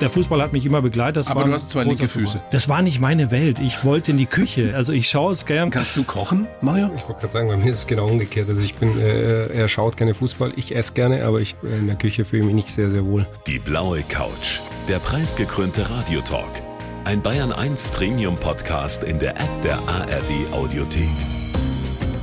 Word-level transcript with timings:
Der 0.00 0.10
Fußball 0.10 0.42
hat 0.42 0.52
mich 0.52 0.66
immer 0.66 0.82
begleitet. 0.82 1.16
Das 1.16 1.26
Aber 1.28 1.40
war 1.40 1.46
du 1.46 1.52
hast 1.52 1.70
zwei 1.70 1.84
linke 1.84 2.08
Füße. 2.08 2.32
Fußball. 2.32 2.48
Das 2.50 2.68
war 2.68 2.82
nicht 2.82 3.00
meine 3.00 3.30
Welt. 3.30 3.58
Ich 3.60 3.84
wollte 3.84 4.10
in 4.10 4.18
die 4.18 4.26
Küche. 4.26 4.74
Also 4.74 4.92
ich 4.92 5.08
schaue 5.08 5.32
es 5.32 5.46
gern. 5.46 5.70
Kannst 5.70 5.96
du 5.96 6.04
kochen, 6.04 6.46
Mario? 6.60 6.90
Ich 6.96 7.02
wollte 7.08 7.20
gerade 7.20 7.32
sagen, 7.32 7.48
bei 7.48 7.56
mir 7.56 7.70
ist 7.70 7.78
es 7.78 7.86
genau 7.86 8.08
umgekehrt. 8.08 8.48
Also 8.48 8.62
ich 8.62 8.74
bin, 8.74 8.98
äh, 9.00 9.46
er 9.46 9.68
schaut 9.68 9.96
gerne 9.96 10.14
Fußball, 10.14 10.52
ich 10.56 10.74
esse 10.74 10.92
gerne, 10.94 11.24
aber 11.24 11.40
ich 11.40 11.54
äh, 11.62 11.78
in 11.78 11.86
der 11.86 11.96
Küche 11.96 12.24
fühle 12.24 12.42
ich 12.42 12.46
mich 12.46 12.54
nicht 12.56 12.68
sehr, 12.68 12.90
sehr 12.90 13.04
wohl. 13.06 13.26
Die 13.46 13.58
blaue 13.58 14.02
Couch. 14.08 14.58
Der 14.88 14.98
preisgekrönte 14.98 15.88
Radiotalk. 15.88 16.62
Ein 17.04 17.22
Bayern 17.22 17.52
1 17.52 17.90
Premium 17.90 18.36
Podcast 18.36 19.04
in 19.04 19.18
der 19.18 19.36
App 19.36 19.62
der 19.62 19.78
ARD 19.88 20.52
Audiothek. 20.52 21.08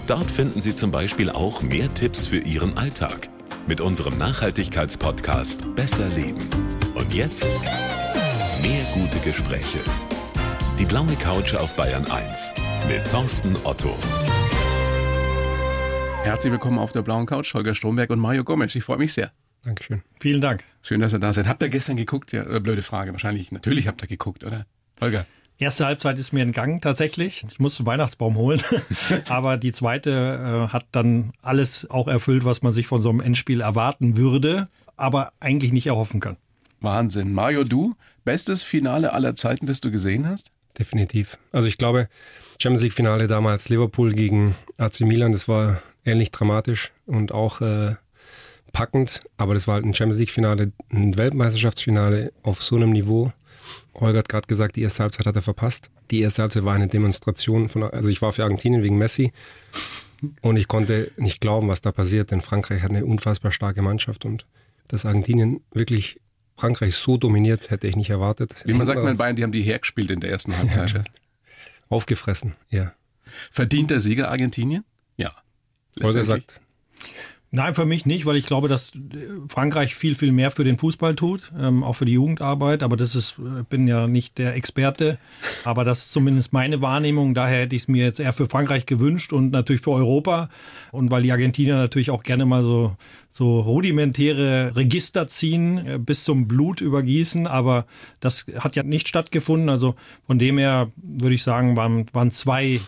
Dort 0.08 0.30
finden 0.30 0.60
Sie 0.60 0.74
zum 0.74 0.92
Beispiel 0.92 1.30
auch 1.30 1.62
mehr 1.62 1.92
Tipps 1.94 2.28
für 2.28 2.38
Ihren 2.40 2.78
Alltag 2.78 3.30
mit 3.68 3.82
unserem 3.82 4.18
Nachhaltigkeitspodcast 4.18 5.76
Besser 5.76 6.10
Leben. 6.10 6.48
Und 6.96 7.14
jetzt 7.14 7.48
mehr 8.62 8.84
gute 8.94 9.20
Gespräche. 9.20 9.80
Die 10.80 10.86
blaue 10.86 11.16
Couch 11.16 11.54
auf 11.54 11.76
Bayern 11.76 12.06
1 12.10 12.54
mit 12.88 13.10
Thorsten 13.10 13.56
Otto. 13.64 13.96
Herzlich 16.24 16.52
willkommen 16.52 16.80
auf 16.80 16.92
der 16.92 17.02
blauen 17.02 17.26
Couch, 17.26 17.54
Holger 17.54 17.76
Stromberg 17.76 18.10
und 18.10 18.20
Mario 18.20 18.44
Gomez. 18.44 18.76
Ich 18.76 18.84
freue 18.84 18.98
mich 18.98 19.14
sehr. 19.14 19.32
Dankeschön. 19.64 20.02
Vielen 20.20 20.42
Dank. 20.42 20.64
Schön, 20.82 21.00
dass 21.00 21.14
ihr 21.14 21.20
da 21.20 21.34
seid. 21.34 21.48
Habt 21.48 21.62
ihr 21.62 21.70
gestern 21.70 21.98
geguckt? 21.98 22.32
Ja, 22.32 22.44
äh, 22.44 22.60
blöde 22.60 22.82
Frage. 22.82 23.12
Wahrscheinlich, 23.12 23.52
natürlich 23.52 23.88
habt 23.88 24.02
ihr 24.02 24.08
geguckt, 24.08 24.44
oder? 24.44 24.66
Holger. 25.00 25.26
Erste 25.62 25.86
Halbzeit 25.86 26.18
ist 26.18 26.34
mir 26.34 26.42
entgangen 26.42 26.82
tatsächlich. 26.82 27.46
Ich 27.48 27.60
musste 27.60 27.82
einen 27.82 27.86
Weihnachtsbaum 27.86 28.36
holen. 28.36 28.64
Aber 29.30 29.58
die 29.58 29.72
zweite 29.72 30.10
äh, 30.10 30.74
hat 30.74 30.88
dann 30.92 31.34
alles 31.44 31.88
auch 31.88 32.08
erfüllt, 32.08 32.46
was 32.46 32.64
man 32.64 32.74
sich 32.74 32.88
von 32.88 33.04
so 33.04 33.12
einem 33.12 33.20
Endspiel 33.20 33.62
erwarten 33.62 34.18
würde, 34.18 34.70
aber 34.98 35.34
eigentlich 35.40 35.72
nicht 35.72 35.86
erhoffen 35.86 36.20
kann. 36.20 36.38
Wahnsinn. 36.80 37.34
Mario, 37.34 37.64
du, 37.64 37.94
bestes 38.26 38.64
Finale 38.64 39.14
aller 39.14 39.36
Zeiten, 39.36 39.68
das 39.68 39.82
du 39.82 39.92
gesehen 39.92 40.28
hast? 40.28 40.52
Definitiv. 40.80 41.38
Also 41.52 41.68
ich 41.68 41.78
glaube, 41.78 42.10
Champions 42.60 42.82
League 42.82 42.94
Finale 42.94 43.28
damals 43.28 43.70
Liverpool 43.70 44.14
gegen 44.14 44.56
AC 44.80 45.02
Milan, 45.02 45.32
das 45.32 45.48
war 45.48 45.80
ähnlich 46.06 46.32
dramatisch 46.32 46.92
und 47.06 47.32
auch 47.34 47.62
äh, 47.62 47.98
packend, 48.74 49.20
aber 49.38 49.54
das 49.54 49.68
war 49.68 49.76
halt 49.76 49.86
ein 49.86 49.94
Champions 49.94 50.20
League 50.20 50.32
Finale, 50.32 50.72
ein 50.92 51.20
Weltmeisterschaftsfinale 51.20 52.34
auf 52.42 52.64
so 52.64 52.78
einem 52.78 52.92
Niveau. 52.92 53.32
Holger 53.94 54.20
hat 54.20 54.30
gerade 54.30 54.48
gesagt, 54.48 54.76
die 54.76 54.82
erste 54.82 55.04
Halbzeit 55.04 55.26
hat 55.26 55.36
er 55.36 55.42
verpasst. 55.42 55.90
Die 56.10 56.22
erste 56.22 56.42
Halbzeit 56.42 56.66
war 56.66 56.74
eine 56.74 56.88
Demonstration 56.88 57.70
von, 57.70 57.84
also 57.84 58.10
ich 58.10 58.22
war 58.22 58.32
für 58.32 58.44
Argentinien 58.44 58.84
wegen 58.84 58.98
Messi 58.98 59.32
und 60.42 60.58
ich 60.58 60.68
konnte 60.68 61.12
nicht 61.18 61.42
glauben, 61.42 61.68
was 61.68 61.82
da 61.82 61.92
passiert, 61.92 62.32
denn 62.32 62.42
Frankreich 62.42 62.84
hat 62.84 62.92
eine 62.92 63.06
unfassbar 63.06 63.52
starke 63.52 63.82
Mannschaft 63.82 64.26
und 64.26 64.46
dass 64.88 65.06
Argentinien 65.06 65.62
wirklich 65.72 66.20
Frankreich 66.58 66.96
so 66.96 67.18
dominiert, 67.18 67.72
hätte 67.72 67.88
ich 67.88 67.96
nicht 67.96 68.10
erwartet. 68.10 68.56
Wie 68.66 68.74
man 68.74 68.86
sagt, 68.86 69.00
in 69.00 69.18
Bayern, 69.18 69.36
die 69.36 69.44
haben 69.44 69.52
die 69.52 69.64
hergespielt 69.64 70.12
in 70.12 70.20
der 70.20 70.30
ersten 70.30 70.58
Halbzeit. 70.58 70.92
Ja. 70.92 71.04
Aufgefressen, 71.90 72.56
ja. 72.70 72.94
Verdient 73.52 73.92
der 73.92 74.00
Sieger 74.00 74.30
Argentinien? 74.30 74.84
Ja. 75.18 75.32
Holger 76.02 76.24
sagt, 76.24 76.62
Nein, 77.54 77.76
für 77.76 77.86
mich 77.86 78.06
nicht, 78.06 78.26
weil 78.26 78.38
ich 78.38 78.46
glaube, 78.46 78.70
dass 78.70 78.94
Frankreich 79.50 79.94
viel, 79.94 80.16
viel 80.16 80.32
mehr 80.32 80.52
für 80.52 80.64
den 80.64 80.78
Fußball 80.78 81.16
tut, 81.16 81.52
ähm, 81.60 81.84
auch 81.84 81.98
für 81.98 82.06
die 82.06 82.14
Jugendarbeit. 82.14 82.82
Aber 82.82 82.96
das 82.96 83.14
ist, 83.14 83.36
ich 83.60 83.68
bin 83.68 83.90
ja 83.90 84.08
nicht 84.08 84.38
der 84.38 84.56
Experte, 84.56 85.18
aber 85.66 85.84
das 85.84 86.04
ist 86.04 86.14
zumindest 86.14 86.54
meine 86.54 86.82
Wahrnehmung. 86.82 87.34
Daher 87.34 87.64
hätte 87.64 87.76
ich 87.76 87.82
es 87.82 87.88
mir 87.90 88.06
jetzt 88.06 88.22
eher 88.22 88.32
für 88.32 88.46
Frankreich 88.46 88.86
gewünscht 88.86 89.34
und 89.34 89.52
natürlich 89.52 89.82
für 89.82 89.92
Europa. 89.92 90.48
Und 90.94 91.12
weil 91.12 91.24
die 91.24 91.34
Argentinier 91.34 91.76
natürlich 91.76 92.10
auch 92.10 92.24
gerne 92.24 92.46
mal 92.46 92.64
so, 92.64 92.96
so 93.32 93.60
rudimentäre 93.60 94.74
Register 94.78 95.28
ziehen, 95.28 95.86
äh, 95.86 96.00
bis 96.00 96.24
zum 96.24 96.48
Blut 96.48 96.80
übergießen. 96.80 97.48
Aber 97.48 97.86
das 98.22 98.46
hat 98.60 98.78
ja 98.78 98.84
nicht 98.84 99.10
stattgefunden. 99.10 99.68
Also 99.68 99.96
von 100.26 100.40
dem 100.40 100.58
her 100.58 100.90
würde 100.96 101.36
ich 101.36 101.44
sagen, 101.44 101.76
waren, 101.76 102.06
waren 102.14 102.32
zwei 102.32 102.80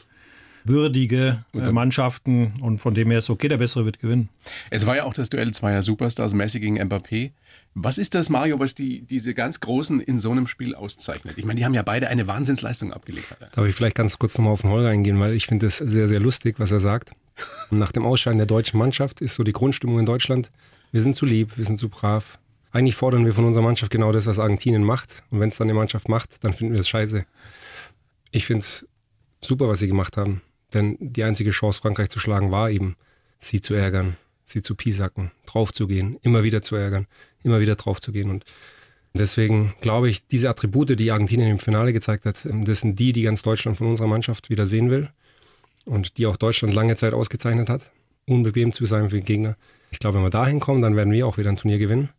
würdige 0.63 1.43
äh, 1.53 1.71
Mannschaften 1.71 2.53
und 2.61 2.79
von 2.79 2.93
dem 2.93 3.09
her 3.09 3.19
ist 3.19 3.29
okay, 3.29 3.47
der 3.47 3.57
Bessere 3.57 3.85
wird 3.85 3.99
gewinnen. 3.99 4.29
Es 4.69 4.85
war 4.85 4.95
ja 4.95 5.03
auch 5.03 5.13
das 5.13 5.29
Duell 5.29 5.51
zweier 5.51 5.81
Superstars, 5.81 6.33
Messi 6.33 6.59
gegen 6.59 6.81
Mbappé. 6.81 7.31
Was 7.75 7.97
ist 7.97 8.13
das, 8.13 8.29
Mario, 8.29 8.59
was 8.59 8.75
die, 8.75 9.01
diese 9.01 9.33
ganz 9.33 9.59
Großen 9.59 9.99
in 9.99 10.19
so 10.19 10.31
einem 10.31 10.45
Spiel 10.45 10.75
auszeichnet? 10.75 11.37
Ich 11.37 11.45
meine, 11.45 11.57
die 11.57 11.65
haben 11.65 11.73
ja 11.73 11.81
beide 11.81 12.07
eine 12.07 12.27
Wahnsinnsleistung 12.27 12.93
abgeliefert. 12.93 13.39
Darf 13.51 13.65
ich 13.65 13.73
vielleicht 13.73 13.95
ganz 13.95 14.19
kurz 14.19 14.37
nochmal 14.37 14.53
auf 14.53 14.61
den 14.61 14.69
Holger 14.69 14.89
eingehen, 14.89 15.19
weil 15.19 15.33
ich 15.33 15.47
finde 15.47 15.65
es 15.65 15.77
sehr, 15.77 16.07
sehr 16.07 16.19
lustig, 16.19 16.59
was 16.59 16.71
er 16.71 16.79
sagt. 16.79 17.11
Nach 17.71 17.91
dem 17.91 18.05
Ausscheiden 18.05 18.37
der 18.37 18.45
deutschen 18.45 18.77
Mannschaft 18.77 19.21
ist 19.21 19.33
so 19.33 19.43
die 19.43 19.53
Grundstimmung 19.53 19.97
in 19.99 20.05
Deutschland, 20.05 20.51
wir 20.91 21.01
sind 21.01 21.15
zu 21.15 21.25
lieb, 21.25 21.57
wir 21.57 21.65
sind 21.65 21.79
zu 21.79 21.89
brav. 21.89 22.37
Eigentlich 22.71 22.95
fordern 22.95 23.25
wir 23.25 23.33
von 23.33 23.45
unserer 23.45 23.63
Mannschaft 23.63 23.91
genau 23.91 24.11
das, 24.11 24.27
was 24.27 24.37
Argentinien 24.37 24.83
macht. 24.83 25.23
Und 25.31 25.39
wenn 25.39 25.49
es 25.49 25.57
dann 25.57 25.67
die 25.67 25.73
Mannschaft 25.73 26.07
macht, 26.09 26.43
dann 26.43 26.53
finden 26.53 26.73
wir 26.73 26.79
es 26.79 26.87
scheiße. 26.87 27.25
Ich 28.29 28.45
finde 28.45 28.61
es 28.61 28.87
super, 29.41 29.67
was 29.67 29.79
sie 29.79 29.87
gemacht 29.87 30.17
haben. 30.17 30.41
Denn 30.73 30.97
die 30.99 31.23
einzige 31.23 31.51
Chance, 31.51 31.79
Frankreich 31.81 32.09
zu 32.09 32.19
schlagen, 32.19 32.51
war 32.51 32.69
eben, 32.69 32.95
sie 33.39 33.61
zu 33.61 33.73
ärgern, 33.73 34.17
sie 34.45 34.61
zu 34.61 34.75
piesacken, 34.75 35.31
draufzugehen, 35.45 36.17
immer 36.21 36.43
wieder 36.43 36.61
zu 36.61 36.75
ärgern, 36.75 37.07
immer 37.43 37.59
wieder 37.59 37.75
draufzugehen. 37.75 38.29
Und 38.29 38.45
deswegen 39.13 39.73
glaube 39.81 40.09
ich, 40.09 40.27
diese 40.27 40.49
Attribute, 40.49 40.97
die 40.99 41.11
Argentinien 41.11 41.51
im 41.51 41.59
Finale 41.59 41.93
gezeigt 41.93 42.25
hat, 42.25 42.47
das 42.49 42.79
sind 42.79 42.99
die, 42.99 43.13
die 43.13 43.23
ganz 43.23 43.43
Deutschland 43.43 43.77
von 43.77 43.87
unserer 43.87 44.07
Mannschaft 44.07 44.49
wieder 44.49 44.65
sehen 44.65 44.89
will 44.89 45.09
und 45.85 46.17
die 46.17 46.25
auch 46.25 46.37
Deutschland 46.37 46.73
lange 46.73 46.95
Zeit 46.95 47.13
ausgezeichnet 47.13 47.69
hat, 47.69 47.91
unbequem 48.25 48.71
zu 48.71 48.85
sein 48.85 49.09
für 49.09 49.17
den 49.17 49.25
Gegner. 49.25 49.57
Ich 49.91 49.99
glaube, 49.99 50.17
wenn 50.17 50.23
wir 50.23 50.29
dahin 50.29 50.59
kommen, 50.59 50.81
dann 50.81 50.95
werden 50.95 51.13
wir 51.13 51.27
auch 51.27 51.37
wieder 51.37 51.49
ein 51.49 51.57
Turnier 51.57 51.77
gewinnen. 51.77 52.09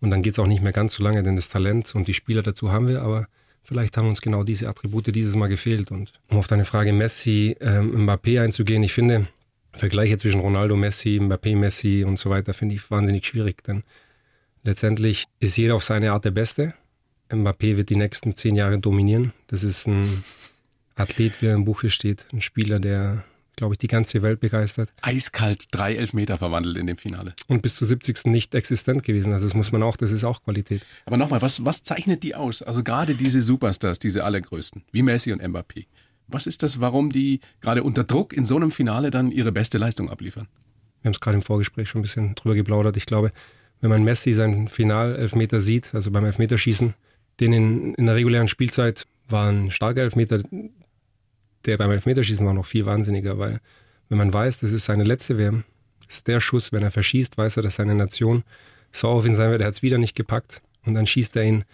Und 0.00 0.10
dann 0.10 0.22
geht 0.22 0.32
es 0.32 0.38
auch 0.38 0.46
nicht 0.46 0.62
mehr 0.62 0.72
ganz 0.72 0.94
so 0.94 1.04
lange, 1.04 1.22
denn 1.22 1.36
das 1.36 1.48
Talent 1.48 1.94
und 1.94 2.08
die 2.08 2.14
Spieler 2.14 2.42
dazu 2.42 2.72
haben 2.72 2.88
wir, 2.88 3.02
aber 3.02 3.28
Vielleicht 3.64 3.96
haben 3.96 4.08
uns 4.08 4.20
genau 4.20 4.44
diese 4.44 4.68
Attribute 4.68 5.14
dieses 5.14 5.34
Mal 5.34 5.48
gefehlt. 5.48 5.90
Und 5.90 6.12
um 6.28 6.38
auf 6.38 6.46
deine 6.46 6.64
Frage 6.64 6.92
Messi, 6.92 7.56
ähm, 7.60 8.06
Mbappé 8.06 8.42
einzugehen, 8.42 8.82
ich 8.82 8.92
finde, 8.92 9.26
Vergleiche 9.72 10.18
zwischen 10.18 10.40
Ronaldo, 10.40 10.76
Messi, 10.76 11.18
Mbappé, 11.20 11.56
Messi 11.56 12.04
und 12.04 12.18
so 12.18 12.30
weiter 12.30 12.54
finde 12.54 12.74
ich 12.74 12.90
wahnsinnig 12.90 13.26
schwierig, 13.26 13.64
denn 13.64 13.82
letztendlich 14.62 15.26
ist 15.40 15.56
jeder 15.56 15.74
auf 15.74 15.82
seine 15.82 16.12
Art 16.12 16.24
der 16.24 16.30
Beste. 16.30 16.74
Mbappé 17.30 17.76
wird 17.76 17.88
die 17.88 17.96
nächsten 17.96 18.36
zehn 18.36 18.54
Jahre 18.54 18.78
dominieren. 18.78 19.32
Das 19.48 19.64
ist 19.64 19.88
ein 19.88 20.22
Athlet, 20.94 21.42
wie 21.42 21.46
er 21.46 21.54
im 21.54 21.64
Buch 21.64 21.80
hier 21.80 21.90
steht, 21.90 22.26
ein 22.32 22.40
Spieler, 22.40 22.78
der 22.78 23.24
glaube 23.56 23.74
ich, 23.74 23.78
die 23.78 23.86
ganze 23.86 24.22
Welt 24.22 24.40
begeistert. 24.40 24.90
Eiskalt 25.02 25.66
drei 25.70 25.94
Elfmeter 25.94 26.38
verwandelt 26.38 26.76
in 26.76 26.86
dem 26.86 26.96
Finale. 26.96 27.34
Und 27.48 27.62
bis 27.62 27.76
zu 27.76 27.84
70. 27.84 28.26
nicht 28.26 28.54
existent 28.54 29.02
gewesen. 29.02 29.32
Also 29.32 29.46
das 29.46 29.54
muss 29.54 29.72
man 29.72 29.82
auch, 29.82 29.96
das 29.96 30.12
ist 30.12 30.24
auch 30.24 30.42
Qualität. 30.42 30.84
Aber 31.06 31.16
nochmal, 31.16 31.42
was, 31.42 31.64
was 31.64 31.82
zeichnet 31.82 32.22
die 32.22 32.34
aus? 32.34 32.62
Also 32.62 32.82
gerade 32.82 33.14
diese 33.14 33.40
Superstars, 33.40 33.98
diese 33.98 34.24
allergrößten, 34.24 34.82
wie 34.92 35.02
Messi 35.02 35.32
und 35.32 35.42
Mbappé. 35.42 35.86
Was 36.26 36.46
ist 36.46 36.62
das, 36.62 36.80
warum 36.80 37.10
die 37.10 37.40
gerade 37.60 37.82
unter 37.82 38.04
Druck 38.04 38.32
in 38.32 38.44
so 38.46 38.56
einem 38.56 38.70
Finale 38.70 39.10
dann 39.10 39.30
ihre 39.30 39.52
beste 39.52 39.78
Leistung 39.78 40.10
abliefern? 40.10 40.48
Wir 41.02 41.08
haben 41.08 41.14
es 41.14 41.20
gerade 41.20 41.36
im 41.36 41.42
Vorgespräch 41.42 41.88
schon 41.88 42.00
ein 42.00 42.02
bisschen 42.02 42.34
drüber 42.34 42.54
geplaudert. 42.54 42.96
Ich 42.96 43.06
glaube, 43.06 43.30
wenn 43.80 43.90
man 43.90 44.04
Messi 44.04 44.32
seinen 44.32 44.68
Final-Elfmeter 44.68 45.60
sieht, 45.60 45.94
also 45.94 46.10
beim 46.10 46.24
Elfmeterschießen, 46.24 46.94
den 47.40 47.52
in, 47.52 47.94
in 47.94 48.06
der 48.06 48.14
regulären 48.14 48.48
Spielzeit 48.48 49.06
war 49.28 49.50
ein 49.50 49.70
starker 49.70 50.02
Elfmeter, 50.02 50.42
der 51.64 51.78
beim 51.78 51.90
Elfmeterschießen 51.90 52.46
war 52.46 52.54
noch 52.54 52.66
viel 52.66 52.86
wahnsinniger, 52.86 53.38
weil 53.38 53.60
wenn 54.08 54.18
man 54.18 54.32
weiß, 54.32 54.60
das 54.60 54.72
ist 54.72 54.84
seine 54.84 55.04
letzte 55.04 55.38
WM, 55.38 55.64
ist 56.08 56.28
der 56.28 56.40
Schuss, 56.40 56.72
wenn 56.72 56.82
er 56.82 56.90
verschießt, 56.90 57.38
weiß 57.38 57.56
er, 57.56 57.62
dass 57.62 57.76
seine 57.76 57.94
Nation 57.94 58.44
sauer 58.92 59.14
auf 59.16 59.26
ihn 59.26 59.34
sein 59.34 59.50
wird, 59.50 59.60
er 59.60 59.68
hat 59.68 59.74
es 59.74 59.82
wieder 59.82 59.98
nicht 59.98 60.14
gepackt 60.14 60.62
und 60.84 60.94
dann 60.94 61.06
schießt 61.06 61.36
er 61.36 61.44
ihn 61.44 61.64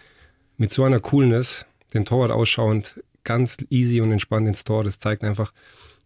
mit 0.57 0.71
so 0.71 0.83
einer 0.83 0.99
Coolness, 0.99 1.65
den 1.93 2.05
Torwart 2.05 2.31
ausschauend, 2.31 3.03
ganz 3.23 3.57
easy 3.69 4.01
und 4.01 4.11
entspannt 4.11 4.47
ins 4.47 4.63
Tor. 4.63 4.83
Das 4.83 4.99
zeigt 4.99 5.23
einfach, 5.23 5.53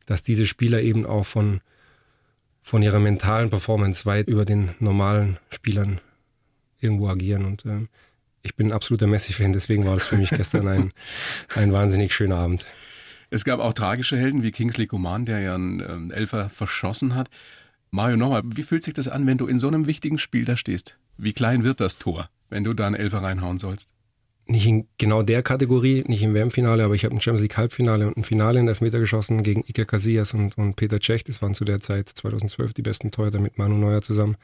dass 0.06 0.23
diese 0.23 0.47
Spieler 0.47 0.81
eben 0.81 1.06
auch 1.06 1.25
von, 1.25 1.62
von 2.62 2.81
ihrer 2.81 3.00
mentalen 3.00 3.50
Performance 3.50 4.06
weit 4.06 4.28
über 4.28 4.46
den 4.46 4.75
normalen 4.79 5.38
Spielern 5.50 6.02
irgendwo 6.79 7.07
agieren 7.07 7.46
und 7.46 7.66
äh, 7.66 7.88
ich 8.46 8.56
bin 8.56 8.67
ein 8.67 8.73
absoluter 8.73 9.08
Messi-Fan, 9.08 9.53
deswegen 9.53 9.85
war 9.85 9.96
das 9.96 10.05
für 10.05 10.17
mich 10.17 10.29
gestern 10.29 10.67
ein, 10.67 10.93
ein 11.55 11.73
wahnsinnig 11.73 12.14
schöner 12.14 12.37
Abend. 12.37 12.67
Es 13.29 13.45
gab 13.45 13.59
auch 13.59 13.73
tragische 13.73 14.17
Helden 14.17 14.43
wie 14.43 14.51
Kingsley 14.51 14.87
Coman, 14.87 15.25
der 15.25 15.39
ja 15.39 15.55
einen 15.55 15.79
ähm, 15.79 16.11
Elfer 16.11 16.49
verschossen 16.49 17.16
hat. 17.16 17.29
Mario, 17.91 18.17
nochmal, 18.17 18.41
wie 18.45 18.63
fühlt 18.63 18.83
sich 18.83 18.93
das 18.93 19.07
an, 19.07 19.25
wenn 19.25 19.37
du 19.37 19.47
in 19.47 19.59
so 19.59 19.67
einem 19.67 19.87
wichtigen 19.87 20.17
Spiel 20.17 20.45
da 20.45 20.57
stehst? 20.57 20.97
Wie 21.17 21.33
klein 21.33 21.63
wird 21.63 21.79
das 21.79 21.97
Tor, 21.97 22.29
wenn 22.49 22.63
du 22.63 22.73
da 22.73 22.87
einen 22.87 22.95
Elfer 22.95 23.23
reinhauen 23.23 23.57
sollst? 23.57 23.91
Nicht 24.47 24.67
in 24.67 24.87
genau 24.97 25.23
der 25.23 25.41
Kategorie, 25.41 26.03
nicht 26.05 26.22
im 26.22 26.33
WM-Finale, 26.35 26.83
aber 26.83 26.93
ich 26.93 27.03
habe 27.03 27.16
ein 27.16 27.22
Champions 27.22 27.41
League 27.41 27.57
Halbfinale 27.57 28.07
und 28.07 28.17
ein 28.17 28.23
Finale 28.23 28.59
in 28.59 28.67
Elfmeter 28.67 28.99
geschossen 28.99 29.41
gegen 29.41 29.63
Iker 29.66 29.85
Casillas 29.85 30.33
und, 30.33 30.57
und 30.57 30.75
Peter 30.75 30.99
Cech. 30.99 31.23
Das 31.23 31.41
waren 31.41 31.55
zu 31.55 31.66
der 31.66 31.79
Zeit 31.79 32.09
2012 32.09 32.73
die 32.73 32.83
besten 32.83 33.09
Torhüter 33.09 33.39
mit 33.39 33.57
Manu 33.57 33.75
Neuer 33.75 34.03
zusammen. 34.03 34.37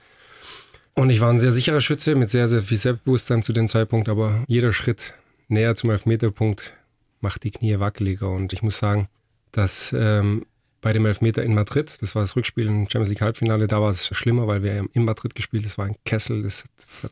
Und 0.93 1.09
ich 1.09 1.21
war 1.21 1.29
ein 1.29 1.39
sehr 1.39 1.51
sicherer 1.51 1.81
Schütze 1.81 2.15
mit 2.15 2.29
sehr, 2.29 2.47
sehr 2.47 2.61
viel 2.61 2.77
Selbstbewusstsein 2.77 3.43
zu 3.43 3.53
dem 3.53 3.67
Zeitpunkt, 3.67 4.09
aber 4.09 4.43
jeder 4.47 4.73
Schritt 4.73 5.13
näher 5.47 5.75
zum 5.75 5.91
Elfmeterpunkt 5.91 6.73
macht 7.21 7.43
die 7.43 7.51
Knie 7.51 7.79
wackeliger. 7.79 8.29
Und 8.29 8.53
ich 8.53 8.61
muss 8.61 8.77
sagen, 8.77 9.07
dass 9.51 9.93
ähm, 9.93 10.45
bei 10.81 10.93
dem 10.93 11.05
Elfmeter 11.05 11.43
in 11.43 11.53
Madrid, 11.53 12.01
das 12.01 12.15
war 12.15 12.23
das 12.23 12.35
Rückspiel 12.35 12.67
im 12.67 12.89
Champions 12.89 13.09
League 13.09 13.21
Halbfinale, 13.21 13.67
da 13.67 13.81
war 13.81 13.89
es 13.89 14.07
schlimmer, 14.07 14.47
weil 14.47 14.63
wir 14.63 14.85
in 14.93 15.05
Madrid 15.05 15.35
gespielt, 15.35 15.65
das 15.65 15.77
war 15.77 15.85
ein 15.85 15.95
Kessel, 16.05 16.41
das, 16.41 16.63
das, 16.75 17.03
hat, 17.03 17.11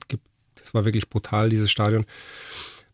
Es 0.61 0.73
war 0.73 0.85
wirklich 0.85 1.09
brutal, 1.09 1.49
dieses 1.49 1.69
Stadion. 1.69 2.05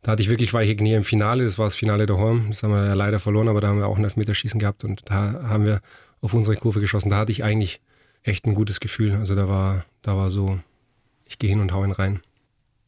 Da 0.01 0.11
hatte 0.11 0.21
ich 0.21 0.29
wirklich 0.29 0.53
weiche 0.53 0.75
Knie 0.75 0.93
im 0.93 1.03
Finale. 1.03 1.45
Das 1.45 1.57
war 1.57 1.65
das 1.65 1.73
Finale 1.73 2.05
der 2.05 2.17
Horn. 2.17 2.45
Das 2.49 2.61
haben 2.61 2.71
wir 2.71 2.85
ja 2.85 2.93
leider 2.93 3.19
verloren, 3.19 3.47
aber 3.47 3.59
da 3.59 3.69
haben 3.69 3.79
wir 3.79 3.87
auch 3.87 3.97
ein 3.97 4.03
Elfmeterschießen 4.03 4.59
gehabt 4.59 4.83
und 4.83 5.01
da 5.05 5.47
haben 5.47 5.65
wir 5.65 5.81
auf 6.21 6.35
unsere 6.35 6.55
Kurve 6.55 6.79
geschossen. 6.79 7.09
Da 7.09 7.17
hatte 7.17 7.31
ich 7.31 7.43
eigentlich 7.43 7.81
echt 8.21 8.45
ein 8.45 8.53
gutes 8.53 8.79
Gefühl. 8.79 9.15
Also 9.15 9.33
da 9.33 9.47
war, 9.47 9.85
da 10.03 10.15
war 10.15 10.29
so, 10.29 10.59
ich 11.25 11.39
gehe 11.39 11.49
hin 11.49 11.59
und 11.59 11.71
hau 11.71 11.83
ihn 11.83 11.91
rein. 11.91 12.21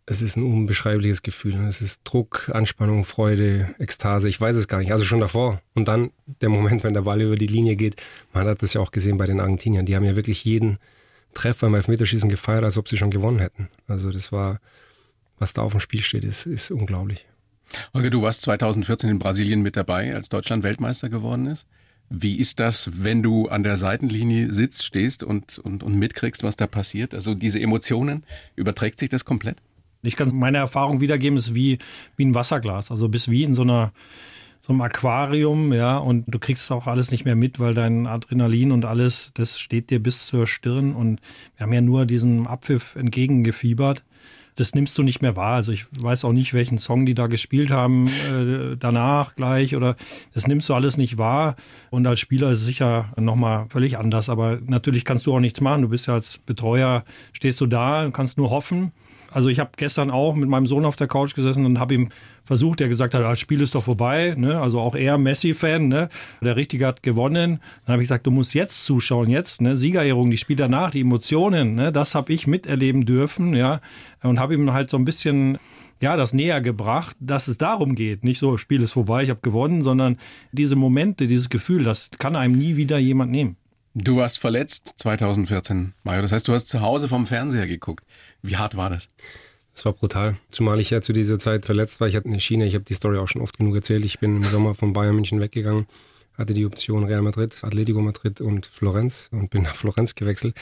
Es 0.09 0.21
ist 0.21 0.37
ein 0.37 0.43
unbeschreibliches 0.43 1.21
Gefühl. 1.21 1.55
Es 1.67 1.81
ist 1.81 1.99
Druck, 2.05 2.49
Anspannung, 2.53 3.03
Freude, 3.03 3.75
Ekstase. 3.77 4.29
Ich 4.29 4.39
weiß 4.39 4.55
es 4.55 4.69
gar 4.69 4.77
nicht. 4.77 4.93
Also 4.93 5.03
schon 5.03 5.19
davor. 5.19 5.61
Und 5.75 5.89
dann 5.89 6.11
der 6.39 6.47
Moment, 6.47 6.85
wenn 6.85 6.93
der 6.93 7.01
Ball 7.01 7.21
über 7.21 7.35
die 7.35 7.45
Linie 7.45 7.75
geht. 7.75 7.97
Man 8.31 8.47
hat 8.47 8.61
das 8.61 8.73
ja 8.73 8.79
auch 8.79 8.91
gesehen 8.91 9.17
bei 9.17 9.25
den 9.25 9.41
Argentiniern. 9.41 9.85
Die 9.85 9.97
haben 9.97 10.05
ja 10.05 10.15
wirklich 10.15 10.45
jeden 10.45 10.77
Treffer 11.33 11.67
im 11.67 11.75
Elfmeterschießen 11.75 12.29
gefeiert, 12.29 12.63
als 12.63 12.77
ob 12.77 12.87
sie 12.87 12.95
schon 12.95 13.11
gewonnen 13.11 13.39
hätten. 13.39 13.67
Also 13.89 14.09
das 14.09 14.31
war, 14.31 14.61
was 15.39 15.51
da 15.51 15.61
auf 15.61 15.73
dem 15.73 15.81
Spiel 15.81 16.01
steht, 16.01 16.23
ist, 16.23 16.45
ist 16.45 16.71
unglaublich. 16.71 17.25
Holger, 17.93 18.09
du 18.09 18.21
warst 18.21 18.43
2014 18.43 19.09
in 19.09 19.19
Brasilien 19.19 19.61
mit 19.61 19.75
dabei, 19.75 20.15
als 20.15 20.29
Deutschland 20.29 20.63
Weltmeister 20.63 21.09
geworden 21.09 21.47
ist. 21.47 21.67
Wie 22.09 22.37
ist 22.37 22.61
das, 22.61 22.89
wenn 22.93 23.21
du 23.21 23.49
an 23.49 23.63
der 23.63 23.75
Seitenlinie 23.75 24.53
sitzt, 24.53 24.85
stehst 24.85 25.23
und, 25.23 25.59
und, 25.59 25.83
und 25.83 25.95
mitkriegst, 25.95 26.43
was 26.43 26.55
da 26.55 26.65
passiert? 26.65 27.13
Also 27.13 27.35
diese 27.35 27.59
Emotionen, 27.59 28.23
überträgt 28.55 28.99
sich 28.99 29.09
das 29.09 29.25
komplett? 29.25 29.57
Ich 30.01 30.15
kann 30.15 30.35
meine 30.35 30.57
Erfahrung 30.57 31.01
wiedergeben, 31.01 31.37
ist 31.37 31.55
wie, 31.55 31.79
wie 32.15 32.25
ein 32.25 32.35
Wasserglas. 32.35 32.91
Also 32.91 33.09
bist 33.09 33.29
wie 33.29 33.43
in 33.43 33.55
so 33.55 33.63
einer 33.63 33.91
so 34.59 34.73
einem 34.73 34.81
Aquarium, 34.81 35.71
ja, 35.71 35.97
und 35.97 36.25
du 36.27 36.39
kriegst 36.39 36.71
auch 36.71 36.87
alles 36.87 37.09
nicht 37.09 37.23
mehr 37.23 37.37
mit, 37.37 37.57
weil 37.59 37.73
dein 37.73 38.05
Adrenalin 38.05 38.73
und 38.73 38.83
alles, 38.83 39.31
das 39.33 39.59
steht 39.59 39.91
dir 39.91 40.03
bis 40.03 40.25
zur 40.25 40.45
Stirn 40.45 40.93
und 40.93 41.21
wir 41.55 41.63
haben 41.63 41.71
ja 41.71 41.79
nur 41.79 42.05
diesem 42.05 42.47
Abpfiff 42.47 42.97
entgegengefiebert 42.97 44.03
das 44.57 44.73
nimmst 44.73 44.97
du 44.97 45.03
nicht 45.03 45.21
mehr 45.21 45.35
wahr. 45.35 45.53
Also 45.53 45.71
ich 45.71 45.85
weiß 45.99 46.25
auch 46.25 46.33
nicht, 46.33 46.53
welchen 46.53 46.79
Song 46.79 47.05
die 47.05 47.13
da 47.13 47.27
gespielt 47.27 47.69
haben 47.69 48.07
äh, 48.07 48.75
danach 48.75 49.35
gleich 49.35 49.75
oder 49.75 49.95
das 50.33 50.47
nimmst 50.47 50.67
du 50.67 50.73
alles 50.73 50.97
nicht 50.97 51.17
wahr. 51.17 51.55
Und 51.91 52.05
als 52.07 52.19
Spieler 52.19 52.51
ist 52.51 52.61
es 52.61 52.65
sicher 52.65 53.11
nochmal 53.17 53.67
völlig 53.69 53.97
anders. 53.99 54.29
Aber 54.29 54.59
natürlich 54.65 55.05
kannst 55.05 55.27
du 55.27 55.35
auch 55.35 55.39
nichts 55.39 55.61
machen. 55.61 55.83
Du 55.83 55.89
bist 55.89 56.07
ja 56.07 56.15
als 56.15 56.39
Betreuer, 56.39 57.03
stehst 57.33 57.61
du 57.61 57.67
da 57.67 58.03
und 58.03 58.13
kannst 58.13 58.37
nur 58.37 58.49
hoffen. 58.49 58.91
Also 59.37 59.49
ich 59.49 59.59
habe 59.59 59.69
gestern 59.77 60.09
auch 60.09 60.33
mit 60.33 60.49
meinem 60.49 60.65
Sohn 60.65 60.83
auf 60.83 60.95
der 60.95 61.05
Couch 61.05 61.35
gesessen 61.35 61.63
und 61.63 61.79
habe 61.79 61.93
ihm 61.93 62.09
versucht, 62.43 62.79
der 62.79 62.89
gesagt 62.89 63.13
hat, 63.13 63.21
das 63.21 63.39
Spiel 63.39 63.61
ist 63.61 63.75
doch 63.75 63.83
vorbei, 63.83 64.33
ne? 64.35 64.59
also 64.59 64.79
auch 64.79 64.95
er 64.95 65.19
Messi-Fan, 65.19 65.87
ne? 65.87 66.09
der 66.41 66.55
Richtige 66.55 66.87
hat 66.87 67.03
gewonnen. 67.03 67.59
Dann 67.85 67.93
habe 67.93 68.01
ich 68.01 68.09
gesagt, 68.09 68.25
du 68.25 68.31
musst 68.31 68.55
jetzt 68.55 68.83
zuschauen, 68.83 69.29
jetzt, 69.29 69.61
ne? 69.61 69.77
Siegerehrung, 69.77 70.31
die 70.31 70.39
Spiel 70.39 70.55
danach, 70.55 70.89
die 70.89 71.01
Emotionen, 71.01 71.75
ne? 71.75 71.91
das 71.91 72.15
habe 72.15 72.33
ich 72.33 72.47
miterleben 72.47 73.05
dürfen, 73.05 73.53
ja, 73.53 73.79
und 74.23 74.39
habe 74.39 74.55
ihm 74.55 74.73
halt 74.73 74.89
so 74.89 74.97
ein 74.97 75.05
bisschen 75.05 75.59
ja, 76.01 76.17
das 76.17 76.33
näher 76.33 76.59
gebracht, 76.59 77.15
dass 77.19 77.47
es 77.47 77.59
darum 77.59 77.93
geht. 77.93 78.23
Nicht 78.23 78.39
so, 78.39 78.57
Spiel 78.57 78.81
ist 78.81 78.93
vorbei, 78.93 79.21
ich 79.21 79.29
habe 79.29 79.41
gewonnen, 79.43 79.83
sondern 79.83 80.17
diese 80.51 80.75
Momente, 80.75 81.27
dieses 81.27 81.49
Gefühl, 81.49 81.83
das 81.83 82.09
kann 82.17 82.35
einem 82.35 82.57
nie 82.57 82.75
wieder 82.75 82.97
jemand 82.97 83.31
nehmen. 83.31 83.55
Du 83.99 84.17
warst 84.17 84.37
verletzt 84.37 84.93
2014, 84.97 85.93
Mario. 86.03 86.21
Das 86.21 86.31
heißt, 86.31 86.47
du 86.47 86.53
hast 86.53 86.67
zu 86.67 86.81
Hause 86.81 87.07
vom 87.07 87.25
Fernseher 87.25 87.65
geguckt. 87.65 88.05
Wie 88.41 88.57
hart 88.57 88.77
war 88.77 88.89
das? 88.89 89.07
Es 89.73 89.85
war 89.85 89.93
brutal. 89.93 90.37
Zumal 90.49 90.79
ich 90.79 90.89
ja 90.89 91.01
zu 91.01 91.13
dieser 91.13 91.37
Zeit 91.37 91.65
verletzt 91.65 91.99
war. 91.99 92.07
Ich 92.07 92.15
hatte 92.15 92.27
eine 92.27 92.39
Schiene, 92.39 92.65
ich 92.65 92.73
habe 92.73 92.83
die 92.83 92.95
Story 92.95 93.17
auch 93.17 93.27
schon 93.27 93.41
oft 93.41 93.57
genug 93.57 93.75
erzählt. 93.75 94.05
Ich 94.05 94.19
bin 94.19 94.37
im 94.37 94.43
Sommer 94.43 94.73
von 94.73 94.93
Bayern 94.93 95.13
München 95.13 95.39
weggegangen, 95.39 95.85
hatte 96.35 96.53
die 96.55 96.65
Option 96.65 97.03
Real 97.03 97.21
Madrid, 97.21 97.59
Atletico 97.61 98.01
Madrid 98.01 98.41
und 98.41 98.65
Florenz 98.65 99.29
und 99.31 99.51
bin 99.51 99.63
nach 99.63 99.75
Florenz 99.75 100.15
gewechselt. 100.15 100.55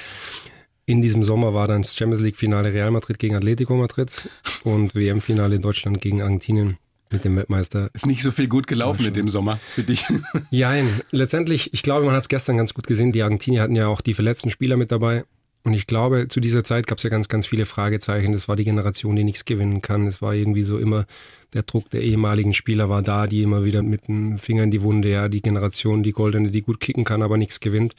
In 0.85 1.01
diesem 1.01 1.23
Sommer 1.23 1.53
war 1.53 1.67
dann 1.67 1.81
das 1.81 1.95
Champions 1.95 2.21
League 2.21 2.35
Finale 2.35 2.73
Real 2.73 2.91
Madrid 2.91 3.17
gegen 3.17 3.35
Atletico 3.35 3.75
Madrid 3.75 4.29
und 4.63 4.93
WM 4.95 5.21
Finale 5.21 5.55
in 5.55 5.61
Deutschland 5.61 6.01
gegen 6.01 6.21
Argentinien 6.21 6.77
mit 7.09 7.23
dem 7.23 7.35
Weltmeister. 7.37 7.89
Ist 7.93 8.05
nicht 8.05 8.21
so 8.21 8.31
viel 8.31 8.47
gut 8.47 8.67
gelaufen 8.67 9.05
in 9.05 9.13
dem 9.13 9.29
Sommer 9.29 9.57
für 9.57 9.83
dich. 9.83 10.03
Ja, 10.51 10.73
letztendlich, 11.11 11.73
ich 11.73 11.81
glaube, 11.81 12.05
man 12.05 12.15
hat 12.15 12.23
es 12.23 12.29
gestern 12.29 12.57
ganz 12.57 12.73
gut 12.73 12.87
gesehen. 12.87 13.11
Die 13.11 13.23
Argentinier 13.23 13.61
hatten 13.61 13.75
ja 13.75 13.87
auch 13.87 14.01
die 14.01 14.13
verletzten 14.13 14.49
Spieler 14.49 14.77
mit 14.77 14.91
dabei. 14.91 15.23
Und 15.65 15.73
ich 15.73 15.87
glaube, 15.87 16.27
zu 16.27 16.39
dieser 16.39 16.63
Zeit 16.63 16.85
gab 16.85 16.99
es 16.99 17.03
ja 17.03 17.09
ganz, 17.09 17.27
ganz 17.27 17.47
viele 17.47 17.65
Fragezeichen. 17.65 18.33
Das 18.33 18.47
war 18.47 18.55
die 18.55 18.65
Generation, 18.65 19.15
die 19.15 19.23
nichts 19.23 19.45
gewinnen 19.45 19.81
kann. 19.81 20.05
Es 20.05 20.21
war 20.21 20.35
irgendwie 20.35 20.61
so 20.61 20.77
immer 20.77 21.07
der 21.53 21.63
Druck 21.63 21.89
der 21.89 22.01
ehemaligen 22.01 22.53
Spieler 22.53 22.87
war 22.87 23.01
da, 23.01 23.25
die 23.25 23.41
immer 23.41 23.65
wieder 23.65 23.81
mit 23.81 24.07
dem 24.07 24.37
Finger 24.37 24.61
in 24.61 24.69
die 24.69 24.83
Wunde, 24.83 25.09
ja, 25.09 25.27
die 25.27 25.41
Generation, 25.41 26.03
die 26.03 26.11
Goldene, 26.11 26.51
die 26.51 26.61
gut 26.61 26.79
kicken 26.79 27.03
kann, 27.03 27.23
aber 27.23 27.37
nichts 27.37 27.59
gewinnt. 27.61 27.95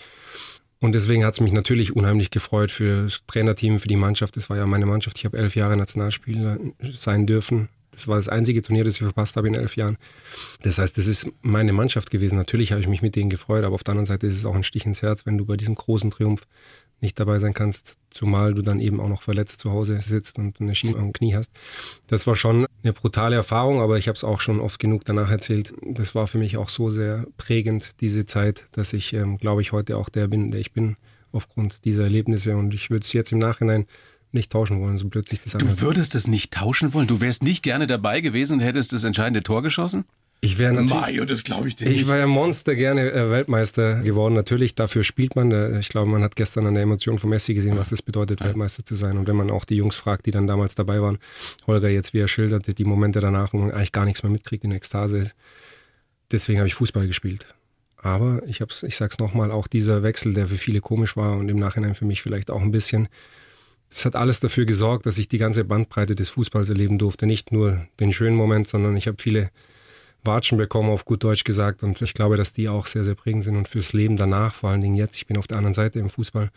Und 0.78 0.92
deswegen 0.92 1.24
hat 1.24 1.34
es 1.34 1.40
mich 1.40 1.52
natürlich 1.52 1.96
unheimlich 1.96 2.30
gefreut 2.30 2.70
für 2.70 3.02
das 3.02 3.26
Trainerteam, 3.26 3.80
für 3.80 3.88
die 3.88 3.96
Mannschaft. 3.96 4.36
Das 4.36 4.48
war 4.48 4.56
ja 4.56 4.66
meine 4.66 4.86
Mannschaft. 4.86 5.18
Ich 5.18 5.24
habe 5.24 5.36
elf 5.36 5.56
Jahre 5.56 5.76
Nationalspieler 5.76 6.58
sein 6.92 7.26
dürfen. 7.26 7.68
Das 7.90 8.06
war 8.06 8.16
das 8.16 8.28
einzige 8.28 8.62
Turnier, 8.62 8.84
das 8.84 8.94
ich 8.94 9.02
verpasst 9.02 9.36
habe 9.36 9.48
in 9.48 9.54
elf 9.54 9.74
Jahren. 9.74 9.96
Das 10.62 10.78
heißt, 10.78 10.96
das 10.98 11.06
ist 11.06 11.32
meine 11.40 11.72
Mannschaft 11.72 12.10
gewesen. 12.10 12.36
Natürlich 12.36 12.70
habe 12.70 12.80
ich 12.80 12.88
mich 12.88 13.02
mit 13.02 13.16
denen 13.16 13.30
gefreut, 13.30 13.64
aber 13.64 13.74
auf 13.74 13.82
der 13.82 13.92
anderen 13.92 14.06
Seite 14.06 14.26
ist 14.26 14.36
es 14.36 14.44
auch 14.44 14.54
ein 14.54 14.62
Stich 14.62 14.84
ins 14.84 15.02
Herz, 15.02 15.24
wenn 15.24 15.38
du 15.38 15.46
bei 15.46 15.56
diesem 15.56 15.74
großen 15.74 16.10
Triumph 16.10 16.46
nicht 17.00 17.20
dabei 17.20 17.38
sein 17.38 17.54
kannst, 17.54 17.98
zumal 18.10 18.54
du 18.54 18.62
dann 18.62 18.80
eben 18.80 19.00
auch 19.00 19.08
noch 19.08 19.22
verletzt 19.22 19.60
zu 19.60 19.70
Hause 19.70 20.00
sitzt 20.00 20.38
und 20.38 20.60
eine 20.60 20.74
Schiene 20.74 20.96
am 20.96 21.12
Knie 21.12 21.34
hast. 21.34 21.52
Das 22.06 22.26
war 22.26 22.36
schon 22.36 22.66
eine 22.82 22.92
brutale 22.92 23.36
Erfahrung, 23.36 23.80
aber 23.80 23.98
ich 23.98 24.08
habe 24.08 24.16
es 24.16 24.24
auch 24.24 24.40
schon 24.40 24.60
oft 24.60 24.78
genug 24.78 25.04
danach 25.04 25.30
erzählt. 25.30 25.74
Das 25.82 26.14
war 26.14 26.26
für 26.26 26.38
mich 26.38 26.56
auch 26.56 26.68
so 26.68 26.90
sehr 26.90 27.26
prägend, 27.36 28.00
diese 28.00 28.24
Zeit, 28.24 28.66
dass 28.72 28.92
ich, 28.92 29.12
ähm, 29.12 29.36
glaube 29.38 29.60
ich, 29.60 29.72
heute 29.72 29.98
auch 29.98 30.08
der 30.08 30.26
bin, 30.28 30.50
der 30.50 30.60
ich 30.60 30.72
bin, 30.72 30.96
aufgrund 31.32 31.84
dieser 31.84 32.04
Erlebnisse. 32.04 32.56
Und 32.56 32.72
ich 32.72 32.90
würde 32.90 33.04
es 33.04 33.12
jetzt 33.12 33.32
im 33.32 33.38
Nachhinein 33.38 33.86
nicht 34.32 34.50
tauschen 34.50 34.80
wollen, 34.80 34.98
so 34.98 35.08
plötzlich 35.08 35.40
das 35.40 35.52
Du 35.52 35.80
würdest 35.80 36.14
es 36.14 36.26
nicht 36.26 36.52
tauschen 36.52 36.94
wollen? 36.94 37.06
Du 37.06 37.20
wärst 37.20 37.42
nicht 37.42 37.62
gerne 37.62 37.86
dabei 37.86 38.20
gewesen 38.20 38.54
und 38.54 38.60
hättest 38.60 38.92
das 38.92 39.04
entscheidende 39.04 39.42
Tor 39.42 39.62
geschossen? 39.62 40.04
Ich 40.46 40.58
wäre 40.58 40.72
natürlich. 40.72 40.92
Mario, 40.92 41.24
das 41.24 41.42
glaube 41.42 41.66
ich 41.68 41.74
dir 41.74 41.88
nicht. 41.88 42.02
Ich 42.02 42.08
war 42.08 42.16
ja 42.16 42.28
Monster 42.28 42.76
gerne 42.76 43.10
äh, 43.10 43.30
Weltmeister 43.30 44.02
geworden. 44.02 44.34
Natürlich, 44.34 44.76
dafür 44.76 45.02
spielt 45.02 45.34
man. 45.34 45.50
Äh, 45.50 45.80
ich 45.80 45.88
glaube, 45.88 46.08
man 46.08 46.22
hat 46.22 46.36
gestern 46.36 46.66
an 46.66 46.74
der 46.74 46.84
Emotion 46.84 47.18
von 47.18 47.30
Messi 47.30 47.52
gesehen, 47.52 47.76
was 47.76 47.90
es 47.90 48.00
bedeutet. 48.00 48.40
Weltmeister 48.40 48.84
zu 48.84 48.94
sein. 48.94 49.18
Und 49.18 49.26
wenn 49.26 49.34
man 49.34 49.50
auch 49.50 49.64
die 49.64 49.74
Jungs 49.74 49.96
fragt, 49.96 50.26
die 50.26 50.30
dann 50.30 50.46
damals 50.46 50.76
dabei 50.76 51.02
waren, 51.02 51.18
Holger 51.66 51.88
jetzt, 51.88 52.14
wie 52.14 52.20
er 52.20 52.28
schilderte, 52.28 52.74
die 52.74 52.84
Momente 52.84 53.18
danach, 53.18 53.52
wo 53.52 53.58
man 53.58 53.72
eigentlich 53.72 53.92
gar 53.92 54.04
nichts 54.04 54.22
mehr 54.22 54.30
mitkriegt 54.30 54.62
in 54.62 54.70
Ekstase. 54.70 55.32
Deswegen 56.30 56.60
habe 56.60 56.68
ich 56.68 56.74
Fußball 56.74 57.08
gespielt. 57.08 57.46
Aber 57.96 58.40
ich, 58.46 58.60
hab's, 58.60 58.84
ich 58.84 58.96
sage 58.96 59.14
es 59.14 59.18
nochmal, 59.18 59.50
auch 59.50 59.66
dieser 59.66 60.04
Wechsel, 60.04 60.32
der 60.32 60.46
für 60.46 60.58
viele 60.58 60.80
komisch 60.80 61.16
war 61.16 61.36
und 61.36 61.48
im 61.48 61.58
Nachhinein 61.58 61.96
für 61.96 62.04
mich 62.04 62.22
vielleicht 62.22 62.52
auch 62.52 62.62
ein 62.62 62.70
bisschen, 62.70 63.08
das 63.88 64.04
hat 64.04 64.14
alles 64.14 64.38
dafür 64.38 64.64
gesorgt, 64.64 65.06
dass 65.06 65.18
ich 65.18 65.26
die 65.26 65.38
ganze 65.38 65.64
Bandbreite 65.64 66.14
des 66.14 66.30
Fußballs 66.30 66.68
erleben 66.68 66.98
durfte. 66.98 67.26
Nicht 67.26 67.50
nur 67.50 67.86
den 67.98 68.12
schönen 68.12 68.36
Moment, 68.36 68.68
sondern 68.68 68.96
ich 68.96 69.08
habe 69.08 69.16
viele 69.20 69.50
Watschen 70.26 70.58
bekommen, 70.58 70.90
auf 70.90 71.04
gut 71.04 71.24
Deutsch 71.24 71.44
gesagt. 71.44 71.82
Und 71.82 72.00
ich 72.02 72.14
glaube, 72.14 72.36
dass 72.36 72.52
die 72.52 72.68
auch 72.68 72.86
sehr, 72.86 73.04
sehr 73.04 73.14
prägend 73.14 73.44
sind 73.44 73.56
und 73.56 73.68
fürs 73.68 73.92
Leben 73.92 74.16
danach, 74.16 74.54
vor 74.54 74.70
allen 74.70 74.80
Dingen 74.80 74.94
jetzt. 74.96 75.16
Ich 75.16 75.26
bin 75.26 75.36
auf 75.38 75.46
der 75.46 75.58
anderen 75.58 75.74
Seite 75.74 75.98
im 75.98 76.10
Fußball. 76.10 76.50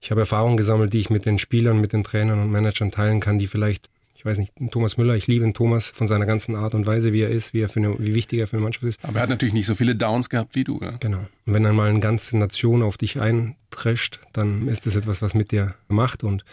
Ich 0.00 0.10
habe 0.10 0.20
Erfahrungen 0.20 0.56
gesammelt, 0.56 0.92
die 0.92 0.98
ich 0.98 1.10
mit 1.10 1.26
den 1.26 1.38
Spielern, 1.38 1.80
mit 1.80 1.92
den 1.92 2.04
Trainern 2.04 2.40
und 2.40 2.50
Managern 2.50 2.90
teilen 2.90 3.20
kann, 3.20 3.38
die 3.38 3.48
vielleicht, 3.48 3.90
ich 4.14 4.24
weiß 4.24 4.38
nicht, 4.38 4.52
Thomas 4.70 4.96
Müller, 4.96 5.16
ich 5.16 5.26
liebe 5.26 5.44
den 5.44 5.54
Thomas 5.54 5.86
von 5.88 6.06
seiner 6.06 6.26
ganzen 6.26 6.54
Art 6.54 6.74
und 6.74 6.86
Weise, 6.86 7.12
wie 7.12 7.22
er 7.22 7.30
ist, 7.30 7.52
wie, 7.52 7.60
er 7.60 7.68
für 7.68 7.80
eine, 7.80 7.98
wie 7.98 8.14
wichtig 8.14 8.38
er 8.38 8.46
für 8.46 8.56
eine 8.56 8.62
Mannschaft 8.62 8.84
ist. 8.84 9.04
Aber 9.04 9.16
er 9.16 9.22
hat 9.22 9.30
natürlich 9.30 9.54
nicht 9.54 9.66
so 9.66 9.74
viele 9.74 9.96
Downs 9.96 10.30
gehabt 10.30 10.54
wie 10.54 10.64
du. 10.64 10.80
Ja? 10.82 10.92
Genau. 11.00 11.18
Und 11.46 11.54
wenn 11.54 11.64
dann 11.64 11.74
mal 11.74 11.90
eine 11.90 12.00
ganze 12.00 12.38
Nation 12.38 12.82
auf 12.82 12.96
dich 12.96 13.20
eintrescht, 13.20 14.20
dann 14.32 14.68
ist 14.68 14.86
das 14.86 14.94
etwas, 14.94 15.20
was 15.20 15.34
mit 15.34 15.50
dir 15.50 15.74
macht 15.88 16.22
und 16.22 16.44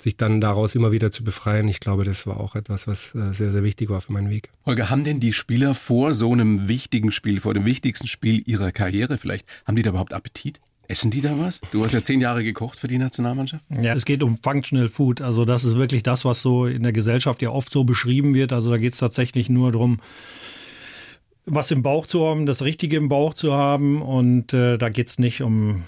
sich 0.00 0.16
dann 0.16 0.40
daraus 0.40 0.74
immer 0.74 0.92
wieder 0.92 1.10
zu 1.10 1.24
befreien, 1.24 1.68
ich 1.68 1.80
glaube, 1.80 2.04
das 2.04 2.26
war 2.26 2.38
auch 2.38 2.54
etwas, 2.54 2.86
was 2.86 3.14
äh, 3.14 3.32
sehr, 3.32 3.52
sehr 3.52 3.62
wichtig 3.62 3.88
war 3.88 4.00
für 4.00 4.12
meinen 4.12 4.30
Weg. 4.30 4.50
Holger, 4.64 4.90
haben 4.90 5.04
denn 5.04 5.20
die 5.20 5.32
Spieler 5.32 5.74
vor 5.74 6.14
so 6.14 6.32
einem 6.32 6.68
wichtigen 6.68 7.12
Spiel, 7.12 7.40
vor 7.40 7.54
dem 7.54 7.64
wichtigsten 7.64 8.06
Spiel 8.06 8.42
ihrer 8.46 8.72
Karriere 8.72 9.18
vielleicht, 9.18 9.46
haben 9.64 9.76
die 9.76 9.82
da 9.82 9.90
überhaupt 9.90 10.12
Appetit? 10.12 10.60
Essen 10.88 11.10
die 11.10 11.20
da 11.20 11.38
was? 11.38 11.60
Du 11.72 11.84
hast 11.84 11.92
ja 11.92 12.02
zehn 12.02 12.20
Jahre 12.20 12.44
gekocht 12.44 12.78
für 12.78 12.86
die 12.86 12.98
Nationalmannschaft. 12.98 13.64
Ja, 13.70 13.94
es 13.94 14.04
geht 14.04 14.22
um 14.22 14.36
Functional 14.36 14.88
Food. 14.88 15.20
Also 15.20 15.44
das 15.44 15.64
ist 15.64 15.76
wirklich 15.76 16.02
das, 16.02 16.24
was 16.24 16.42
so 16.42 16.66
in 16.66 16.84
der 16.84 16.92
Gesellschaft 16.92 17.42
ja 17.42 17.50
oft 17.50 17.72
so 17.72 17.84
beschrieben 17.84 18.34
wird. 18.34 18.52
Also 18.52 18.70
da 18.70 18.76
geht 18.76 18.92
es 18.92 19.00
tatsächlich 19.00 19.48
nur 19.48 19.72
darum, 19.72 19.98
was 21.44 21.70
im 21.70 21.82
Bauch 21.82 22.06
zu 22.06 22.26
haben, 22.26 22.46
das 22.46 22.62
Richtige 22.62 22.96
im 22.96 23.08
Bauch 23.08 23.34
zu 23.34 23.52
haben. 23.52 24.00
Und 24.00 24.52
äh, 24.52 24.78
da 24.78 24.88
geht 24.88 25.08
es 25.08 25.18
nicht 25.18 25.42
um 25.42 25.82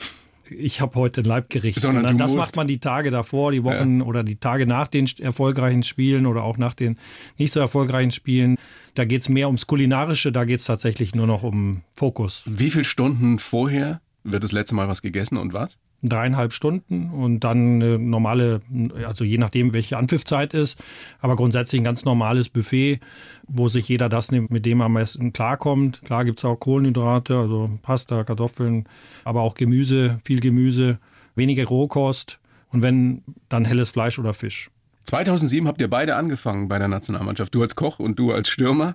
ich 0.51 0.81
habe 0.81 0.95
heute 0.97 1.23
ein 1.23 1.25
Leibgericht, 1.25 1.81
sondern, 1.81 2.07
sondern 2.07 2.19
das 2.19 2.35
macht 2.35 2.57
man 2.57 2.67
die 2.67 2.79
Tage 2.79 3.11
davor, 3.11 3.53
die 3.53 3.65
Wochen 3.65 4.01
ja. 4.01 4.05
oder 4.05 4.25
die 4.25 4.37
Tage 4.37 4.67
nach 4.67 4.89
den 4.89 5.09
erfolgreichen 5.19 5.83
Spielen 5.83 6.27
oder 6.27 6.43
auch 6.43 6.59
nach 6.59 6.75
den 6.75 6.99
nicht 7.37 7.53
so 7.53 7.61
erfolgreichen 7.61 8.11
Spielen. 8.11 8.57
Da 8.95 9.05
geht 9.05 9.23
es 9.23 9.29
mehr 9.29 9.49
ums 9.49 9.67
Kulinarische, 9.67 10.33
da 10.33 10.45
geht 10.45 10.61
es 10.61 10.67
tatsächlich 10.67 11.15
nur 11.15 11.27
noch 11.27 11.43
um 11.43 11.83
Fokus. 11.95 12.43
Wie 12.47 12.71
viele 12.71 12.85
Stunden 12.85 13.39
vorher 13.39 14.01
wird 14.25 14.43
das 14.43 14.53
letzte 14.53 14.75
Mal 14.75 14.89
was 14.89 15.03
gegessen 15.03 15.37
und 15.37 15.53
was? 15.53 15.79
Dreieinhalb 16.03 16.53
Stunden 16.53 17.11
und 17.11 17.41
dann 17.41 17.83
eine 17.83 17.99
normale, 17.99 18.61
also 19.07 19.25
je 19.25 19.39
nachdem, 19.39 19.73
welche 19.73 19.97
Anpfiffzeit 19.97 20.55
ist, 20.55 20.83
aber 21.21 21.35
grundsätzlich 21.37 21.81
ein 21.81 21.85
ganz 21.85 22.05
normales 22.05 22.49
Buffet, 22.49 23.01
wo 23.49 23.69
sich 23.69 23.89
jeder 23.89 24.09
das 24.09 24.31
nimmt, 24.31 24.51
mit 24.51 24.65
dem 24.65 24.81
am 24.81 24.95
besten 24.95 25.33
klarkommt. 25.33 26.03
Klar 26.03 26.25
gibt 26.25 26.39
es 26.39 26.45
auch 26.45 26.57
Kohlenhydrate, 26.57 27.37
also 27.37 27.71
Pasta, 27.83 28.25
Kartoffeln, 28.25 28.89
aber 29.25 29.43
auch 29.43 29.55
Gemüse, 29.55 30.21
viel 30.25 30.41
Gemüse, 30.41 30.99
weniger 31.35 31.65
Rohkost 31.65 32.39
und 32.71 32.83
wenn, 32.83 33.23
dann 33.49 33.65
helles 33.65 33.91
Fleisch 33.91 34.19
oder 34.19 34.35
Fisch. 34.35 34.71
2007 35.07 35.67
habt 35.67 35.81
ihr 35.81 35.89
beide 35.89 36.17
angefangen 36.17 36.69
bei 36.69 36.79
der 36.79 36.89
Nationalmannschaft, 36.89 37.55
du 37.55 37.63
als 37.63 37.75
Koch 37.75 37.99
und 37.99 38.19
du 38.19 38.33
als 38.33 38.49
Stürmer. 38.49 38.95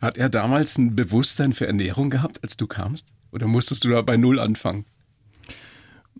Hat 0.00 0.16
er 0.16 0.28
damals 0.28 0.78
ein 0.78 0.94
Bewusstsein 0.94 1.54
für 1.54 1.66
Ernährung 1.66 2.10
gehabt, 2.10 2.42
als 2.42 2.56
du 2.56 2.66
kamst? 2.66 3.12
Oder 3.32 3.46
musstest 3.46 3.84
du 3.84 3.88
da 3.88 4.02
bei 4.02 4.16
Null 4.16 4.38
anfangen? 4.38 4.84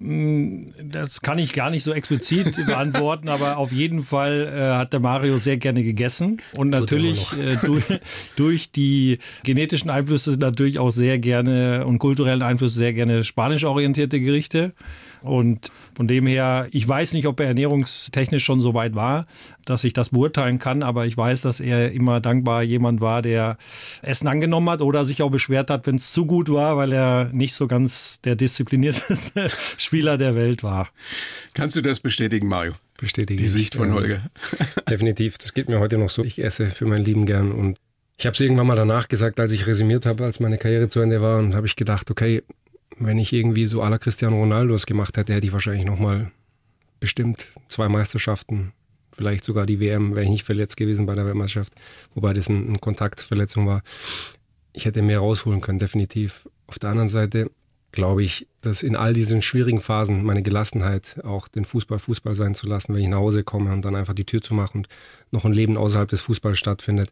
Das 0.00 1.22
kann 1.22 1.38
ich 1.38 1.52
gar 1.52 1.70
nicht 1.70 1.82
so 1.82 1.92
explizit 1.92 2.54
beantworten, 2.66 3.28
aber 3.28 3.56
auf 3.56 3.72
jeden 3.72 4.02
Fall 4.04 4.52
äh, 4.54 4.76
hat 4.76 4.92
der 4.92 5.00
Mario 5.00 5.38
sehr 5.38 5.56
gerne 5.56 5.82
gegessen 5.82 6.40
und 6.56 6.70
natürlich 6.70 7.32
äh, 7.32 7.56
durch, 7.56 7.84
durch, 8.36 8.70
die 8.70 9.18
genetischen 9.42 9.90
Einflüsse 9.90 10.36
natürlich 10.38 10.78
auch 10.78 10.90
sehr 10.90 11.18
gerne 11.18 11.84
und 11.84 11.98
kulturellen 11.98 12.42
Einflüsse 12.42 12.78
sehr 12.78 12.92
gerne 12.92 13.24
spanisch 13.24 13.64
orientierte 13.64 14.20
Gerichte. 14.20 14.72
Und 15.22 15.70
von 15.94 16.08
dem 16.08 16.26
her, 16.26 16.68
ich 16.70 16.86
weiß 16.86 17.12
nicht, 17.12 17.26
ob 17.26 17.40
er 17.40 17.46
ernährungstechnisch 17.46 18.44
schon 18.44 18.60
so 18.60 18.74
weit 18.74 18.94
war, 18.94 19.26
dass 19.64 19.84
ich 19.84 19.92
das 19.92 20.10
beurteilen 20.10 20.58
kann, 20.58 20.82
aber 20.82 21.06
ich 21.06 21.16
weiß, 21.16 21.42
dass 21.42 21.60
er 21.60 21.92
immer 21.92 22.20
dankbar 22.20 22.62
jemand 22.62 23.00
war, 23.00 23.22
der 23.22 23.58
Essen 24.02 24.28
angenommen 24.28 24.70
hat 24.70 24.80
oder 24.80 25.04
sich 25.04 25.22
auch 25.22 25.30
beschwert 25.30 25.70
hat, 25.70 25.86
wenn 25.86 25.96
es 25.96 26.12
zu 26.12 26.26
gut 26.26 26.48
war, 26.48 26.76
weil 26.76 26.92
er 26.92 27.30
nicht 27.32 27.54
so 27.54 27.66
ganz 27.66 28.20
der 28.22 28.36
disziplinierteste 28.36 29.48
Spieler 29.76 30.18
der 30.18 30.34
Welt 30.34 30.62
war. 30.62 30.88
Kannst 31.54 31.76
du 31.76 31.80
das 31.80 32.00
bestätigen, 32.00 32.48
Mario? 32.48 32.72
Bestätigen. 32.96 33.38
Die 33.40 33.48
Sicht 33.48 33.76
von 33.76 33.92
Holger. 33.92 34.22
Definitiv. 34.90 35.38
Das 35.38 35.54
geht 35.54 35.68
mir 35.68 35.78
heute 35.78 35.98
noch 35.98 36.10
so. 36.10 36.24
Ich 36.24 36.42
esse 36.42 36.70
für 36.70 36.86
mein 36.86 37.04
Leben 37.04 37.26
gern 37.26 37.52
und 37.52 37.78
ich 38.18 38.26
habe 38.26 38.34
es 38.34 38.40
irgendwann 38.40 38.66
mal 38.66 38.74
danach 38.74 39.06
gesagt, 39.06 39.38
als 39.38 39.52
ich 39.52 39.68
resümiert 39.68 40.04
habe, 40.04 40.24
als 40.24 40.40
meine 40.40 40.58
Karriere 40.58 40.88
zu 40.88 40.98
Ende 40.98 41.22
war 41.22 41.38
und 41.38 41.54
habe 41.54 41.68
ich 41.68 41.76
gedacht, 41.76 42.10
okay, 42.10 42.42
wenn 42.98 43.18
ich 43.18 43.32
irgendwie 43.32 43.66
so 43.66 43.82
aller 43.82 43.98
Cristiano 43.98 44.36
Ronaldo 44.36 44.74
es 44.74 44.86
gemacht 44.86 45.16
hätte, 45.16 45.34
hätte 45.34 45.46
ich 45.46 45.52
wahrscheinlich 45.52 45.86
nochmal 45.86 46.30
bestimmt 47.00 47.48
zwei 47.68 47.88
Meisterschaften, 47.88 48.72
vielleicht 49.12 49.44
sogar 49.44 49.66
die 49.66 49.80
WM, 49.80 50.14
wäre 50.14 50.24
ich 50.24 50.30
nicht 50.30 50.44
verletzt 50.44 50.76
gewesen 50.76 51.06
bei 51.06 51.14
der 51.14 51.26
Weltmeisterschaft, 51.26 51.72
wobei 52.14 52.32
das 52.32 52.48
eine 52.48 52.58
ein 52.58 52.80
Kontaktverletzung 52.80 53.66
war. 53.66 53.82
Ich 54.72 54.84
hätte 54.84 55.02
mehr 55.02 55.18
rausholen 55.18 55.60
können, 55.60 55.78
definitiv. 55.78 56.48
Auf 56.66 56.78
der 56.78 56.90
anderen 56.90 57.08
Seite 57.08 57.50
glaube 57.92 58.22
ich, 58.22 58.46
dass 58.60 58.82
in 58.82 58.96
all 58.96 59.14
diesen 59.14 59.42
schwierigen 59.42 59.80
Phasen 59.80 60.22
meine 60.22 60.42
Gelassenheit, 60.42 61.20
auch 61.24 61.48
den 61.48 61.64
Fußball 61.64 61.98
Fußball 61.98 62.34
sein 62.34 62.54
zu 62.54 62.66
lassen, 62.66 62.94
wenn 62.94 63.02
ich 63.02 63.08
nach 63.08 63.18
Hause 63.18 63.44
komme 63.44 63.72
und 63.72 63.84
dann 63.84 63.96
einfach 63.96 64.14
die 64.14 64.26
Tür 64.26 64.42
zu 64.42 64.54
machen 64.54 64.78
und 64.78 64.88
noch 65.30 65.44
ein 65.44 65.52
Leben 65.52 65.76
außerhalb 65.76 66.08
des 66.08 66.20
Fußballs 66.22 66.58
stattfindet, 66.58 67.10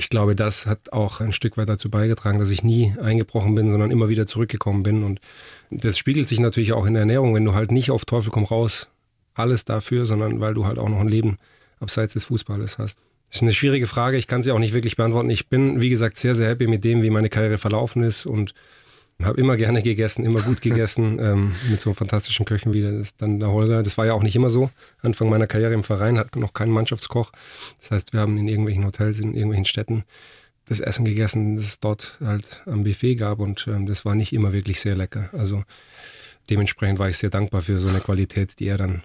ich 0.00 0.08
glaube, 0.08 0.34
das 0.34 0.64
hat 0.64 0.94
auch 0.94 1.20
ein 1.20 1.34
Stück 1.34 1.58
weit 1.58 1.68
dazu 1.68 1.90
beigetragen, 1.90 2.38
dass 2.38 2.48
ich 2.48 2.64
nie 2.64 2.94
eingebrochen 2.98 3.54
bin, 3.54 3.70
sondern 3.70 3.90
immer 3.90 4.08
wieder 4.08 4.26
zurückgekommen 4.26 4.82
bin. 4.82 5.04
Und 5.04 5.20
das 5.70 5.98
spiegelt 5.98 6.26
sich 6.26 6.40
natürlich 6.40 6.72
auch 6.72 6.86
in 6.86 6.94
der 6.94 7.00
Ernährung, 7.00 7.34
wenn 7.34 7.44
du 7.44 7.54
halt 7.54 7.70
nicht 7.70 7.90
auf 7.90 8.06
Teufel 8.06 8.30
komm 8.30 8.44
raus 8.44 8.88
alles 9.34 9.66
dafür, 9.66 10.06
sondern 10.06 10.40
weil 10.40 10.54
du 10.54 10.64
halt 10.64 10.78
auch 10.78 10.88
noch 10.88 11.00
ein 11.00 11.08
Leben 11.08 11.36
abseits 11.80 12.14
des 12.14 12.24
Fußballes 12.24 12.78
hast. 12.78 12.98
Das 13.28 13.36
ist 13.36 13.42
eine 13.42 13.52
schwierige 13.52 13.86
Frage, 13.86 14.16
ich 14.16 14.26
kann 14.26 14.42
sie 14.42 14.52
auch 14.52 14.58
nicht 14.58 14.72
wirklich 14.72 14.96
beantworten. 14.96 15.28
Ich 15.28 15.48
bin, 15.48 15.82
wie 15.82 15.90
gesagt, 15.90 16.16
sehr, 16.16 16.34
sehr 16.34 16.48
happy 16.48 16.66
mit 16.66 16.82
dem, 16.82 17.02
wie 17.02 17.10
meine 17.10 17.28
Karriere 17.28 17.58
verlaufen 17.58 18.02
ist 18.02 18.24
und 18.24 18.54
habe 19.24 19.40
immer 19.40 19.56
gerne 19.56 19.82
gegessen, 19.82 20.24
immer 20.24 20.40
gut 20.40 20.60
gegessen, 20.60 21.18
ähm, 21.20 21.52
mit 21.70 21.80
so 21.80 21.92
fantastischen 21.92 22.46
Köchen 22.46 22.72
wie 22.72 22.82
das 22.82 23.16
dann 23.16 23.40
der 23.40 23.50
Holger. 23.50 23.82
Das 23.82 23.98
war 23.98 24.06
ja 24.06 24.14
auch 24.14 24.22
nicht 24.22 24.36
immer 24.36 24.50
so. 24.50 24.70
Anfang 25.02 25.28
meiner 25.28 25.46
Karriere 25.46 25.74
im 25.74 25.84
Verein 25.84 26.18
hat 26.18 26.36
noch 26.36 26.52
keinen 26.52 26.72
Mannschaftskoch. 26.72 27.32
Das 27.78 27.90
heißt, 27.90 28.12
wir 28.12 28.20
haben 28.20 28.36
in 28.38 28.48
irgendwelchen 28.48 28.84
Hotels, 28.84 29.20
in 29.20 29.34
irgendwelchen 29.34 29.64
Städten 29.64 30.04
das 30.66 30.80
Essen 30.80 31.04
gegessen, 31.04 31.56
das 31.56 31.64
es 31.66 31.80
dort 31.80 32.16
halt 32.20 32.62
am 32.66 32.84
Buffet 32.84 33.16
gab 33.16 33.40
und 33.40 33.66
ähm, 33.68 33.86
das 33.86 34.04
war 34.04 34.14
nicht 34.14 34.32
immer 34.32 34.52
wirklich 34.52 34.80
sehr 34.80 34.94
lecker. 34.94 35.28
Also 35.32 35.64
dementsprechend 36.48 36.98
war 36.98 37.08
ich 37.08 37.18
sehr 37.18 37.30
dankbar 37.30 37.62
für 37.62 37.80
so 37.80 37.88
eine 37.88 37.98
Qualität, 37.98 38.60
die 38.60 38.68
er 38.68 38.76
dann 38.76 39.02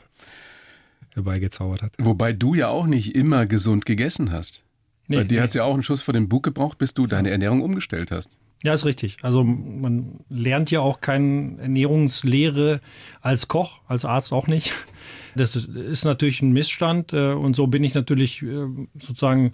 herbeigezaubert 1.16 1.82
hat. 1.82 1.94
Wobei 1.98 2.34
du 2.34 2.54
ja 2.54 2.68
auch 2.68 2.86
nicht 2.86 3.16
immer 3.16 3.48
gesund 3.48 3.86
gegessen 3.86 4.32
hast. 4.32 4.64
Nee, 5.08 5.18
Bei 5.18 5.24
dir 5.24 5.36
nee. 5.36 5.42
hat 5.42 5.50
es 5.50 5.56
ja 5.56 5.64
auch 5.64 5.74
einen 5.74 5.84
Schuss 5.84 6.02
vor 6.02 6.14
den 6.14 6.30
Bug 6.30 6.44
gebraucht, 6.44 6.78
bis 6.78 6.94
du 6.94 7.08
deine 7.08 7.32
Ernährung 7.32 7.62
umgestellt 7.62 8.12
hast. 8.12 8.38
Ja, 8.66 8.74
ist 8.74 8.86
richtig. 8.86 9.18
Also 9.22 9.44
man 9.44 10.22
lernt 10.28 10.72
ja 10.72 10.80
auch 10.80 11.00
keine 11.00 11.60
Ernährungslehre 11.60 12.82
als 13.22 13.48
Koch, 13.48 13.82
als 13.88 14.06
Arzt 14.06 14.34
auch 14.34 14.48
nicht. 14.48 14.74
Das 15.36 15.56
ist 15.56 16.06
natürlich 16.06 16.42
ein 16.42 16.52
Missstand 16.52 17.12
äh, 17.14 17.34
und 17.34 17.56
so 17.58 17.68
bin 17.68 17.84
ich 17.84 17.94
natürlich 17.94 18.42
äh, 18.42 18.68
sozusagen 18.98 19.54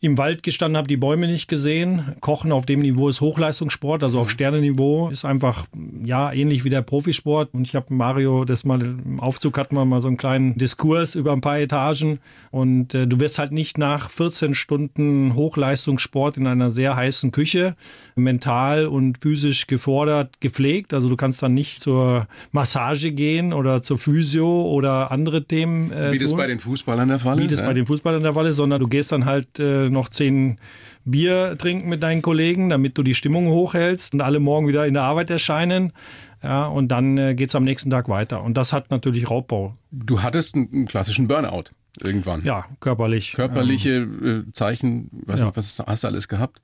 im 0.00 0.16
Wald 0.16 0.42
gestanden, 0.42 0.76
habe 0.76 0.88
die 0.88 0.96
Bäume 0.96 1.26
nicht 1.26 1.48
gesehen. 1.48 2.14
Kochen 2.20 2.52
auf 2.52 2.66
dem 2.66 2.80
Niveau 2.80 3.08
ist 3.08 3.20
Hochleistungssport, 3.20 4.04
also 4.04 4.20
auf 4.20 4.28
mhm. 4.28 4.32
Sternenniveau 4.32 5.10
ist 5.10 5.24
einfach 5.24 5.66
ja 6.04 6.32
ähnlich 6.32 6.64
wie 6.64 6.70
der 6.70 6.82
Profisport. 6.82 7.52
Und 7.52 7.66
ich 7.66 7.74
habe 7.74 7.92
Mario 7.92 8.44
das 8.44 8.64
mal 8.64 8.80
im 8.80 9.18
Aufzug 9.20 9.58
hatten 9.58 9.74
wir 9.74 9.84
mal 9.84 10.00
so 10.00 10.08
einen 10.08 10.16
kleinen 10.16 10.56
Diskurs 10.56 11.14
über 11.14 11.32
ein 11.32 11.40
paar 11.40 11.58
Etagen. 11.58 12.20
Und 12.50 12.94
äh, 12.94 13.06
du 13.06 13.18
wirst 13.18 13.38
halt 13.38 13.52
nicht 13.52 13.76
nach 13.76 14.10
14 14.10 14.54
Stunden 14.54 15.34
Hochleistungssport 15.34 16.36
in 16.36 16.46
einer 16.46 16.70
sehr 16.70 16.94
heißen 16.94 17.32
Küche 17.32 17.74
mental 18.14 18.86
und 18.86 19.18
physisch 19.18 19.66
gefordert 19.66 20.40
gepflegt. 20.40 20.94
Also 20.94 21.08
du 21.08 21.16
kannst 21.16 21.42
dann 21.42 21.54
nicht 21.54 21.82
zur 21.82 22.28
Massage 22.52 23.10
gehen 23.12 23.52
oder 23.52 23.82
zur 23.82 23.98
Physio 23.98 24.62
oder 24.62 25.10
andere 25.10 25.44
Themen. 25.44 25.90
Äh, 25.90 26.12
wie 26.12 26.18
das 26.18 26.34
bei 26.34 26.46
den 26.46 26.60
Fußballern 26.60 27.08
der 27.08 27.18
Fall 27.18 27.38
ist. 27.38 27.44
Wie 27.44 27.48
das 27.48 27.60
ja? 27.60 27.66
bei 27.66 27.74
den 27.74 27.86
Fußballern 27.86 28.22
der 28.22 28.34
Fall 28.34 28.46
ist, 28.46 28.56
sondern 28.56 28.80
du 28.80 28.86
gehst 28.86 29.10
dann 29.10 29.24
halt 29.24 29.58
äh, 29.58 29.87
noch 29.90 30.08
zehn 30.08 30.58
Bier 31.04 31.56
trinken 31.58 31.88
mit 31.88 32.02
deinen 32.02 32.22
Kollegen, 32.22 32.68
damit 32.68 32.98
du 32.98 33.02
die 33.02 33.14
Stimmung 33.14 33.48
hochhältst 33.48 34.14
und 34.14 34.20
alle 34.20 34.40
morgen 34.40 34.68
wieder 34.68 34.86
in 34.86 34.94
der 34.94 35.04
Arbeit 35.04 35.30
erscheinen. 35.30 35.92
Ja, 36.42 36.66
und 36.66 36.88
dann 36.88 37.18
äh, 37.18 37.34
geht 37.34 37.48
es 37.48 37.54
am 37.54 37.64
nächsten 37.64 37.90
Tag 37.90 38.08
weiter. 38.08 38.42
Und 38.42 38.54
das 38.56 38.72
hat 38.72 38.90
natürlich 38.90 39.28
Raubbau. 39.28 39.76
Du 39.90 40.22
hattest 40.22 40.54
einen, 40.54 40.86
klassischen 40.86 41.26
Burnout 41.26 41.64
irgendwann. 42.00 42.44
Ja, 42.44 42.66
körperlich. 42.80 43.32
Körperliche 43.32 43.96
ähm, 43.96 44.50
Zeichen, 44.52 45.10
was, 45.26 45.40
ja. 45.40 45.50
was 45.54 45.82
hast 45.84 46.04
du 46.04 46.08
alles 46.08 46.28
gehabt? 46.28 46.60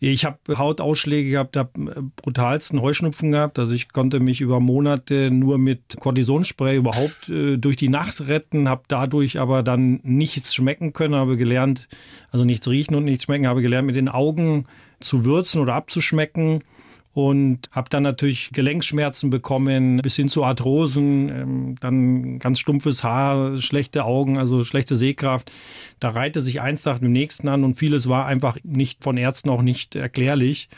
Ich 0.00 0.24
habe 0.24 0.38
Hautausschläge 0.56 1.30
gehabt, 1.30 1.56
habe 1.56 1.70
äh, 1.90 2.02
brutalsten 2.16 2.80
Heuschnupfen 2.80 3.32
gehabt. 3.32 3.58
Also 3.58 3.72
ich 3.72 3.92
konnte 3.92 4.20
mich 4.20 4.40
über 4.40 4.60
Monate 4.60 5.30
nur 5.30 5.58
mit 5.58 5.96
Kortisonspray 5.98 6.76
überhaupt 6.76 7.28
äh, 7.28 7.56
durch 7.56 7.76
die 7.76 7.88
Nacht 7.88 8.28
retten, 8.28 8.68
habe 8.68 8.82
dadurch 8.88 9.40
aber 9.40 9.62
dann 9.62 10.00
nichts 10.02 10.54
schmecken 10.54 10.92
können, 10.92 11.14
habe 11.14 11.36
gelernt, 11.36 11.88
also 12.30 12.44
nichts 12.44 12.68
riechen 12.68 12.94
und 12.94 13.04
nichts 13.04 13.24
schmecken, 13.24 13.46
habe 13.46 13.62
gelernt, 13.62 13.86
mit 13.86 13.96
den 13.96 14.08
Augen 14.08 14.66
zu 15.00 15.24
würzen 15.24 15.60
oder 15.60 15.74
abzuschmecken 15.74 16.62
und 17.12 17.68
habe 17.72 17.88
dann 17.90 18.02
natürlich 18.02 18.50
Gelenkschmerzen 18.52 19.30
bekommen, 19.30 19.98
bis 20.02 20.16
hin 20.16 20.28
zu 20.28 20.44
Arthrosen, 20.44 21.28
ähm, 21.28 21.76
dann 21.80 22.38
ganz 22.38 22.60
stumpfes 22.60 23.02
Haar, 23.02 23.58
schlechte 23.58 24.04
Augen, 24.04 24.38
also 24.38 24.62
schlechte 24.62 24.96
Sehkraft. 24.96 25.50
Da 26.00 26.10
reihte 26.10 26.42
sich 26.42 26.60
eins 26.60 26.84
nach 26.84 26.98
dem 26.98 27.12
nächsten 27.12 27.48
an 27.48 27.64
und 27.64 27.74
vieles 27.74 28.08
war 28.08 28.26
einfach 28.26 28.56
nicht 28.62 29.02
von 29.02 29.16
Ärzten 29.16 29.50
auch 29.50 29.62
nicht 29.62 29.96
erklärlich. 29.96 30.68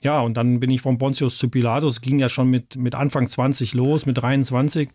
Ja, 0.00 0.20
und 0.20 0.36
dann 0.36 0.60
bin 0.60 0.70
ich 0.70 0.80
von 0.80 0.98
Pontius 0.98 1.38
zu 1.38 1.48
Pilatus, 1.48 2.00
ging 2.00 2.18
ja 2.18 2.28
schon 2.28 2.48
mit, 2.48 2.76
mit 2.76 2.94
Anfang 2.94 3.28
20 3.28 3.74
los, 3.74 4.06
mit 4.06 4.18
23. 4.18 4.88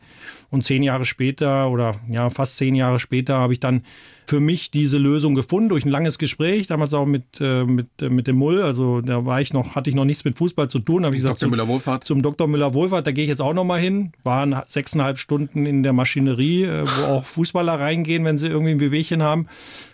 Und 0.49 0.63
zehn 0.63 0.83
Jahre 0.83 1.05
später 1.05 1.69
oder 1.69 1.95
ja, 2.09 2.29
fast 2.29 2.57
zehn 2.57 2.75
Jahre 2.75 2.99
später 2.99 3.35
habe 3.35 3.53
ich 3.53 3.59
dann 3.59 3.83
für 4.25 4.39
mich 4.39 4.71
diese 4.71 4.97
Lösung 4.97 5.35
gefunden 5.35 5.69
durch 5.69 5.85
ein 5.85 5.89
langes 5.89 6.17
Gespräch, 6.17 6.67
damals 6.67 6.93
auch 6.93 7.05
mit, 7.05 7.23
äh, 7.39 7.63
mit, 7.65 7.87
äh, 8.01 8.09
mit 8.09 8.27
dem 8.27 8.37
Mull. 8.37 8.61
Also 8.61 9.01
da 9.01 9.25
war 9.25 9.41
ich 9.41 9.53
noch, 9.53 9.75
hatte 9.75 9.89
ich 9.89 9.95
noch 9.95 10.05
nichts 10.05 10.23
mit 10.23 10.37
Fußball 10.37 10.69
zu 10.69 10.79
tun. 10.79 11.05
Habe 11.05 11.15
ich 11.15 11.21
gesagt, 11.21 11.41
Dr. 11.41 11.49
Müller-Wohlfahrt. 11.49 12.05
Zum 12.05 12.21
Dr. 12.21 12.47
Müller-Wohlfahrt, 12.47 13.05
da 13.05 13.11
gehe 13.11 13.23
ich 13.23 13.29
jetzt 13.29 13.41
auch 13.41 13.53
noch 13.53 13.63
mal 13.63 13.79
hin. 13.79 14.13
Waren 14.23 14.55
sechseinhalb 14.67 15.17
Stunden 15.17 15.65
in 15.65 15.83
der 15.83 15.93
Maschinerie, 15.93 16.63
äh, 16.63 16.85
wo 16.85 17.05
auch 17.05 17.25
Fußballer 17.25 17.79
reingehen, 17.79 18.25
wenn 18.25 18.37
sie 18.37 18.47
irgendwie 18.47 18.71
ein 18.71 18.79
Wehwehchen 18.79 19.21
haben. 19.21 19.47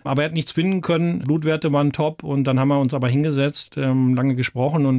Aber 0.03 0.21
er 0.21 0.25
hat 0.25 0.33
nichts 0.33 0.51
finden 0.51 0.81
können. 0.81 1.19
Blutwerte 1.19 1.71
waren 1.73 1.91
top 1.91 2.23
und 2.23 2.43
dann 2.43 2.59
haben 2.59 2.69
wir 2.69 2.79
uns 2.79 2.93
aber 2.93 3.07
hingesetzt, 3.07 3.77
ähm, 3.77 4.15
lange 4.15 4.35
gesprochen 4.35 4.85
und 4.85 4.98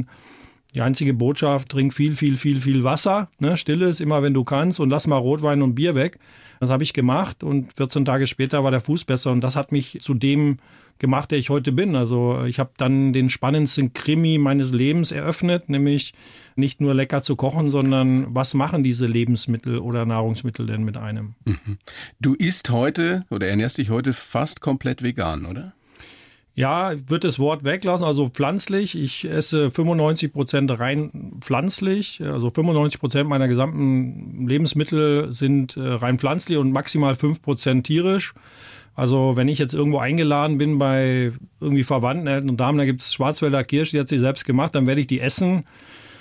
die 0.73 0.81
einzige 0.81 1.13
Botschaft, 1.13 1.69
trink 1.69 1.93
viel, 1.93 2.15
viel, 2.15 2.37
viel, 2.37 2.61
viel 2.61 2.83
Wasser, 2.83 3.29
ne, 3.39 3.57
stilles, 3.57 3.99
immer 3.99 4.23
wenn 4.23 4.33
du 4.33 4.43
kannst 4.43 4.79
und 4.79 4.89
lass 4.89 5.07
mal 5.07 5.17
Rotwein 5.17 5.61
und 5.61 5.75
Bier 5.75 5.95
weg. 5.95 6.19
Das 6.59 6.69
habe 6.69 6.83
ich 6.83 6.93
gemacht 6.93 7.43
und 7.43 7.73
14 7.75 8.05
Tage 8.05 8.27
später 8.27 8.63
war 8.63 8.71
der 8.71 8.81
Fuß 8.81 9.05
besser 9.05 9.31
und 9.31 9.41
das 9.41 9.55
hat 9.55 9.71
mich 9.71 9.99
zu 10.01 10.13
dem 10.13 10.59
gemacht, 10.99 11.31
der 11.31 11.39
ich 11.39 11.49
heute 11.49 11.71
bin. 11.71 11.95
Also 11.95 12.43
ich 12.45 12.59
habe 12.59 12.71
dann 12.77 13.11
den 13.11 13.29
spannendsten 13.29 13.91
Krimi 13.91 14.37
meines 14.37 14.71
Lebens 14.71 15.11
eröffnet, 15.11 15.67
nämlich 15.67 16.13
nicht 16.55 16.79
nur 16.79 16.93
lecker 16.93 17.23
zu 17.23 17.35
kochen, 17.35 17.71
sondern 17.71 18.27
was 18.33 18.53
machen 18.53 18.83
diese 18.83 19.07
Lebensmittel 19.07 19.79
oder 19.79 20.05
Nahrungsmittel 20.05 20.67
denn 20.67 20.83
mit 20.83 20.97
einem? 20.97 21.33
Mhm. 21.45 21.79
Du 22.19 22.35
isst 22.35 22.69
heute 22.69 23.25
oder 23.31 23.47
ernährst 23.47 23.79
dich 23.79 23.89
heute 23.89 24.13
fast 24.13 24.61
komplett 24.61 25.01
vegan, 25.01 25.47
oder? 25.47 25.73
Ja, 26.53 26.93
wird 27.07 27.23
das 27.23 27.39
Wort 27.39 27.63
weglassen, 27.63 28.05
also 28.05 28.27
pflanzlich. 28.27 28.97
Ich 28.97 29.23
esse 29.23 29.71
95 29.71 30.33
Prozent 30.33 30.79
rein 30.79 31.33
pflanzlich. 31.39 32.21
Also 32.21 32.49
95 32.49 32.99
Prozent 32.99 33.29
meiner 33.29 33.47
gesamten 33.47 34.47
Lebensmittel 34.47 35.33
sind 35.33 35.77
äh, 35.77 35.81
rein 35.81 36.19
pflanzlich 36.19 36.57
und 36.57 36.73
maximal 36.73 37.15
5 37.15 37.41
Prozent 37.41 37.87
tierisch. 37.87 38.33
Also 38.95 39.37
wenn 39.37 39.47
ich 39.47 39.59
jetzt 39.59 39.73
irgendwo 39.73 39.99
eingeladen 39.99 40.57
bin 40.57 40.77
bei 40.77 41.31
irgendwie 41.61 41.83
Verwandten 41.83 42.49
und 42.49 42.57
Damen, 42.57 42.77
da 42.77 42.85
gibt 42.85 43.01
es 43.01 43.13
Schwarzwälder 43.13 43.63
Kirsch, 43.63 43.91
die 43.91 43.99
hat 43.99 44.09
sie 44.09 44.19
selbst 44.19 44.43
gemacht, 44.43 44.75
dann 44.75 44.87
werde 44.87 45.01
ich 45.01 45.07
die 45.07 45.21
essen. 45.21 45.63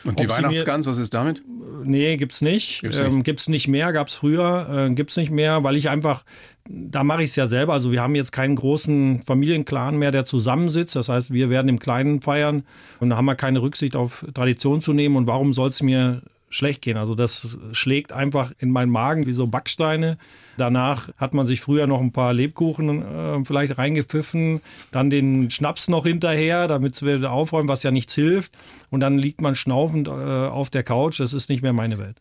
Und 0.04 0.19
die 0.19 0.28
Weihnachtsgans, 0.28 0.87
was 0.87 0.99
ist 0.99 1.14
damit? 1.14 1.42
Nee, 1.85 2.16
gibt's 2.16 2.42
nicht. 2.42 2.83
Gibt's 2.83 2.99
nicht, 2.99 3.09
ähm, 3.09 3.23
gibt's 3.23 3.49
nicht 3.49 3.69
mehr, 3.69 3.92
gab's 3.92 4.14
früher, 4.14 4.88
äh, 4.90 4.95
gibt's 4.95 5.16
nicht 5.16 5.30
mehr, 5.30 5.64
weil 5.64 5.76
ich 5.76 5.88
einfach, 5.88 6.25
da 6.69 7.04
mache 7.04 7.23
ich 7.23 7.30
es 7.30 7.37
ja 7.37 7.47
selber. 7.49 7.73
Also 7.73 7.92
wir 7.92 8.02
haben 8.02 8.14
jetzt 8.14 8.33
keinen 8.33 8.57
großen 8.57 9.23
Familienclan 9.23 9.97
mehr, 9.97 10.11
der 10.11 10.25
zusammensitzt. 10.25 10.97
Das 10.97 11.09
heißt, 11.09 11.33
wir 11.33 11.50
werden 11.50 11.69
im 11.69 11.78
Kleinen 11.78 12.21
feiern 12.21 12.64
und 12.99 13.11
da 13.11 13.16
haben 13.16 13.25
wir 13.25 13.35
keine 13.35 13.62
Rücksicht 13.62 13.97
auf 13.97 14.26
Tradition 14.35 14.83
zu 14.83 14.92
nehmen. 14.92 15.16
Und 15.16 15.26
warum 15.26 15.52
soll 15.54 15.71
es 15.71 15.83
mir 15.83 16.23
schlecht 16.50 16.83
gehen. 16.83 16.97
Also 16.97 17.14
das 17.14 17.59
schlägt 17.73 18.12
einfach 18.12 18.52
in 18.59 18.71
meinen 18.71 18.90
Magen 18.90 19.26
wie 19.26 19.33
so 19.33 19.47
Backsteine. 19.47 20.19
Danach 20.59 21.09
hat 21.16 21.33
man 21.33 21.47
sich 21.47 21.61
früher 21.61 21.87
noch 21.87 22.00
ein 22.00 22.12
paar 22.12 22.35
Lebkuchen 22.35 23.02
äh, 23.02 23.45
vielleicht 23.45 23.78
reingepfiffen, 23.78 24.61
dann 24.90 25.09
den 25.09 25.50
Schnaps 25.50 25.88
noch 25.88 26.04
hinterher, 26.04 26.69
damit 26.69 27.00
wir 27.00 27.19
wieder 27.19 27.33
aufräumen, 27.33 27.69
was 27.69 27.83
ja 27.83 27.90
nichts 27.90 28.14
hilft. 28.14 28.52
Und 28.90 29.00
dann 29.00 29.16
liegt 29.16 29.40
man 29.40 29.54
schnaufend 29.54 30.09
äh, 30.09 30.11
auf 30.11 30.69
der 30.69 30.83
Couch. 30.83 31.21
Das 31.21 31.33
ist 31.33 31.49
nicht 31.49 31.62
mehr 31.62 31.73
meine 31.73 31.99
Welt. 31.99 32.16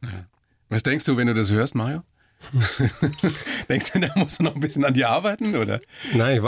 Was 0.69 0.83
denkst 0.83 1.05
du, 1.05 1.17
wenn 1.17 1.27
du 1.27 1.33
das 1.33 1.51
hörst, 1.51 1.75
Mario? 1.75 2.03
Denkst 3.69 3.93
du, 3.93 3.99
da 3.99 4.09
musst 4.15 4.39
du 4.39 4.43
noch 4.43 4.55
ein 4.55 4.61
bisschen 4.61 4.85
an 4.85 4.93
dir 4.93 5.09
arbeiten, 5.09 5.55
oder? 5.55 5.79
Nein, 6.13 6.41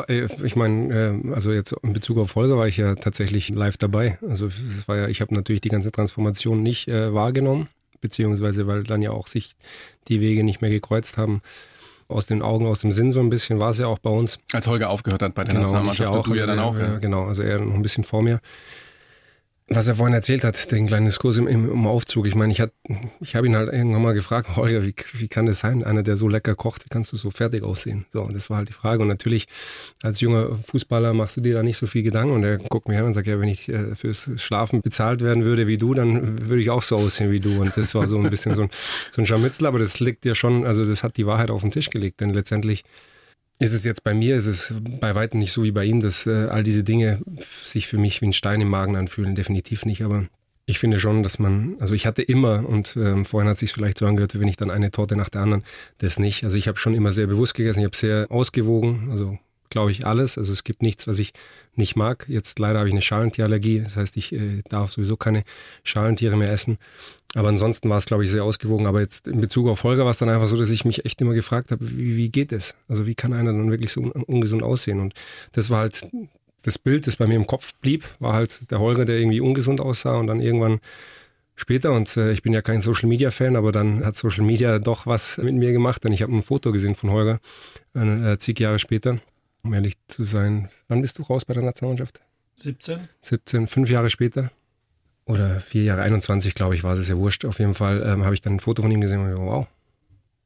ich 0.43 0.55
meine, 0.55 0.93
äh, 0.93 1.33
also 1.33 1.51
jetzt 1.51 1.73
in 1.83 1.93
Bezug 1.93 2.17
auf 2.17 2.31
Folge 2.31 2.57
war 2.57 2.67
ich 2.67 2.77
ja 2.77 2.95
tatsächlich 2.95 3.49
live 3.49 3.77
dabei. 3.77 4.17
Also 4.27 4.47
es 4.47 4.87
war 4.87 4.97
ja, 4.97 5.07
ich 5.07 5.21
habe 5.21 5.33
natürlich 5.33 5.61
die 5.61 5.69
ganze 5.69 5.91
Transformation 5.91 6.63
nicht 6.63 6.87
äh, 6.87 7.13
wahrgenommen, 7.13 7.67
beziehungsweise 7.99 8.67
weil 8.67 8.83
dann 8.83 9.01
ja 9.01 9.11
auch 9.11 9.27
sich 9.27 9.51
die 10.07 10.21
Wege 10.21 10.43
nicht 10.43 10.61
mehr 10.61 10.71
gekreuzt 10.71 11.17
haben. 11.17 11.41
Aus 12.07 12.25
den 12.25 12.41
Augen, 12.41 12.65
aus 12.65 12.79
dem 12.79 12.91
Sinn 12.91 13.13
so 13.13 13.21
ein 13.21 13.29
bisschen 13.29 13.59
war 13.59 13.69
es 13.69 13.77
ja 13.77 13.87
auch 13.87 13.99
bei 13.99 14.09
uns. 14.09 14.37
Als 14.51 14.67
Holger 14.67 14.89
aufgehört 14.89 15.21
hat 15.21 15.33
bei 15.33 15.43
der 15.43 15.53
genau, 15.53 15.61
Nationalmannschaft, 15.61 16.13
ja 16.13 16.19
auch, 16.19 16.25
du 16.25 16.33
ja 16.33 16.43
also 16.43 16.55
dann 16.55 16.59
auch. 16.59 16.77
Ja. 16.77 16.97
Genau, 16.97 17.25
also 17.27 17.41
er 17.41 17.59
noch 17.59 17.73
ein 17.73 17.81
bisschen 17.81 18.03
vor 18.03 18.21
mir 18.21 18.41
was 19.73 19.87
er 19.87 19.95
vorhin 19.95 20.13
erzählt 20.13 20.43
hat, 20.43 20.71
den 20.71 20.87
kleinen 20.87 21.05
Diskurs 21.05 21.37
im, 21.37 21.47
im 21.47 21.87
Aufzug. 21.87 22.27
Ich 22.27 22.35
meine, 22.35 22.51
ich, 22.51 22.59
hat, 22.59 22.71
ich 23.21 23.35
habe 23.35 23.47
ihn 23.47 23.55
halt 23.55 23.71
irgendwann 23.71 24.01
mal 24.01 24.13
gefragt, 24.13 24.49
Holger, 24.55 24.83
wie, 24.83 24.93
wie 25.13 25.27
kann 25.29 25.45
das 25.45 25.61
sein? 25.61 25.83
Einer, 25.83 26.03
der 26.03 26.17
so 26.17 26.27
lecker 26.27 26.55
kocht, 26.55 26.85
wie 26.85 26.89
kannst 26.89 27.13
du 27.13 27.17
so 27.17 27.31
fertig 27.31 27.63
aussehen? 27.63 28.05
So, 28.11 28.27
das 28.27 28.49
war 28.49 28.57
halt 28.57 28.69
die 28.69 28.73
Frage. 28.73 29.01
Und 29.01 29.07
natürlich, 29.07 29.47
als 30.03 30.19
junger 30.19 30.57
Fußballer 30.67 31.13
machst 31.13 31.37
du 31.37 31.41
dir 31.41 31.55
da 31.55 31.63
nicht 31.63 31.77
so 31.77 31.87
viel 31.87 32.03
Gedanken. 32.03 32.33
Und 32.35 32.43
er 32.43 32.57
guckt 32.57 32.89
mich 32.89 32.97
an 32.97 33.05
und 33.05 33.13
sagt, 33.13 33.27
ja, 33.27 33.39
wenn 33.39 33.49
ich 33.49 33.69
äh, 33.69 33.95
fürs 33.95 34.31
Schlafen 34.35 34.81
bezahlt 34.81 35.21
werden 35.21 35.45
würde 35.45 35.67
wie 35.67 35.77
du, 35.77 35.93
dann 35.93 36.49
würde 36.49 36.61
ich 36.61 36.69
auch 36.69 36.83
so 36.83 36.97
aussehen 36.97 37.31
wie 37.31 37.39
du. 37.39 37.61
Und 37.61 37.75
das 37.77 37.95
war 37.95 38.07
so 38.07 38.17
ein 38.17 38.29
bisschen 38.29 38.55
so 38.55 38.63
ein, 38.63 38.69
so 39.11 39.21
ein 39.21 39.25
Scharmützel. 39.25 39.65
Aber 39.67 39.79
das 39.79 39.99
liegt 40.01 40.25
ja 40.25 40.35
schon, 40.35 40.65
also 40.65 40.85
das 40.85 41.03
hat 41.03 41.15
die 41.15 41.25
Wahrheit 41.25 41.49
auf 41.49 41.61
den 41.61 41.71
Tisch 41.71 41.89
gelegt. 41.89 42.19
Denn 42.19 42.33
letztendlich 42.33 42.83
ist 43.61 43.73
es 43.73 43.83
jetzt 43.83 44.03
bei 44.03 44.13
mir, 44.13 44.35
ist 44.35 44.47
es 44.47 44.73
bei 44.99 45.15
weitem 45.15 45.39
nicht 45.39 45.51
so 45.51 45.63
wie 45.63 45.71
bei 45.71 45.85
ihm, 45.85 46.01
dass 46.01 46.25
äh, 46.25 46.47
all 46.49 46.63
diese 46.63 46.83
Dinge 46.83 47.21
sich 47.39 47.87
für 47.87 47.97
mich 47.97 48.21
wie 48.21 48.27
ein 48.27 48.33
Stein 48.33 48.59
im 48.59 48.69
Magen 48.69 48.95
anfühlen, 48.95 49.35
definitiv 49.35 49.85
nicht. 49.85 50.01
Aber 50.03 50.25
ich 50.65 50.79
finde 50.79 50.99
schon, 50.99 51.21
dass 51.21 51.37
man, 51.37 51.77
also 51.79 51.93
ich 51.93 52.07
hatte 52.07 52.23
immer, 52.23 52.67
und 52.67 52.95
ähm, 52.97 53.23
vorhin 53.23 53.47
hat 53.47 53.53
es 53.53 53.59
sich 53.59 53.71
vielleicht 53.71 53.99
so 53.99 54.07
angehört, 54.07 54.39
wenn 54.39 54.47
ich 54.47 54.57
dann 54.57 54.71
eine 54.71 54.89
Torte 54.89 55.15
nach 55.15 55.29
der 55.29 55.41
anderen, 55.41 55.63
das 55.99 56.17
nicht. 56.17 56.43
Also 56.43 56.57
ich 56.57 56.67
habe 56.67 56.79
schon 56.79 56.95
immer 56.95 57.11
sehr 57.11 57.27
bewusst 57.27 57.53
gegessen, 57.53 57.79
ich 57.79 57.85
habe 57.85 57.95
sehr 57.95 58.27
ausgewogen, 58.29 59.09
also 59.11 59.37
glaube 59.71 59.91
ich, 59.91 60.05
alles. 60.05 60.37
Also 60.37 60.53
es 60.53 60.63
gibt 60.63 60.83
nichts, 60.83 61.07
was 61.07 61.17
ich 61.17 61.33
nicht 61.75 61.95
mag. 61.95 62.25
Jetzt 62.27 62.59
leider 62.59 62.79
habe 62.79 62.89
ich 62.89 62.93
eine 62.93 63.01
Schalentierallergie. 63.01 63.81
Das 63.81 63.95
heißt, 63.95 64.15
ich 64.17 64.33
äh, 64.33 64.61
darf 64.69 64.91
sowieso 64.91 65.17
keine 65.17 65.41
Schalentiere 65.83 66.37
mehr 66.37 66.51
essen. 66.51 66.77
Aber 67.33 67.49
ansonsten 67.49 67.89
war 67.89 67.97
es, 67.97 68.05
glaube 68.05 68.23
ich, 68.23 68.29
sehr 68.29 68.43
ausgewogen. 68.43 68.85
Aber 68.85 68.99
jetzt 68.99 69.27
in 69.27 69.41
Bezug 69.41 69.67
auf 69.67 69.83
Holger 69.83 70.03
war 70.03 70.11
es 70.11 70.19
dann 70.19 70.29
einfach 70.29 70.47
so, 70.47 70.57
dass 70.57 70.69
ich 70.69 70.85
mich 70.85 71.05
echt 71.05 71.19
immer 71.21 71.33
gefragt 71.33 71.71
habe, 71.71 71.89
wie, 71.89 72.17
wie 72.17 72.29
geht 72.29 72.51
es? 72.51 72.75
Also 72.87 73.07
wie 73.07 73.15
kann 73.15 73.33
einer 73.33 73.51
dann 73.51 73.71
wirklich 73.71 73.91
so 73.91 74.01
un 74.01 74.11
ungesund 74.11 74.61
aussehen? 74.61 74.99
Und 74.99 75.13
das 75.53 75.69
war 75.69 75.79
halt 75.79 76.07
das 76.63 76.77
Bild, 76.77 77.07
das 77.07 77.15
bei 77.15 77.27
mir 77.27 77.35
im 77.35 77.47
Kopf 77.47 77.73
blieb, 77.81 78.05
war 78.19 78.33
halt 78.33 78.69
der 78.69 78.79
Holger, 78.79 79.05
der 79.05 79.17
irgendwie 79.17 79.41
ungesund 79.41 79.81
aussah 79.81 80.17
und 80.17 80.27
dann 80.27 80.41
irgendwann 80.41 80.79
später 81.55 81.91
und 81.93 82.15
äh, 82.17 82.31
ich 82.31 82.41
bin 82.41 82.53
ja 82.53 82.61
kein 82.61 82.81
Social 82.81 83.07
Media 83.07 83.31
Fan, 83.31 83.55
aber 83.55 83.71
dann 83.71 84.03
hat 84.03 84.15
Social 84.15 84.43
Media 84.43 84.79
doch 84.79 85.05
was 85.05 85.37
mit 85.37 85.55
mir 85.55 85.71
gemacht, 85.71 86.03
denn 86.03 86.11
ich 86.11 86.21
habe 86.21 86.35
ein 86.35 86.41
Foto 86.41 86.71
gesehen 86.71 86.95
von 86.95 87.11
Holger 87.11 87.39
äh, 87.93 88.37
zig 88.37 88.59
Jahre 88.59 88.79
später 88.79 89.19
um 89.63 89.73
ehrlich 89.73 89.95
zu 90.07 90.23
sein. 90.23 90.69
Wann 90.87 91.01
bist 91.01 91.17
du 91.19 91.23
raus 91.23 91.45
bei 91.45 91.53
der 91.53 91.63
Nationalmannschaft? 91.63 92.21
17. 92.57 93.09
17, 93.21 93.67
fünf 93.67 93.89
Jahre 93.89 94.09
später. 94.09 94.51
Oder 95.25 95.59
vier 95.59 95.83
Jahre, 95.83 96.01
21, 96.01 96.55
glaube 96.55 96.75
ich, 96.75 96.83
war 96.83 96.93
es 96.93 97.07
ja 97.07 97.17
wurscht. 97.17 97.45
Auf 97.45 97.59
jeden 97.59 97.73
Fall 97.73 98.03
ähm, 98.05 98.23
habe 98.23 98.33
ich 98.33 98.41
dann 98.41 98.55
ein 98.55 98.59
Foto 98.59 98.81
von 98.81 98.91
ihm 98.91 99.01
gesehen 99.01 99.19
und 99.19 99.31
ich, 99.31 99.37
wow, 99.37 99.67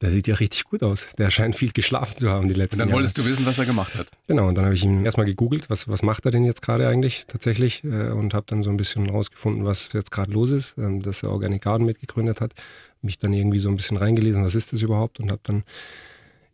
der 0.01 0.11
sieht 0.11 0.27
ja 0.27 0.35
richtig 0.35 0.65
gut 0.65 0.83
aus. 0.83 1.13
Der 1.17 1.29
scheint 1.29 1.55
viel 1.55 1.71
geschlafen 1.71 2.17
zu 2.17 2.29
haben 2.29 2.47
die 2.47 2.53
letzten 2.53 2.77
Jahre. 2.77 2.87
Und 2.87 2.91
dann 2.91 2.95
wolltest 2.97 3.17
Jahre. 3.17 3.29
du 3.29 3.33
wissen, 3.33 3.45
was 3.45 3.57
er 3.57 3.65
gemacht 3.65 3.95
hat. 3.95 4.07
Genau, 4.27 4.47
und 4.47 4.57
dann 4.57 4.65
habe 4.65 4.75
ich 4.75 4.83
ihn 4.83 5.05
erstmal 5.05 5.25
gegoogelt, 5.25 5.69
was, 5.69 5.87
was 5.87 6.03
macht 6.03 6.25
er 6.25 6.31
denn 6.31 6.43
jetzt 6.43 6.61
gerade 6.61 6.87
eigentlich 6.87 7.25
tatsächlich 7.27 7.83
äh, 7.85 8.09
und 8.09 8.33
habe 8.33 8.45
dann 8.47 8.61
so 8.61 8.69
ein 8.69 8.77
bisschen 8.77 9.09
rausgefunden, 9.09 9.65
was 9.65 9.89
jetzt 9.93 10.11
gerade 10.11 10.31
los 10.31 10.51
ist, 10.51 10.75
ähm, 10.77 11.01
dass 11.01 11.23
er 11.23 11.31
Organic 11.31 11.63
Garden 11.63 11.85
mitgegründet 11.85 12.41
hat. 12.41 12.53
Mich 13.01 13.17
dann 13.19 13.33
irgendwie 13.33 13.59
so 13.59 13.69
ein 13.69 13.77
bisschen 13.77 13.97
reingelesen, 13.97 14.43
was 14.43 14.55
ist 14.55 14.73
das 14.73 14.81
überhaupt 14.81 15.19
und 15.19 15.31
habe 15.31 15.41
dann 15.43 15.63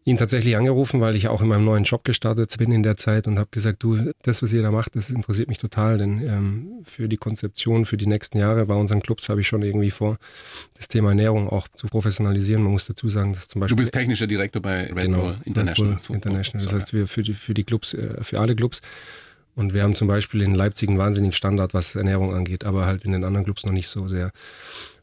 ihn 0.03 0.17
tatsächlich 0.17 0.57
angerufen, 0.57 0.99
weil 0.99 1.15
ich 1.15 1.27
auch 1.27 1.41
in 1.41 1.47
meinem 1.47 1.63
neuen 1.63 1.83
Job 1.83 2.03
gestartet 2.03 2.57
bin 2.57 2.71
in 2.71 2.81
der 2.81 2.97
Zeit 2.97 3.27
und 3.27 3.37
habe 3.37 3.49
gesagt, 3.51 3.83
du, 3.83 4.11
das, 4.23 4.41
was 4.41 4.51
ihr 4.51 4.63
da 4.63 4.71
macht, 4.71 4.95
das 4.95 5.11
interessiert 5.11 5.47
mich 5.47 5.59
total, 5.59 5.99
denn 5.99 6.27
ähm, 6.27 6.67
für 6.85 7.07
die 7.07 7.17
Konzeption 7.17 7.85
für 7.85 7.97
die 7.97 8.07
nächsten 8.07 8.39
Jahre 8.39 8.65
bei 8.65 8.73
unseren 8.73 9.01
Clubs 9.01 9.29
habe 9.29 9.41
ich 9.41 9.47
schon 9.47 9.61
irgendwie 9.61 9.91
vor, 9.91 10.17
das 10.75 10.87
Thema 10.87 11.09
Ernährung 11.09 11.49
auch 11.49 11.67
zu 11.67 11.87
professionalisieren. 11.87 12.63
Man 12.63 12.71
muss 12.71 12.85
dazu 12.85 13.09
sagen, 13.09 13.33
dass 13.33 13.47
zum 13.47 13.61
Beispiel... 13.61 13.75
Du 13.75 13.81
bist 13.81 13.93
technischer 13.93 14.25
Direktor 14.25 14.61
bei 14.61 14.85
Red 14.85 15.05
genau, 15.05 15.19
Bull 15.19 15.35
International. 15.45 15.93
Red 15.93 16.07
Bull 16.07 16.15
International. 16.15 16.65
Das 16.65 16.73
heißt, 16.73 16.93
wir 16.93 17.05
für 17.05 17.21
die, 17.21 17.33
für 17.33 17.53
die 17.53 17.63
Clubs, 17.63 17.93
äh, 17.93 18.23
für 18.23 18.39
alle 18.39 18.55
Clubs 18.55 18.81
und 19.55 19.73
wir 19.73 19.83
haben 19.83 19.95
zum 19.95 20.07
Beispiel 20.07 20.41
in 20.41 20.55
Leipzig 20.55 20.89
einen 20.89 20.97
wahnsinnigen 20.97 21.33
Standard, 21.33 21.73
was 21.73 21.95
Ernährung 21.95 22.33
angeht, 22.33 22.63
aber 22.63 22.85
halt 22.85 23.03
in 23.03 23.11
den 23.11 23.23
anderen 23.23 23.43
Clubs 23.43 23.65
noch 23.65 23.73
nicht 23.73 23.89
so 23.89 24.07
sehr. 24.07 24.31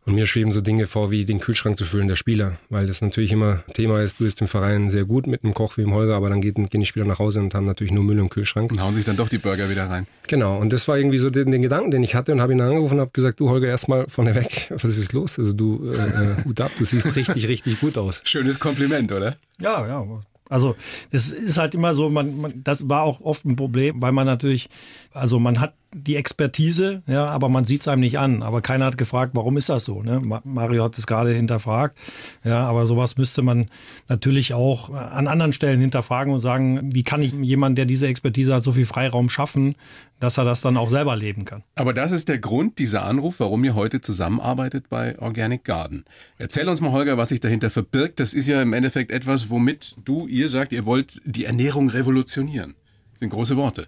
Und 0.09 0.15
mir 0.15 0.27
schweben 0.27 0.53
so 0.53 0.63
Dinge 0.63 0.87
vor, 0.87 1.11
wie 1.11 1.27
den 1.27 1.39
Kühlschrank 1.39 1.77
zu 1.77 1.85
füllen 1.85 2.09
der 2.09 2.17
Spieler, 2.17 2.57
weil 2.71 2.87
das 2.87 3.03
natürlich 3.03 3.31
immer 3.31 3.63
Thema 3.75 4.01
ist, 4.01 4.19
du 4.19 4.25
bist 4.25 4.41
im 4.41 4.47
Verein 4.47 4.89
sehr 4.89 5.05
gut 5.05 5.27
mit 5.27 5.45
einem 5.45 5.53
Koch 5.53 5.77
wie 5.77 5.83
im 5.83 5.93
Holger, 5.93 6.17
aber 6.17 6.31
dann 6.31 6.41
gehen 6.41 6.67
die 6.73 6.87
Spieler 6.87 7.05
nach 7.05 7.19
Hause 7.19 7.41
und 7.41 7.53
haben 7.55 7.67
natürlich 7.67 7.93
nur 7.93 8.03
Müll 8.03 8.19
im 8.19 8.31
Kühlschrank. 8.31 8.73
Und 8.73 8.81
hauen 8.81 8.95
sich 8.95 9.05
dann 9.05 9.19
doch 9.19 9.29
die 9.29 9.37
Burger 9.37 9.69
wieder 9.69 9.91
rein. 9.91 10.07
Genau, 10.27 10.59
und 10.59 10.73
das 10.73 10.89
war 10.89 10.97
irgendwie 10.97 11.19
so 11.19 11.29
den, 11.29 11.53
den 11.53 11.61
Gedanken, 11.61 11.91
den 11.91 12.03
ich 12.03 12.15
hatte 12.15 12.33
und 12.33 12.41
habe 12.41 12.55
ihn 12.55 12.61
angerufen 12.63 12.95
und 12.95 13.01
habe 13.01 13.11
gesagt, 13.11 13.39
du 13.39 13.51
Holger, 13.51 13.69
erstmal 13.69 14.09
vorneweg, 14.09 14.71
was 14.83 14.97
ist 14.97 15.13
los? 15.13 15.39
Also 15.39 15.53
du, 15.53 15.93
äh, 15.93 15.97
äh 15.99 16.45
Hut 16.47 16.59
ab, 16.63 16.71
du 16.79 16.87
siehst 16.87 17.15
richtig, 17.15 17.47
richtig 17.47 17.79
gut 17.79 17.99
aus. 17.99 18.23
Schönes 18.25 18.59
Kompliment, 18.59 19.13
oder? 19.13 19.37
Ja, 19.61 19.87
ja, 19.87 20.07
also 20.49 20.77
das 21.11 21.31
ist 21.31 21.59
halt 21.59 21.75
immer 21.75 21.95
so, 21.95 22.09
man, 22.09 22.41
man, 22.41 22.53
das 22.65 22.89
war 22.89 23.03
auch 23.03 23.21
oft 23.21 23.45
ein 23.45 23.57
Problem, 23.57 24.01
weil 24.01 24.13
man 24.13 24.27
natürlich, 24.27 24.71
also 25.13 25.39
man 25.39 25.61
hat 25.61 25.75
die 25.95 26.17
Expertise, 26.17 27.03
ja, 27.07 27.27
aber 27.27 27.49
man 27.49 27.65
sieht 27.65 27.81
es 27.81 27.89
einem 27.89 28.01
nicht 28.01 28.19
an. 28.19 28.43
Aber 28.43 28.61
keiner 28.61 28.85
hat 28.85 28.99
gefragt, 28.99 29.33
warum 29.35 29.57
ist 29.57 29.69
das 29.69 29.85
so? 29.85 30.03
Ne? 30.03 30.21
Mario 30.45 30.85
hat 30.85 30.99
es 30.99 31.07
gerade 31.07 31.33
hinterfragt, 31.33 31.99
ja, 32.45 32.67
aber 32.69 32.87
sowas 32.87 33.17
müsste 33.17 33.43
man 33.43 33.71
natürlich 34.09 34.53
auch 34.53 34.91
an 34.91 35.29
anderen 35.29 35.53
Stellen 35.53 35.81
hinterfragen 35.81 36.33
und 36.33 36.41
sagen, 36.41 36.95
wie 36.95 37.03
kann 37.05 37.23
ich 37.23 37.33
jemand, 37.33 37.79
der 37.79 37.87
diese 37.87 38.07
Expertise 38.07 38.55
hat, 38.55 38.65
so 38.65 38.73
viel 38.73 38.85
Freiraum 38.85 39.31
schaffen, 39.31 39.77
dass 40.21 40.37
er 40.37 40.45
das 40.45 40.61
dann 40.61 40.77
auch 40.77 40.91
selber 40.91 41.17
leben 41.17 41.45
kann. 41.45 41.63
Aber 41.75 41.95
das 41.95 42.13
ist 42.13 42.29
der 42.29 42.39
Grund, 42.39 42.79
dieser 42.79 43.05
Anruf, 43.05 43.41
warum 43.41 43.65
ihr 43.65 43.75
heute 43.75 44.01
zusammenarbeitet 44.01 44.89
bei 44.91 45.19
Organic 45.19 45.65
Garden. 45.65 46.05
Erzähl 46.37 46.69
uns 46.69 46.81
mal, 46.81 46.93
Holger, 46.93 47.17
was 47.17 47.31
sich 47.31 47.41
dahinter 47.41 47.71
verbirgt. 47.71 48.21
Das 48.21 48.35
ist 48.35 48.47
ja 48.47 48.61
im 48.61 48.73
Endeffekt 48.73 49.11
etwas, 49.11 49.49
womit 49.49 49.97
du, 50.05 50.27
ihr 50.27 50.49
sagt, 50.49 50.73
ihr 50.73 50.85
wollt 50.85 51.21
die 51.25 51.45
Ernährung 51.45 51.89
revolutionieren. 51.89 52.75
Das 53.13 53.21
sind 53.21 53.31
große 53.31 53.57
Worte. 53.57 53.87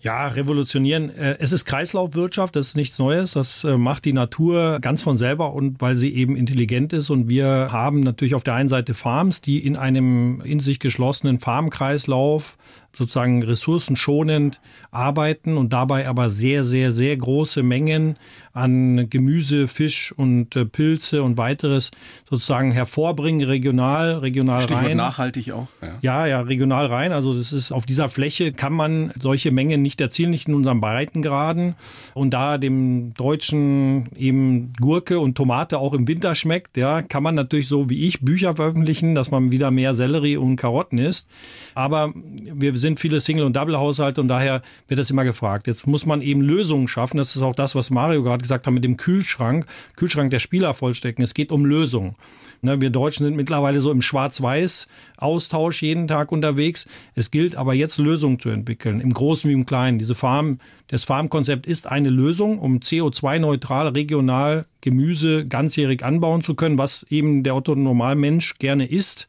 Ja, 0.00 0.28
revolutionieren. 0.28 1.10
Äh, 1.10 1.36
es 1.40 1.50
ist 1.50 1.64
Kreislaufwirtschaft, 1.64 2.54
das 2.54 2.68
ist 2.68 2.76
nichts 2.76 2.98
Neues. 2.98 3.32
Das 3.32 3.64
äh, 3.64 3.76
macht 3.76 4.04
die 4.04 4.12
Natur 4.12 4.78
ganz 4.80 5.02
von 5.02 5.16
selber 5.16 5.52
und 5.54 5.80
weil 5.80 5.96
sie 5.96 6.14
eben 6.14 6.36
intelligent 6.36 6.92
ist. 6.92 7.10
Und 7.10 7.28
wir 7.28 7.68
haben 7.72 8.00
natürlich 8.00 8.36
auf 8.36 8.44
der 8.44 8.54
einen 8.54 8.68
Seite 8.68 8.94
Farms, 8.94 9.40
die 9.40 9.64
in 9.64 9.76
einem 9.76 10.40
in 10.42 10.60
sich 10.60 10.78
geschlossenen 10.78 11.40
Farmkreislauf 11.40 12.56
sozusagen 12.92 13.42
ressourcenschonend 13.42 14.60
arbeiten 14.90 15.56
und 15.56 15.72
dabei 15.72 16.08
aber 16.08 16.30
sehr, 16.30 16.64
sehr, 16.64 16.92
sehr 16.92 17.16
große 17.16 17.62
Mengen 17.62 18.16
an 18.52 19.08
Gemüse, 19.10 19.68
Fisch 19.68 20.12
und 20.16 20.56
äh, 20.56 20.64
Pilze 20.64 21.22
und 21.22 21.38
weiteres 21.38 21.90
sozusagen 22.28 22.72
hervorbringen, 22.72 23.46
regional, 23.46 24.14
regional 24.18 24.62
Stichwort 24.62 24.86
rein. 24.86 24.96
nachhaltig 24.96 25.52
auch. 25.52 25.68
Ja. 25.80 25.98
ja, 26.00 26.26
ja, 26.26 26.40
regional 26.40 26.86
rein. 26.86 27.12
Also 27.12 27.34
das 27.34 27.52
ist 27.52 27.70
auf 27.70 27.86
dieser 27.86 28.08
Fläche 28.08 28.52
kann 28.52 28.72
man 28.72 29.12
solche 29.20 29.52
Mengen 29.52 29.82
nicht 29.82 30.00
erzielen, 30.00 30.30
nicht 30.30 30.48
in 30.48 30.54
unseren 30.54 30.80
Breitengraden. 30.80 31.74
Und 32.14 32.30
da 32.34 32.58
dem 32.58 33.14
Deutschen 33.14 34.08
eben 34.16 34.72
Gurke 34.80 35.20
und 35.20 35.36
Tomate 35.36 35.78
auch 35.78 35.92
im 35.92 36.08
Winter 36.08 36.34
schmeckt, 36.34 36.76
ja, 36.76 37.02
kann 37.02 37.22
man 37.22 37.34
natürlich 37.34 37.68
so 37.68 37.88
wie 37.90 38.06
ich 38.06 38.20
Bücher 38.20 38.56
veröffentlichen, 38.56 39.14
dass 39.14 39.30
man 39.30 39.52
wieder 39.52 39.70
mehr 39.70 39.94
Sellerie 39.94 40.36
und 40.36 40.56
Karotten 40.56 40.98
isst. 40.98 41.28
Aber 41.74 42.12
wir 42.14 42.74
wir 42.77 42.77
sind 42.78 42.98
viele 43.00 43.20
Single- 43.20 43.44
und 43.44 43.54
Double-Haushalte 43.54 44.20
und 44.20 44.28
daher 44.28 44.62
wird 44.86 44.98
das 44.98 45.10
immer 45.10 45.24
gefragt. 45.24 45.66
Jetzt 45.66 45.86
muss 45.86 46.06
man 46.06 46.22
eben 46.22 46.40
Lösungen 46.40 46.88
schaffen. 46.88 47.18
Das 47.18 47.36
ist 47.36 47.42
auch 47.42 47.54
das, 47.54 47.74
was 47.74 47.90
Mario 47.90 48.22
gerade 48.22 48.42
gesagt 48.42 48.66
hat 48.66 48.72
mit 48.72 48.84
dem 48.84 48.96
Kühlschrank. 48.96 49.66
Kühlschrank 49.96 50.30
der 50.30 50.38
Spieler 50.38 50.74
vollstecken. 50.74 51.22
Es 51.22 51.34
geht 51.34 51.52
um 51.52 51.64
Lösungen. 51.64 52.14
Ne, 52.60 52.80
wir 52.80 52.90
Deutschen 52.90 53.24
sind 53.24 53.36
mittlerweile 53.36 53.80
so 53.80 53.92
im 53.92 54.02
Schwarz-Weiß-Austausch 54.02 55.80
jeden 55.82 56.08
Tag 56.08 56.32
unterwegs. 56.32 56.86
Es 57.14 57.30
gilt 57.30 57.54
aber 57.54 57.72
jetzt 57.72 57.98
Lösungen 57.98 58.40
zu 58.40 58.48
entwickeln, 58.48 59.00
im 59.00 59.12
Großen 59.12 59.48
wie 59.48 59.54
im 59.54 59.64
Kleinen. 59.64 60.00
Diese 60.00 60.16
Farm, 60.16 60.58
das 60.88 61.04
Farmkonzept 61.04 61.66
ist 61.66 61.86
eine 61.86 62.10
Lösung, 62.10 62.58
um 62.58 62.78
CO2-neutral 62.78 63.88
regional 63.88 64.66
Gemüse 64.80 65.46
ganzjährig 65.46 66.04
anbauen 66.04 66.42
zu 66.42 66.56
können, 66.56 66.78
was 66.78 67.06
eben 67.10 67.44
der 67.44 67.54
Otto 67.54 67.76
Normalmensch 67.76 68.58
gerne 68.58 68.86
isst. 68.86 69.28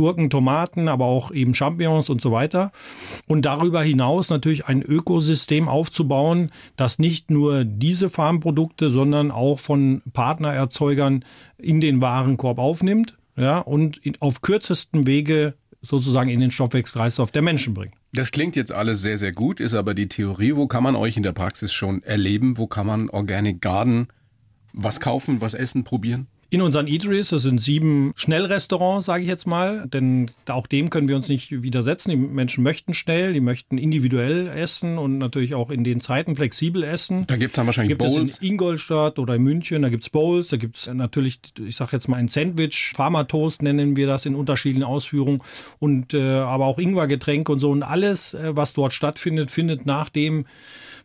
Gurken, 0.00 0.30
Tomaten, 0.30 0.88
aber 0.88 1.04
auch 1.04 1.30
eben 1.30 1.52
Champignons 1.52 2.08
und 2.08 2.22
so 2.22 2.32
weiter. 2.32 2.72
Und 3.28 3.44
darüber 3.44 3.82
hinaus 3.82 4.30
natürlich 4.30 4.64
ein 4.64 4.80
Ökosystem 4.80 5.68
aufzubauen, 5.68 6.52
das 6.76 6.98
nicht 6.98 7.30
nur 7.30 7.66
diese 7.66 8.08
Farmprodukte, 8.08 8.88
sondern 8.88 9.30
auch 9.30 9.60
von 9.60 10.00
Partnererzeugern 10.14 11.22
in 11.58 11.82
den 11.82 12.00
Warenkorb 12.00 12.58
aufnimmt 12.58 13.18
ja, 13.36 13.58
und 13.58 14.00
auf 14.20 14.40
kürzesten 14.40 15.06
Wege 15.06 15.52
sozusagen 15.82 16.30
in 16.30 16.40
den 16.40 16.50
Stoffwechselkreislauf 16.50 17.30
der 17.30 17.42
Menschen 17.42 17.74
bringt. 17.74 17.92
Das 18.14 18.30
klingt 18.30 18.56
jetzt 18.56 18.72
alles 18.72 19.02
sehr, 19.02 19.18
sehr 19.18 19.32
gut, 19.32 19.60
ist 19.60 19.74
aber 19.74 19.92
die 19.92 20.08
Theorie. 20.08 20.56
Wo 20.56 20.66
kann 20.66 20.82
man 20.82 20.96
euch 20.96 21.18
in 21.18 21.22
der 21.22 21.32
Praxis 21.32 21.74
schon 21.74 22.02
erleben? 22.04 22.56
Wo 22.56 22.66
kann 22.66 22.86
man 22.86 23.10
Organic 23.10 23.60
Garden 23.60 24.08
was 24.72 24.98
kaufen, 24.98 25.42
was 25.42 25.52
essen, 25.52 25.84
probieren? 25.84 26.26
In 26.50 26.62
unseren 26.62 26.88
Eateries. 26.88 27.28
Das 27.28 27.42
sind 27.42 27.60
sieben 27.60 28.12
Schnellrestaurants, 28.16 29.06
sage 29.06 29.22
ich 29.22 29.28
jetzt 29.28 29.46
mal, 29.46 29.86
denn 29.86 30.32
auch 30.48 30.66
dem 30.66 30.90
können 30.90 31.08
wir 31.08 31.16
uns 31.16 31.28
nicht 31.28 31.62
widersetzen. 31.62 32.10
Die 32.10 32.16
Menschen 32.16 32.64
möchten 32.64 32.92
schnell, 32.92 33.32
die 33.32 33.40
möchten 33.40 33.78
individuell 33.78 34.48
essen 34.48 34.98
und 34.98 35.18
natürlich 35.18 35.54
auch 35.54 35.70
in 35.70 35.84
den 35.84 36.00
Zeiten 36.00 36.34
flexibel 36.34 36.82
essen. 36.82 37.26
Da 37.28 37.36
gibt's 37.36 37.56
dann 37.56 37.66
wahrscheinlich 37.66 37.96
gibt 37.96 38.00
Bowls. 38.00 38.32
Es 38.32 38.38
in 38.38 38.48
Ingolstadt 38.48 39.20
oder 39.20 39.36
in 39.36 39.42
München, 39.42 39.82
da 39.82 39.88
gibt's 39.88 40.10
Bowls, 40.10 40.48
da 40.48 40.56
gibt's 40.56 40.88
natürlich, 40.92 41.40
ich 41.64 41.76
sage 41.76 41.90
jetzt 41.92 42.08
mal 42.08 42.16
ein 42.16 42.28
Sandwich, 42.28 42.92
Pharmatoast 42.96 43.62
nennen 43.62 43.96
wir 43.96 44.08
das 44.08 44.26
in 44.26 44.34
unterschiedlichen 44.34 44.84
Ausführungen 44.84 45.42
und 45.78 46.14
äh, 46.14 46.20
aber 46.20 46.66
auch 46.66 46.78
Ingwergetränke 46.78 47.52
und 47.52 47.60
so 47.60 47.70
und 47.70 47.84
alles, 47.84 48.34
äh, 48.34 48.56
was 48.56 48.72
dort 48.72 48.92
stattfindet, 48.92 49.52
findet 49.52 49.86
nach 49.86 50.10
dem 50.10 50.46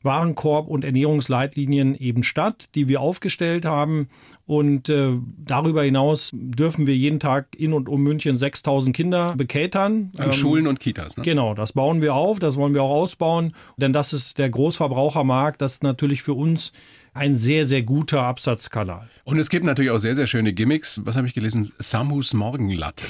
Warenkorb 0.06 0.68
und 0.68 0.86
Ernährungsleitlinien 0.86 1.96
eben 1.96 2.24
statt, 2.24 2.70
die 2.76 2.88
wir 2.88 3.02
aufgestellt 3.02 3.66
haben. 3.66 4.08
Und 4.46 4.90
äh, 4.90 5.14
darüber 5.44 5.84
hinaus 5.84 6.30
dürfen 6.32 6.86
wir 6.86 6.96
jeden 6.96 7.20
Tag 7.20 7.48
in 7.58 7.74
und 7.74 7.90
um 7.90 8.04
München 8.04 8.38
6000 8.38 8.96
Kinder 8.96 9.36
bekatern. 9.36 10.12
An 10.18 10.28
ähm, 10.28 10.34
Schulen 10.34 10.68
und 10.68 10.80
Kitas, 10.80 11.18
ne? 11.18 11.24
Genau, 11.24 11.56
das 11.56 11.74
bauen 11.74 12.02
wir 12.02 12.14
auf, 12.14 12.40
das 12.40 12.56
wollen 12.56 12.74
wir 12.74 12.84
auch 12.84 12.96
ausbauen. 12.96 13.54
Denn 13.78 13.92
das 13.92 14.14
ist 14.14 14.38
der 14.38 14.50
Großverbrauchermarkt, 14.50 15.62
das 15.62 15.74
ist 15.74 15.84
natürlich 15.84 16.22
für 16.22 16.34
uns 16.34 16.72
ein 17.14 17.38
sehr, 17.38 17.66
sehr 17.66 17.82
guter 17.82 18.22
Absatzkanal. 18.24 19.10
Und 19.24 19.40
es 19.40 19.50
gibt 19.50 19.66
natürlich 19.66 19.92
auch 19.92 19.98
sehr, 19.98 20.16
sehr 20.16 20.28
schöne 20.28 20.54
Gimmicks. 20.54 21.02
Was 21.04 21.16
habe 21.16 21.28
ich 21.28 21.34
gelesen? 21.34 21.72
Samus 21.80 22.34
Morgenlatte. 22.34 23.06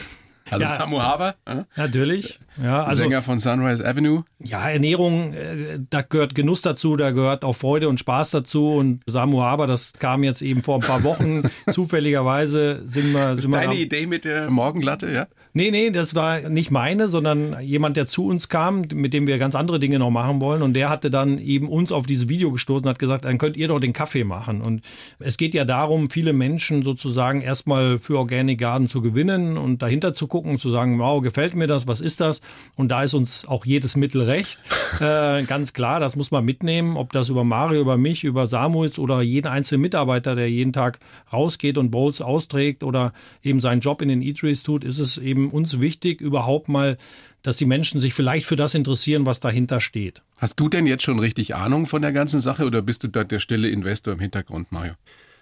Also 0.49 0.65
ja, 0.65 0.71
Samu 0.71 1.01
Haber. 1.01 1.35
Äh? 1.45 1.63
Natürlich. 1.75 2.39
Ja, 2.61 2.83
also, 2.83 3.03
Sänger 3.03 3.21
von 3.21 3.39
Sunrise 3.39 3.85
Avenue. 3.87 4.23
Ja, 4.39 4.69
Ernährung, 4.69 5.33
äh, 5.33 5.79
da 5.89 6.01
gehört 6.03 6.35
Genuss 6.35 6.61
dazu, 6.61 6.95
da 6.95 7.11
gehört 7.11 7.43
auch 7.43 7.55
Freude 7.55 7.89
und 7.89 7.99
Spaß 7.99 8.31
dazu. 8.31 8.73
Und 8.73 9.01
Samu 9.07 9.41
Haber, 9.41 9.65
das 9.65 9.93
kam 9.93 10.23
jetzt 10.23 10.41
eben 10.41 10.63
vor 10.63 10.75
ein 10.75 10.81
paar 10.81 11.03
Wochen. 11.03 11.43
Zufälligerweise 11.71 12.81
sind 12.85 13.13
wir. 13.13 13.29
Sind 13.29 13.39
ist 13.39 13.47
wir 13.47 13.59
deine 13.59 13.75
Idee 13.75 14.05
mit 14.05 14.25
der 14.25 14.49
Morgenlatte, 14.49 15.11
ja? 15.11 15.27
Nee, 15.57 15.71
nee, 15.71 15.89
das 15.89 16.15
war 16.15 16.49
nicht 16.49 16.69
meine, 16.69 17.07
sondern 17.07 17.61
jemand, 17.61 17.95
der 17.95 18.07
zu 18.07 18.25
uns 18.25 18.49
kam, 18.49 18.81
mit 18.93 19.13
dem 19.13 19.25
wir 19.25 19.37
ganz 19.37 19.55
andere 19.55 19.79
Dinge 19.79 19.99
noch 19.99 20.09
machen 20.09 20.41
wollen. 20.41 20.61
Und 20.61 20.73
der 20.73 20.89
hatte 20.89 21.09
dann 21.09 21.37
eben 21.37 21.69
uns 21.69 21.93
auf 21.93 22.05
dieses 22.05 22.27
Video 22.27 22.51
gestoßen 22.51 22.83
und 22.83 22.89
hat 22.89 22.99
gesagt, 22.99 23.23
dann 23.23 23.37
könnt 23.37 23.55
ihr 23.55 23.69
doch 23.69 23.79
den 23.79 23.93
Kaffee 23.93 24.25
machen. 24.25 24.59
Und 24.59 24.81
es 25.17 25.37
geht 25.37 25.53
ja 25.53 25.63
darum, 25.63 26.09
viele 26.09 26.33
Menschen 26.33 26.83
sozusagen 26.83 27.39
erstmal 27.39 27.99
für 27.99 28.17
Organic 28.17 28.59
Garden 28.59 28.89
zu 28.89 28.99
gewinnen 28.99 29.57
und 29.57 29.81
dahinter 29.81 30.13
zu 30.13 30.27
gucken, 30.27 30.59
zu 30.59 30.71
sagen, 30.71 30.99
wow, 30.99 31.21
gefällt 31.21 31.55
mir 31.55 31.67
das, 31.67 31.87
was 31.87 32.01
ist 32.01 32.19
das? 32.19 32.41
Und 32.75 32.89
da 32.89 33.03
ist 33.03 33.13
uns 33.13 33.45
auch 33.45 33.65
jedes 33.65 33.95
Mittel 33.95 34.23
recht. 34.23 34.59
äh, 34.99 35.43
ganz 35.43 35.71
klar, 35.71 36.01
das 36.01 36.17
muss 36.17 36.31
man 36.31 36.43
mitnehmen, 36.43 36.97
ob 36.97 37.13
das 37.13 37.29
über 37.29 37.45
Mario, 37.45 37.79
über 37.79 37.95
mich, 37.95 38.25
über 38.25 38.47
Samuels 38.47 38.99
oder 38.99 39.21
jeden 39.21 39.47
einzelnen 39.47 39.83
Mitarbeiter, 39.83 40.35
der 40.35 40.49
jeden 40.49 40.73
Tag 40.73 40.99
rausgeht 41.31 41.77
und 41.77 41.91
Bowls 41.91 42.19
austrägt 42.19 42.83
oder 42.83 43.13
eben 43.41 43.61
seinen 43.61 43.79
Job 43.79 44.01
in 44.01 44.09
den 44.09 44.21
Eateries 44.21 44.61
tut, 44.61 44.83
ist 44.83 44.99
es 44.99 45.17
eben 45.17 45.44
uns 45.49 45.79
wichtig, 45.79 46.21
überhaupt 46.21 46.69
mal, 46.69 46.97
dass 47.41 47.57
die 47.57 47.65
Menschen 47.65 48.01
sich 48.01 48.13
vielleicht 48.13 48.45
für 48.45 48.55
das 48.55 48.73
interessieren, 48.73 49.25
was 49.25 49.39
dahinter 49.39 49.79
steht. 49.79 50.21
Hast 50.37 50.59
du 50.59 50.69
denn 50.69 50.87
jetzt 50.87 51.03
schon 51.03 51.19
richtig 51.19 51.55
Ahnung 51.55 51.85
von 51.85 52.01
der 52.01 52.11
ganzen 52.11 52.39
Sache 52.39 52.65
oder 52.65 52.81
bist 52.81 53.03
du 53.03 53.07
da 53.07 53.23
der 53.23 53.39
stille 53.39 53.69
Investor 53.69 54.13
im 54.13 54.19
Hintergrund, 54.19 54.71
Mario? 54.71 54.93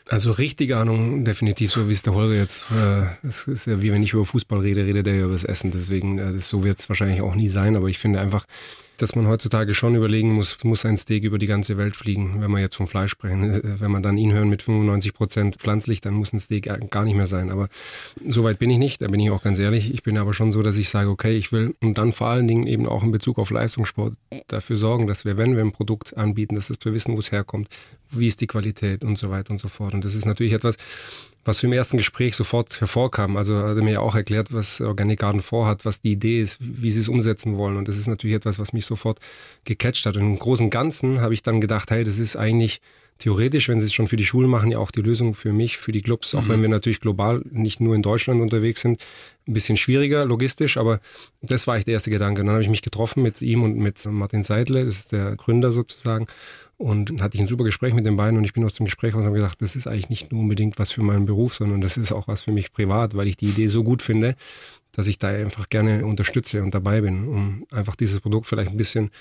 Also 0.10 0.32
richtige 0.32 0.78
Ahnung, 0.78 1.24
definitiv 1.24 1.72
so 1.72 1.88
wie 1.88 1.94
es 1.94 2.02
der 2.02 2.14
Holger 2.14 2.36
jetzt, 2.36 2.64
äh, 2.72 3.04
es 3.26 3.48
ist 3.48 3.68
ja 3.68 3.82
wie 3.82 3.94
wenn 3.94 4.04
ich 4.04 4.12
über 4.12 4.26
Fußball 4.26 4.60
rede, 4.60 4.86
redet 4.86 5.08
er 5.08 5.24
über 5.24 5.32
das 5.32 5.46
Essen. 5.46 5.72
Deswegen, 5.72 6.18
äh, 6.18 6.34
das, 6.34 6.50
so 6.50 6.64
wird 6.64 6.80
es 6.80 6.90
wahrscheinlich 6.90 7.22
auch 7.22 7.36
nie 7.36 7.48
sein. 7.48 7.78
Aber 7.78 7.88
ich 7.88 8.00
finde 8.00 8.20
einfach, 8.20 8.46
dass 8.98 9.16
man 9.16 9.28
heutzutage 9.28 9.74
schon 9.74 9.96
überlegen 9.96 10.34
muss, 10.34 10.64
muss 10.64 10.86
ein 10.86 10.98
Steak 10.98 11.24
über 11.24 11.38
die 11.38 11.48
ganze 11.48 11.78
Welt 11.78 11.96
fliegen, 11.96 12.42
wenn 12.42 12.52
wir 12.52 12.60
jetzt 12.60 12.76
vom 12.76 12.88
Fleisch 12.88 13.12
sprechen. 13.12 13.52
Äh, 13.52 13.80
wenn 13.80 13.92
man 13.92 14.04
dann 14.04 14.18
ihn 14.18 14.32
hören 14.32 14.50
mit 14.50 14.62
95 14.62 15.14
Prozent 15.14 15.56
pflanzlich, 15.56 16.02
dann 16.02 16.14
muss 16.14 16.34
ein 16.34 16.40
Steak 16.40 16.70
gar 16.90 17.04
nicht 17.04 17.16
mehr 17.16 17.28
sein. 17.28 17.50
Aber 17.50 17.70
so 18.28 18.44
weit 18.44 18.60
bin 18.60 18.70
ich 18.70 18.78
nicht, 18.78 19.02
da 19.02 19.08
bin 19.08 19.20
ich 19.20 19.32
auch 19.32 19.44
ganz 19.44 19.60
ehrlich. 19.60 19.94
Ich 19.94 20.04
bin 20.04 20.18
aber 20.18 20.34
schon 20.34 20.52
so, 20.52 20.62
dass 20.62 20.78
ich 20.78 20.90
sage, 20.90 21.10
okay, 21.10 21.36
ich 21.36 21.52
will 21.52 21.76
und 21.82 21.98
dann 21.98 22.14
vor 22.14 22.28
allen 22.28 22.48
Dingen 22.48 22.68
eben 22.68 22.88
auch 22.88 23.04
in 23.04 23.12
Bezug 23.12 23.40
auf 23.40 23.50
Leistungssport 23.50 24.14
dafür 24.48 24.76
sorgen, 24.76 25.08
dass 25.08 25.26
wir, 25.26 25.38
wenn 25.38 25.56
wir 25.56 25.64
ein 25.64 25.72
Produkt 25.72 26.16
anbieten, 26.16 26.56
dass 26.56 26.70
wir 26.70 26.94
wissen, 26.94 27.16
wo 27.16 27.20
es 27.20 27.32
herkommt, 27.32 27.70
wie 28.12 28.28
ist 28.28 28.42
die 28.42 28.48
Qualität 28.48 29.04
und 29.04 29.18
so 29.18 29.32
weiter 29.32 29.52
und 29.52 29.60
so 29.60 29.68
fort. 29.68 29.94
Und 29.94 30.06
das 30.06 30.16
ist 30.16 30.26
natürlich 30.26 30.54
etwas, 30.54 30.78
was 31.46 31.62
im 31.64 31.74
ersten 31.74 31.98
Gespräch 31.98 32.36
sofort 32.36 32.80
hervorkam. 32.80 33.38
Also 33.38 33.58
hat 33.58 33.76
er 33.78 33.84
mir 33.84 33.94
ja 33.94 34.00
auch 34.00 34.16
erklärt, 34.16 34.54
was 34.54 34.80
Organic 34.80 35.20
Garden 35.20 35.42
vorhat, 35.42 35.86
was 35.86 36.02
die 36.02 36.14
Idee 36.14 36.42
ist, 36.42 36.58
wie 36.62 36.92
sie 36.92 37.02
es 37.02 37.10
umsetzen 37.10 37.58
wollen. 37.58 37.78
Und 37.78 37.88
das 37.88 37.98
ist 37.98 38.08
natürlich 38.08 38.36
etwas, 38.36 38.60
was 38.60 38.74
mich 38.74 38.86
sofort 38.86 39.20
gecatcht 39.66 40.06
hat. 40.06 40.16
Und 40.16 40.24
im 40.24 40.40
Großen 40.40 40.66
und 40.66 40.70
Ganzen 40.70 41.22
habe 41.22 41.34
ich 41.34 41.44
dann 41.44 41.60
gedacht, 41.60 41.92
hey, 41.92 42.04
das 42.04 42.20
ist 42.20 42.36
eigentlich 42.36 42.82
theoretisch, 43.20 43.70
wenn 43.70 43.80
sie 43.80 43.88
es 43.88 43.94
schon 43.94 44.08
für 44.08 44.18
die 44.18 44.26
Schulen 44.26 44.50
machen, 44.50 44.72
ja 44.72 44.80
auch 44.80 44.92
die 44.92 45.02
Lösung 45.02 45.34
für 45.34 45.54
mich, 45.54 45.78
für 45.78 45.92
die 45.92 46.02
Clubs, 46.02 46.36
auch 46.36 46.44
mhm. 46.44 46.50
wenn 46.50 46.62
wir 46.62 46.70
natürlich 46.70 47.00
global 47.00 47.42
nicht 47.52 47.80
nur 47.80 47.96
in 47.96 48.02
Deutschland 48.02 48.42
unterwegs 48.42 48.82
sind, 48.82 49.02
ein 49.48 49.54
bisschen 49.54 49.78
schwieriger 49.78 50.26
logistisch, 50.26 50.78
aber 50.78 51.00
das 51.42 51.68
war 51.68 51.76
echt 51.76 51.88
der 51.88 51.96
erste 51.96 52.12
Gedanke. 52.12 52.42
Und 52.42 52.48
dann 52.48 52.54
habe 52.54 52.64
ich 52.64 52.70
mich 52.70 52.82
getroffen 52.82 53.24
mit 53.24 53.42
ihm 53.42 53.64
und 53.64 53.78
mit 53.78 54.06
Martin 54.06 54.44
Seidle, 54.44 54.86
das 54.86 54.98
ist 54.98 55.12
der 55.12 55.36
Gründer 55.36 55.72
sozusagen, 55.72 56.28
und 56.78 57.22
hatte 57.22 57.36
ich 57.36 57.42
ein 57.42 57.48
super 57.48 57.64
Gespräch 57.64 57.94
mit 57.94 58.06
den 58.06 58.18
beiden 58.18 58.38
und 58.38 58.44
ich 58.44 58.54
bin 58.54 58.64
aus 58.66 58.74
dem 58.74 58.86
Gespräch 58.86 59.14
und 59.16 59.24
habe 59.24 59.36
gedacht, 59.36 59.62
das 59.62 59.76
ist 59.76 59.88
eigentlich 59.88 60.10
nicht 60.10 60.32
nur 60.32 60.42
unbedingt 60.42 60.80
was 60.80 60.92
für 60.92 61.04
meinen 61.04 61.26
Beruf, 61.26 61.56
sondern 61.56 61.82
das 61.82 61.98
ist 61.98 62.12
auch 62.12 62.28
was 62.28 62.42
für 62.42 62.52
mich 62.52 62.74
privat, 62.74 63.16
weil 63.16 63.28
ich 63.28 63.38
die 63.38 63.48
Idee 63.48 63.68
so 63.68 63.84
gut 63.84 64.02
finde, 64.02 64.36
dass 64.92 65.08
ich 65.08 65.18
da 65.18 65.30
einfach 65.30 65.70
gerne 65.70 66.06
unterstütze 66.06 66.62
und 66.62 66.74
dabei 66.74 67.02
bin, 67.02 67.28
um 67.28 67.66
einfach 67.72 67.96
dieses 67.96 68.20
Produkt 68.20 68.48
vielleicht 68.48 68.72
ein 68.72 68.78
bisschen 68.78 69.12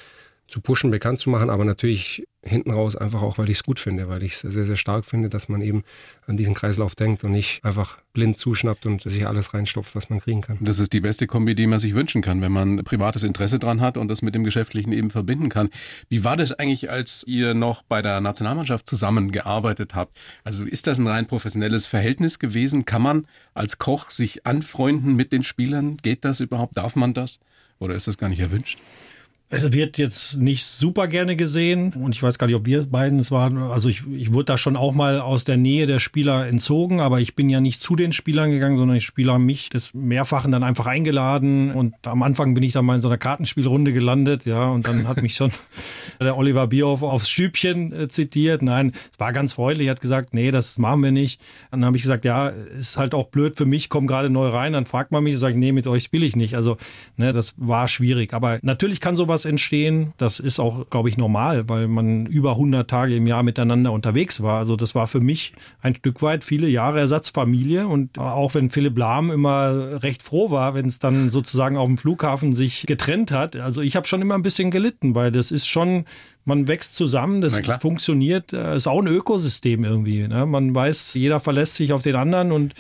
zu 0.53 0.61
pushen, 0.61 0.91
bekannt 0.91 1.19
zu 1.19 1.31
machen, 1.31 1.49
aber 1.49 1.65
natürlich 1.65 2.25
hinten 2.45 2.73
raus 2.73 2.95
einfach 2.97 3.23
auch, 3.23 3.39
weil 3.39 3.49
ich 3.49 3.59
es 3.59 3.63
gut 3.63 3.81
finde, 3.81 4.09
weil 4.09 4.23
ich 4.23 4.33
es 4.33 4.41
sehr, 4.41 4.65
sehr 4.65 4.77
stark 4.77 5.07
finde, 5.07 5.31
dass 5.31 5.49
man 5.49 5.63
eben 5.63 5.83
an 6.27 6.37
diesen 6.37 6.55
Kreislauf 6.55 6.95
denkt 6.95 7.25
und 7.25 7.33
nicht 7.33 7.65
einfach 7.65 7.99
blind 8.13 8.37
zuschnappt 8.37 8.85
und 8.85 9.01
sich 9.01 9.27
alles 9.27 9.55
reinstopft, 9.55 9.95
was 9.95 10.11
man 10.11 10.21
kriegen 10.21 10.43
kann. 10.43 10.59
Das 10.61 10.79
ist 10.79 10.93
die 10.93 11.01
beste 11.01 11.27
Kombi, 11.27 11.55
die 11.55 11.67
man 11.67 11.79
sich 11.79 11.95
wünschen 11.95 12.21
kann, 12.21 12.43
wenn 12.43 12.53
man 12.53 12.85
privates 12.85 13.23
Interesse 13.23 13.59
dran 13.59 13.81
hat 13.81 13.97
und 13.97 14.09
das 14.09 14.21
mit 14.21 14.35
dem 14.35 14.45
Geschäftlichen 14.45 14.93
eben 14.93 15.11
verbinden 15.11 15.49
kann. 15.49 15.71
Wie 16.09 16.23
war 16.23 16.37
das 16.37 16.53
eigentlich, 16.53 16.91
als 16.91 17.25
ihr 17.27 17.55
noch 17.55 17.83
bei 17.83 18.03
der 18.03 18.21
Nationalmannschaft 18.21 18.89
zusammengearbeitet 18.89 19.95
habt? 19.95 20.19
Also 20.45 20.65
ist 20.65 20.87
das 20.87 20.99
ein 20.99 21.07
rein 21.07 21.27
professionelles 21.27 21.87
Verhältnis 21.87 22.39
gewesen? 22.39 22.85
Kann 22.85 23.03
man 23.03 23.27
als 23.55 23.79
Koch 23.79 24.11
sich 24.11 24.47
anfreunden 24.47 25.17
mit 25.17 25.33
den 25.33 25.45
Spielern? 25.45 25.97
Geht 25.97 26.25
das 26.27 26.41
überhaupt? 26.41 26.77
Darf 26.77 26.97
man 26.97 27.15
das? 27.15 27.39
Oder 27.79 27.95
ist 27.95 28.07
das 28.07 28.19
gar 28.19 28.29
nicht 28.29 28.41
erwünscht? 28.41 28.79
Es 29.53 29.71
wird 29.71 29.99
jetzt 29.99 30.39
nicht 30.39 30.65
super 30.65 31.09
gerne 31.09 31.37
gesehen 31.37 31.93
und 31.93 32.15
ich 32.15 32.23
weiß 32.23 32.39
gar 32.39 32.47
nicht, 32.47 32.57
ob 32.57 32.65
wir 32.65 32.87
beiden 32.87 33.19
es 33.19 33.31
waren. 33.31 33.59
Also 33.59 33.91
ich, 33.91 34.03
ich 34.11 34.33
wurde 34.33 34.47
da 34.47 34.57
schon 34.57 34.77
auch 34.77 34.95
mal 34.95 35.21
aus 35.21 35.45
der 35.45 35.59
Nähe 35.59 35.87
der 35.87 36.01
Spieler 36.01 36.47
entzogen, 36.47 37.01
aber 37.01 37.21
ich 37.21 37.35
bin 37.35 37.51
ja 37.51 37.61
nicht 37.61 37.83
zu 37.83 37.95
den 37.95 38.15
Spielern 38.15 38.51
gegangen, 38.51 38.79
sondern 38.79 38.95
die 38.95 39.03
Spieler 39.03 39.35
haben 39.35 39.45
mich 39.45 39.69
des 39.69 39.93
Mehrfachen 39.93 40.53
dann 40.53 40.63
einfach 40.63 40.87
eingeladen 40.87 41.71
und 41.73 41.95
am 42.07 42.23
Anfang 42.23 42.55
bin 42.55 42.63
ich 42.63 42.73
dann 42.73 42.87
mal 42.87 42.95
in 42.95 43.03
so 43.03 43.09
einer 43.09 43.19
Kartenspielrunde 43.19 43.93
gelandet, 43.93 44.47
ja, 44.47 44.71
und 44.71 44.89
dann 44.89 45.07
hat 45.07 45.21
mich 45.21 45.35
schon 45.35 45.53
der 46.21 46.39
Oliver 46.39 46.67
Bierhoff 46.69 47.03
aufs 47.03 47.29
Stübchen 47.29 47.93
äh, 47.93 48.09
zitiert. 48.09 48.63
Nein, 48.63 48.93
es 49.13 49.21
war 49.21 49.35
ganz 49.35 49.53
freundlich, 49.53 49.91
hat 49.91 50.01
gesagt, 50.01 50.33
nee, 50.33 50.51
das 50.51 50.79
machen 50.79 51.03
wir 51.03 51.13
nicht. 51.13 51.43
Dann 51.71 51.85
habe 51.85 51.99
ich 51.99 52.03
gesagt, 52.05 52.25
ja, 52.25 52.49
ist 52.49 52.97
halt 52.97 53.13
auch 53.13 53.29
blöd 53.29 53.57
für 53.57 53.67
mich, 53.67 53.91
komme 53.91 54.07
gerade 54.07 54.31
neu 54.31 54.49
rein, 54.49 54.73
dann 54.73 54.87
fragt 54.87 55.13
man 55.13 55.23
mich, 55.23 55.39
sage 55.39 55.53
ich, 55.53 55.59
nee, 55.59 55.73
mit 55.73 55.87
euch 55.87 56.05
spiele 56.05 56.25
ich 56.25 56.37
nicht. 56.37 56.55
Also, 56.55 56.79
ne, 57.19 57.35
das 57.35 57.53
war 57.59 57.87
schwierig. 57.89 58.33
Aber 58.33 58.59
natürlich 58.63 59.01
kann 59.01 59.19
sowas 59.19 59.42
entstehen. 59.45 60.13
Das 60.17 60.41
ist 60.41 60.59
auch, 60.59 60.89
glaube 60.91 61.09
ich, 61.09 61.17
normal, 61.17 61.69
weil 61.69 61.89
man 61.89 62.27
über 62.27 62.53
100 62.53 62.89
Tage 62.89 63.17
im 63.17 63.27
Jahr 63.27 63.43
miteinander 63.43 63.93
unterwegs 63.93 64.43
war. 64.43 64.59
Also 64.59 64.77
das 64.77 64.95
war 64.95 65.07
für 65.07 65.21
mich 65.21 65.53
ein 65.81 65.95
Stück 65.95 66.23
weit 66.23 66.45
viele 66.45 66.69
Jahre 66.69 67.01
Ersatzfamilie. 67.01 67.87
Und 67.87 68.19
auch 68.19 68.55
wenn 68.55 68.71
Philipp 68.71 68.97
Lahm 68.97 69.31
immer 69.31 70.03
recht 70.03 70.23
froh 70.23 70.51
war, 70.51 70.75
wenn 70.75 70.87
es 70.87 70.99
dann 70.99 71.31
sozusagen 71.31 71.77
auf 71.77 71.87
dem 71.87 71.99
Flughafen 71.99 72.55
sich 72.55 72.85
getrennt 72.87 73.31
hat. 73.31 73.57
Also 73.57 73.81
ich 73.81 73.97
habe 73.97 74.07
schon 74.07 74.23
immer 74.23 74.35
ein 74.35 74.43
bisschen 74.43 74.71
gelitten, 74.71 75.15
weil 75.15 75.33
das 75.33 75.51
ist 75.51 75.67
schon, 75.67 76.05
man 76.45 76.69
wächst 76.69 76.97
zusammen, 76.97 77.41
das 77.41 77.61
funktioniert, 77.81 78.53
äh, 78.53 78.77
ist 78.77 78.87
auch 78.87 79.01
ein 79.01 79.07
Ökosystem 79.07 79.85
irgendwie. 79.85 80.27
Ne? 80.27 80.47
Man 80.47 80.75
weiß, 80.75 81.15
jeder 81.15 81.41
verlässt 81.41 81.77
sich 81.77 81.93
auf 81.93 82.03
den 82.03 82.17
anderen 82.17 82.53
und 82.53 82.75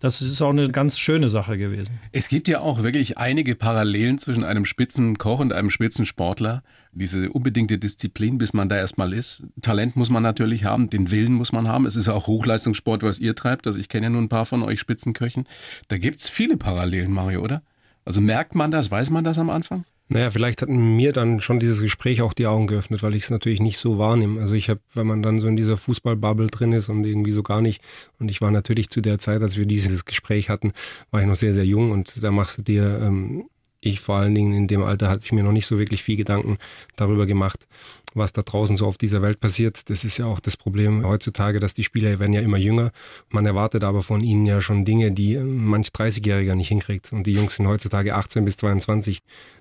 das 0.00 0.22
ist 0.22 0.40
auch 0.42 0.50
eine 0.50 0.68
ganz 0.68 0.98
schöne 0.98 1.28
Sache 1.28 1.58
gewesen. 1.58 1.98
Es 2.12 2.28
gibt 2.28 2.46
ja 2.46 2.60
auch 2.60 2.82
wirklich 2.82 3.18
einige 3.18 3.54
Parallelen 3.54 4.18
zwischen 4.18 4.44
einem 4.44 4.64
Spitzenkoch 4.64 5.40
und 5.40 5.52
einem 5.52 5.70
Spitzensportler. 5.70 6.62
Diese 6.92 7.30
unbedingte 7.30 7.78
Disziplin, 7.78 8.38
bis 8.38 8.52
man 8.52 8.68
da 8.68 8.76
erstmal 8.76 9.12
ist. 9.12 9.42
Talent 9.60 9.96
muss 9.96 10.10
man 10.10 10.22
natürlich 10.22 10.64
haben, 10.64 10.88
den 10.90 11.10
Willen 11.10 11.32
muss 11.32 11.52
man 11.52 11.66
haben. 11.66 11.86
Es 11.86 11.96
ist 11.96 12.08
auch 12.08 12.26
Hochleistungssport, 12.26 13.02
was 13.02 13.18
ihr 13.18 13.34
treibt. 13.34 13.66
Also 13.66 13.78
ich 13.78 13.88
kenne 13.88 14.06
ja 14.06 14.10
nur 14.10 14.22
ein 14.22 14.28
paar 14.28 14.46
von 14.46 14.62
euch 14.62 14.80
Spitzenköchen. 14.80 15.46
Da 15.88 15.98
gibt's 15.98 16.28
viele 16.28 16.56
Parallelen, 16.56 17.12
Mario, 17.12 17.42
oder? 17.42 17.62
Also 18.04 18.20
merkt 18.20 18.54
man 18.54 18.70
das, 18.70 18.90
weiß 18.90 19.10
man 19.10 19.24
das 19.24 19.38
am 19.38 19.50
Anfang? 19.50 19.84
Naja, 20.10 20.30
vielleicht 20.30 20.62
hat 20.62 20.70
mir 20.70 21.12
dann 21.12 21.40
schon 21.40 21.60
dieses 21.60 21.82
Gespräch 21.82 22.22
auch 22.22 22.32
die 22.32 22.46
Augen 22.46 22.66
geöffnet, 22.66 23.02
weil 23.02 23.14
ich 23.14 23.24
es 23.24 23.30
natürlich 23.30 23.60
nicht 23.60 23.76
so 23.76 23.98
wahrnehme. 23.98 24.40
Also 24.40 24.54
ich 24.54 24.70
habe, 24.70 24.80
wenn 24.94 25.06
man 25.06 25.22
dann 25.22 25.38
so 25.38 25.48
in 25.48 25.56
dieser 25.56 25.76
Fußballbubble 25.76 26.46
drin 26.46 26.72
ist 26.72 26.88
und 26.88 27.04
irgendwie 27.04 27.32
so 27.32 27.42
gar 27.42 27.60
nicht, 27.60 27.82
und 28.18 28.30
ich 28.30 28.40
war 28.40 28.50
natürlich 28.50 28.88
zu 28.88 29.02
der 29.02 29.18
Zeit, 29.18 29.42
als 29.42 29.58
wir 29.58 29.66
dieses 29.66 30.06
Gespräch 30.06 30.48
hatten, 30.48 30.72
war 31.10 31.20
ich 31.20 31.26
noch 31.26 31.36
sehr, 31.36 31.52
sehr 31.52 31.66
jung 31.66 31.90
und 31.90 32.22
da 32.22 32.30
machst 32.30 32.56
du 32.56 32.62
dir 32.62 33.00
ähm, 33.02 33.50
ich 33.80 34.00
vor 34.00 34.16
allen 34.16 34.34
Dingen 34.34 34.54
in 34.54 34.66
dem 34.66 34.82
Alter 34.82 35.08
hatte 35.08 35.24
ich 35.24 35.32
mir 35.32 35.44
noch 35.44 35.52
nicht 35.52 35.66
so 35.66 35.78
wirklich 35.78 36.02
viel 36.02 36.16
Gedanken 36.16 36.58
darüber 36.96 37.26
gemacht, 37.26 37.68
was 38.14 38.32
da 38.32 38.42
draußen 38.42 38.76
so 38.76 38.86
auf 38.86 38.98
dieser 38.98 39.22
Welt 39.22 39.38
passiert. 39.40 39.88
Das 39.88 40.04
ist 40.04 40.18
ja 40.18 40.26
auch 40.26 40.40
das 40.40 40.56
Problem 40.56 41.06
heutzutage, 41.06 41.60
dass 41.60 41.74
die 41.74 41.84
Spieler 41.84 42.18
werden 42.18 42.32
ja 42.32 42.40
immer 42.40 42.56
jünger. 42.56 42.90
Man 43.30 43.46
erwartet 43.46 43.84
aber 43.84 44.02
von 44.02 44.20
ihnen 44.20 44.46
ja 44.46 44.60
schon 44.60 44.84
Dinge, 44.84 45.12
die 45.12 45.36
manch 45.38 45.88
30-Jähriger 45.88 46.56
nicht 46.56 46.68
hinkriegt. 46.68 47.12
Und 47.12 47.26
die 47.26 47.32
Jungs 47.32 47.54
sind 47.54 47.68
heutzutage 47.68 48.14
18 48.14 48.44
bis 48.44 48.56
22, 48.56 49.20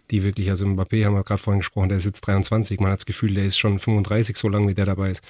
die 0.10 0.24
wirklich, 0.24 0.50
also 0.50 0.66
Mbappé 0.66 1.06
haben 1.06 1.14
wir 1.14 1.24
gerade 1.24 1.42
vorhin 1.42 1.60
gesprochen, 1.60 1.90
der 1.90 1.98
ist 1.98 2.06
jetzt 2.06 2.22
23. 2.22 2.80
Man 2.80 2.92
hat 2.92 3.00
das 3.00 3.06
Gefühl, 3.06 3.36
der 3.36 3.46
ist 3.46 3.58
schon 3.58 3.78
35, 3.78 4.36
so 4.36 4.50
lange 4.50 4.68
wie 4.68 4.74
der 4.74 4.86
dabei 4.86 5.12
ist. 5.12 5.24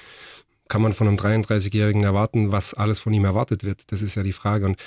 Kann 0.70 0.82
man 0.82 0.94
von 0.94 1.08
einem 1.08 1.18
33-Jährigen 1.18 2.04
erwarten, 2.04 2.52
was 2.52 2.74
alles 2.74 3.00
von 3.00 3.14
ihm 3.14 3.26
erwartet 3.26 3.64
wird? 3.64 3.92
Das 3.92 4.02
ist 4.02 4.16
ja 4.16 4.24
die 4.24 4.34
Frage. 4.34 4.66
Und 4.66 4.78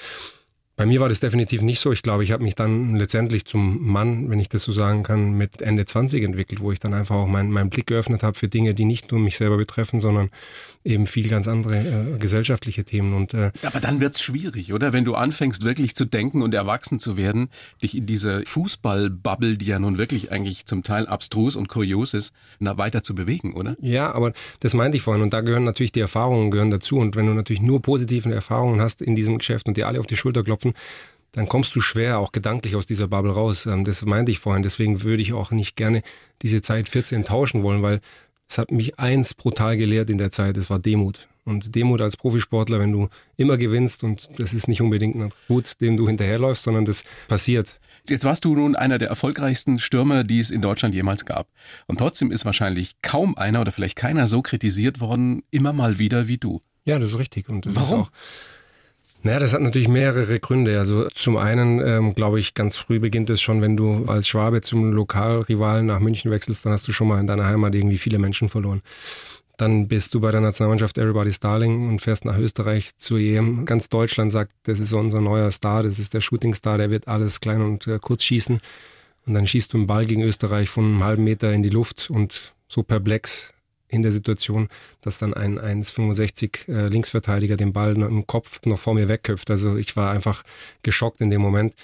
bei 0.80 0.86
mir 0.86 0.98
war 0.98 1.10
das 1.10 1.20
definitiv 1.20 1.60
nicht 1.60 1.78
so. 1.78 1.92
Ich 1.92 2.00
glaube, 2.00 2.24
ich 2.24 2.32
habe 2.32 2.42
mich 2.42 2.54
dann 2.54 2.96
letztendlich 2.96 3.44
zum 3.44 3.86
Mann, 3.86 4.30
wenn 4.30 4.40
ich 4.40 4.48
das 4.48 4.62
so 4.62 4.72
sagen 4.72 5.02
kann, 5.02 5.32
mit 5.32 5.60
Ende 5.60 5.84
20 5.84 6.24
entwickelt, 6.24 6.60
wo 6.60 6.72
ich 6.72 6.80
dann 6.80 6.94
einfach 6.94 7.16
auch 7.16 7.26
meinen 7.26 7.50
mein 7.50 7.68
Blick 7.68 7.88
geöffnet 7.88 8.22
habe 8.22 8.32
für 8.32 8.48
Dinge, 8.48 8.72
die 8.72 8.86
nicht 8.86 9.12
nur 9.12 9.20
mich 9.20 9.36
selber 9.36 9.58
betreffen, 9.58 10.00
sondern 10.00 10.30
eben 10.82 11.06
viel 11.06 11.28
ganz 11.28 11.48
andere 11.48 12.14
äh, 12.14 12.18
gesellschaftliche 12.18 12.84
Themen. 12.84 13.12
Und, 13.12 13.34
äh, 13.34 13.52
Aber 13.62 13.80
dann 13.80 14.00
wird's 14.00 14.22
schwierig, 14.22 14.72
oder? 14.72 14.94
Wenn 14.94 15.04
du 15.04 15.16
anfängst, 15.16 15.66
wirklich 15.66 15.94
zu 15.94 16.06
denken 16.06 16.40
und 16.40 16.54
erwachsen 16.54 16.98
zu 16.98 17.18
werden, 17.18 17.50
dich 17.82 17.94
in 17.94 18.06
diese 18.06 18.42
Fußballbubble, 18.46 19.58
die 19.58 19.66
ja 19.66 19.78
nun 19.78 19.98
wirklich 19.98 20.32
eigentlich 20.32 20.64
zum 20.64 20.82
Teil 20.82 21.06
abstrus 21.06 21.56
und 21.56 21.68
kurios 21.68 22.14
ist, 22.14 22.32
weiter 22.58 23.02
zu 23.02 23.14
bewegen, 23.14 23.52
oder? 23.52 23.76
Ja, 23.82 24.12
aber 24.12 24.32
das 24.60 24.72
meinte 24.72 24.96
ich 24.96 25.02
vorhin. 25.02 25.22
Und 25.22 25.34
da 25.34 25.42
gehören 25.42 25.64
natürlich 25.64 25.92
die 25.92 26.00
Erfahrungen 26.00 26.50
gehören 26.50 26.70
dazu. 26.70 26.96
Und 26.96 27.16
wenn 27.16 27.26
du 27.26 27.34
natürlich 27.34 27.60
nur 27.60 27.82
positive 27.82 28.32
Erfahrungen 28.32 28.80
hast 28.80 29.02
in 29.02 29.14
diesem 29.14 29.36
Geschäft 29.36 29.68
und 29.68 29.76
dir 29.76 29.86
alle 29.86 30.00
auf 30.00 30.06
die 30.06 30.16
Schulter 30.16 30.42
klopfen, 30.42 30.69
dann 31.32 31.48
kommst 31.48 31.74
du 31.76 31.80
schwer 31.80 32.18
auch 32.18 32.32
gedanklich 32.32 32.74
aus 32.76 32.86
dieser 32.86 33.08
Bubble 33.08 33.32
raus. 33.32 33.66
Ähm, 33.66 33.84
das 33.84 34.04
meinte 34.04 34.32
ich 34.32 34.38
vorhin. 34.38 34.62
Deswegen 34.62 35.02
würde 35.02 35.22
ich 35.22 35.32
auch 35.32 35.50
nicht 35.50 35.76
gerne 35.76 36.02
diese 36.42 36.62
Zeit 36.62 36.88
14 36.88 37.24
tauschen 37.24 37.62
wollen, 37.62 37.82
weil 37.82 38.00
es 38.48 38.58
hat 38.58 38.72
mich 38.72 38.98
eins 38.98 39.34
brutal 39.34 39.76
gelehrt 39.76 40.10
in 40.10 40.18
der 40.18 40.32
Zeit, 40.32 40.56
es 40.56 40.70
war 40.70 40.80
Demut. 40.80 41.28
Und 41.44 41.74
Demut 41.74 42.00
als 42.00 42.16
Profisportler, 42.16 42.80
wenn 42.80 42.92
du 42.92 43.08
immer 43.36 43.56
gewinnst 43.56 44.04
und 44.04 44.28
das 44.38 44.52
ist 44.52 44.68
nicht 44.68 44.82
unbedingt 44.82 45.16
ein 45.16 45.30
Gut, 45.48 45.80
dem 45.80 45.96
du 45.96 46.06
hinterherläufst, 46.06 46.64
sondern 46.64 46.84
das 46.84 47.04
passiert. 47.28 47.78
Jetzt 48.08 48.24
warst 48.24 48.44
du 48.44 48.54
nun 48.54 48.76
einer 48.76 48.98
der 48.98 49.08
erfolgreichsten 49.08 49.78
Stürmer, 49.78 50.24
die 50.24 50.40
es 50.40 50.50
in 50.50 50.62
Deutschland 50.62 50.94
jemals 50.94 51.24
gab. 51.24 51.48
Und 51.86 51.98
trotzdem 51.98 52.30
ist 52.30 52.44
wahrscheinlich 52.44 53.00
kaum 53.02 53.36
einer 53.36 53.60
oder 53.60 53.72
vielleicht 53.72 53.96
keiner 53.96 54.26
so 54.26 54.42
kritisiert 54.42 55.00
worden, 55.00 55.42
immer 55.50 55.72
mal 55.72 55.98
wieder 55.98 56.26
wie 56.26 56.38
du. 56.38 56.60
Ja, 56.84 56.98
das 56.98 57.10
ist 57.10 57.18
richtig. 57.18 57.48
Und 57.48 57.66
das 57.66 57.76
Warum? 57.76 58.00
Ist 58.02 58.08
auch 58.08 58.12
naja, 59.22 59.38
das 59.38 59.52
hat 59.52 59.60
natürlich 59.60 59.88
mehrere 59.88 60.40
Gründe. 60.40 60.78
Also 60.78 61.08
zum 61.08 61.36
einen, 61.36 61.80
ähm, 61.86 62.14
glaube 62.14 62.40
ich, 62.40 62.54
ganz 62.54 62.76
früh 62.76 62.98
beginnt 62.98 63.28
es 63.28 63.40
schon, 63.40 63.60
wenn 63.60 63.76
du 63.76 64.06
als 64.06 64.28
Schwabe 64.28 64.62
zum 64.62 64.92
Lokalrivalen 64.92 65.86
nach 65.86 66.00
München 66.00 66.30
wechselst, 66.30 66.64
dann 66.64 66.72
hast 66.72 66.88
du 66.88 66.92
schon 66.92 67.08
mal 67.08 67.20
in 67.20 67.26
deiner 67.26 67.44
Heimat 67.44 67.74
irgendwie 67.74 67.98
viele 67.98 68.18
Menschen 68.18 68.48
verloren. 68.48 68.82
Dann 69.58 69.88
bist 69.88 70.14
du 70.14 70.20
bei 70.20 70.30
der 70.30 70.40
Nationalmannschaft 70.40 70.96
Everybody's 70.96 71.38
Darling 71.38 71.88
und 71.88 72.00
fährst 72.00 72.24
nach 72.24 72.38
Österreich 72.38 72.96
zur 72.96 73.18
EM. 73.18 73.66
Ganz 73.66 73.90
Deutschland 73.90 74.32
sagt, 74.32 74.52
das 74.62 74.80
ist 74.80 74.94
unser 74.94 75.20
neuer 75.20 75.50
Star, 75.50 75.82
das 75.82 75.98
ist 75.98 76.14
der 76.14 76.22
Shootingstar, 76.22 76.78
der 76.78 76.88
wird 76.88 77.06
alles 77.06 77.40
klein 77.40 77.60
und 77.60 77.86
äh, 77.86 77.98
kurz 78.00 78.22
schießen. 78.22 78.58
Und 79.26 79.34
dann 79.34 79.46
schießt 79.46 79.74
du 79.74 79.76
einen 79.76 79.86
Ball 79.86 80.06
gegen 80.06 80.22
Österreich 80.22 80.70
von 80.70 80.84
einem 80.84 81.04
halben 81.04 81.24
Meter 81.24 81.52
in 81.52 81.62
die 81.62 81.68
Luft 81.68 82.08
und 82.08 82.54
so 82.68 82.82
perplex 82.82 83.52
in 83.90 84.02
der 84.02 84.12
Situation, 84.12 84.68
dass 85.00 85.18
dann 85.18 85.34
ein 85.34 85.58
1,65 85.58 86.68
äh, 86.68 86.86
Linksverteidiger 86.86 87.56
den 87.56 87.72
Ball 87.72 87.96
im 87.96 88.26
Kopf 88.26 88.60
noch 88.64 88.78
vor 88.78 88.94
mir 88.94 89.08
wegköpft. 89.08 89.50
Also 89.50 89.76
ich 89.76 89.96
war 89.96 90.12
einfach 90.12 90.42
geschockt 90.82 91.20
in 91.20 91.30
dem 91.30 91.40
Moment. 91.40 91.74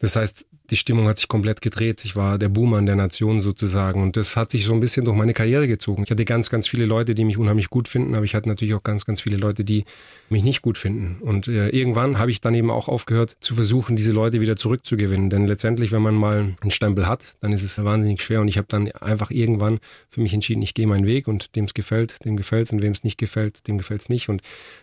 Das 0.00 0.16
heißt, 0.16 0.46
die 0.70 0.76
Stimmung 0.76 1.06
hat 1.08 1.18
sich 1.18 1.28
komplett 1.28 1.60
gedreht. 1.60 2.04
Ich 2.04 2.16
war 2.16 2.38
der 2.38 2.48
Boomer 2.48 2.80
der 2.80 2.96
Nation 2.96 3.40
sozusagen. 3.42 4.02
Und 4.02 4.16
das 4.16 4.34
hat 4.34 4.50
sich 4.50 4.64
so 4.64 4.72
ein 4.72 4.80
bisschen 4.80 5.04
durch 5.04 5.16
meine 5.16 5.34
Karriere 5.34 5.68
gezogen. 5.68 6.04
Ich 6.04 6.10
hatte 6.10 6.24
ganz, 6.24 6.48
ganz 6.48 6.66
viele 6.66 6.86
Leute, 6.86 7.14
die 7.14 7.24
mich 7.24 7.36
unheimlich 7.36 7.68
gut 7.68 7.86
finden, 7.86 8.14
aber 8.14 8.24
ich 8.24 8.34
hatte 8.34 8.48
natürlich 8.48 8.74
auch 8.74 8.82
ganz, 8.82 9.04
ganz 9.04 9.20
viele 9.20 9.36
Leute, 9.36 9.62
die 9.62 9.84
mich 10.30 10.42
nicht 10.42 10.62
gut 10.62 10.78
finden. 10.78 11.20
Und 11.20 11.48
äh, 11.48 11.68
irgendwann 11.68 12.18
habe 12.18 12.30
ich 12.30 12.40
dann 12.40 12.54
eben 12.54 12.70
auch 12.70 12.88
aufgehört 12.88 13.36
zu 13.40 13.54
versuchen, 13.54 13.96
diese 13.96 14.12
Leute 14.12 14.40
wieder 14.40 14.56
zurückzugewinnen. 14.56 15.28
Denn 15.28 15.46
letztendlich, 15.46 15.92
wenn 15.92 16.00
man 16.00 16.14
mal 16.14 16.54
einen 16.60 16.70
Stempel 16.70 17.06
hat, 17.06 17.34
dann 17.40 17.52
ist 17.52 17.62
es 17.62 17.82
wahnsinnig 17.84 18.22
schwer. 18.22 18.40
Und 18.40 18.48
ich 18.48 18.56
habe 18.56 18.68
dann 18.70 18.90
einfach 18.92 19.30
irgendwann 19.30 19.80
für 20.08 20.22
mich 20.22 20.32
entschieden, 20.32 20.62
ich 20.62 20.72
gehe 20.72 20.86
meinen 20.86 21.06
Weg 21.06 21.28
und 21.28 21.56
dem 21.56 21.66
es 21.66 21.74
gefällt, 21.74 22.24
dem 22.24 22.38
gefällt 22.38 22.66
es 22.66 22.72
und 22.72 22.82
wem 22.82 22.92
es 22.92 23.04
nicht 23.04 23.18
gefällt, 23.18 23.68
dem 23.68 23.76
gefällt 23.76 24.00
es 24.00 24.08
nicht. 24.08 24.30
Und 24.30 24.40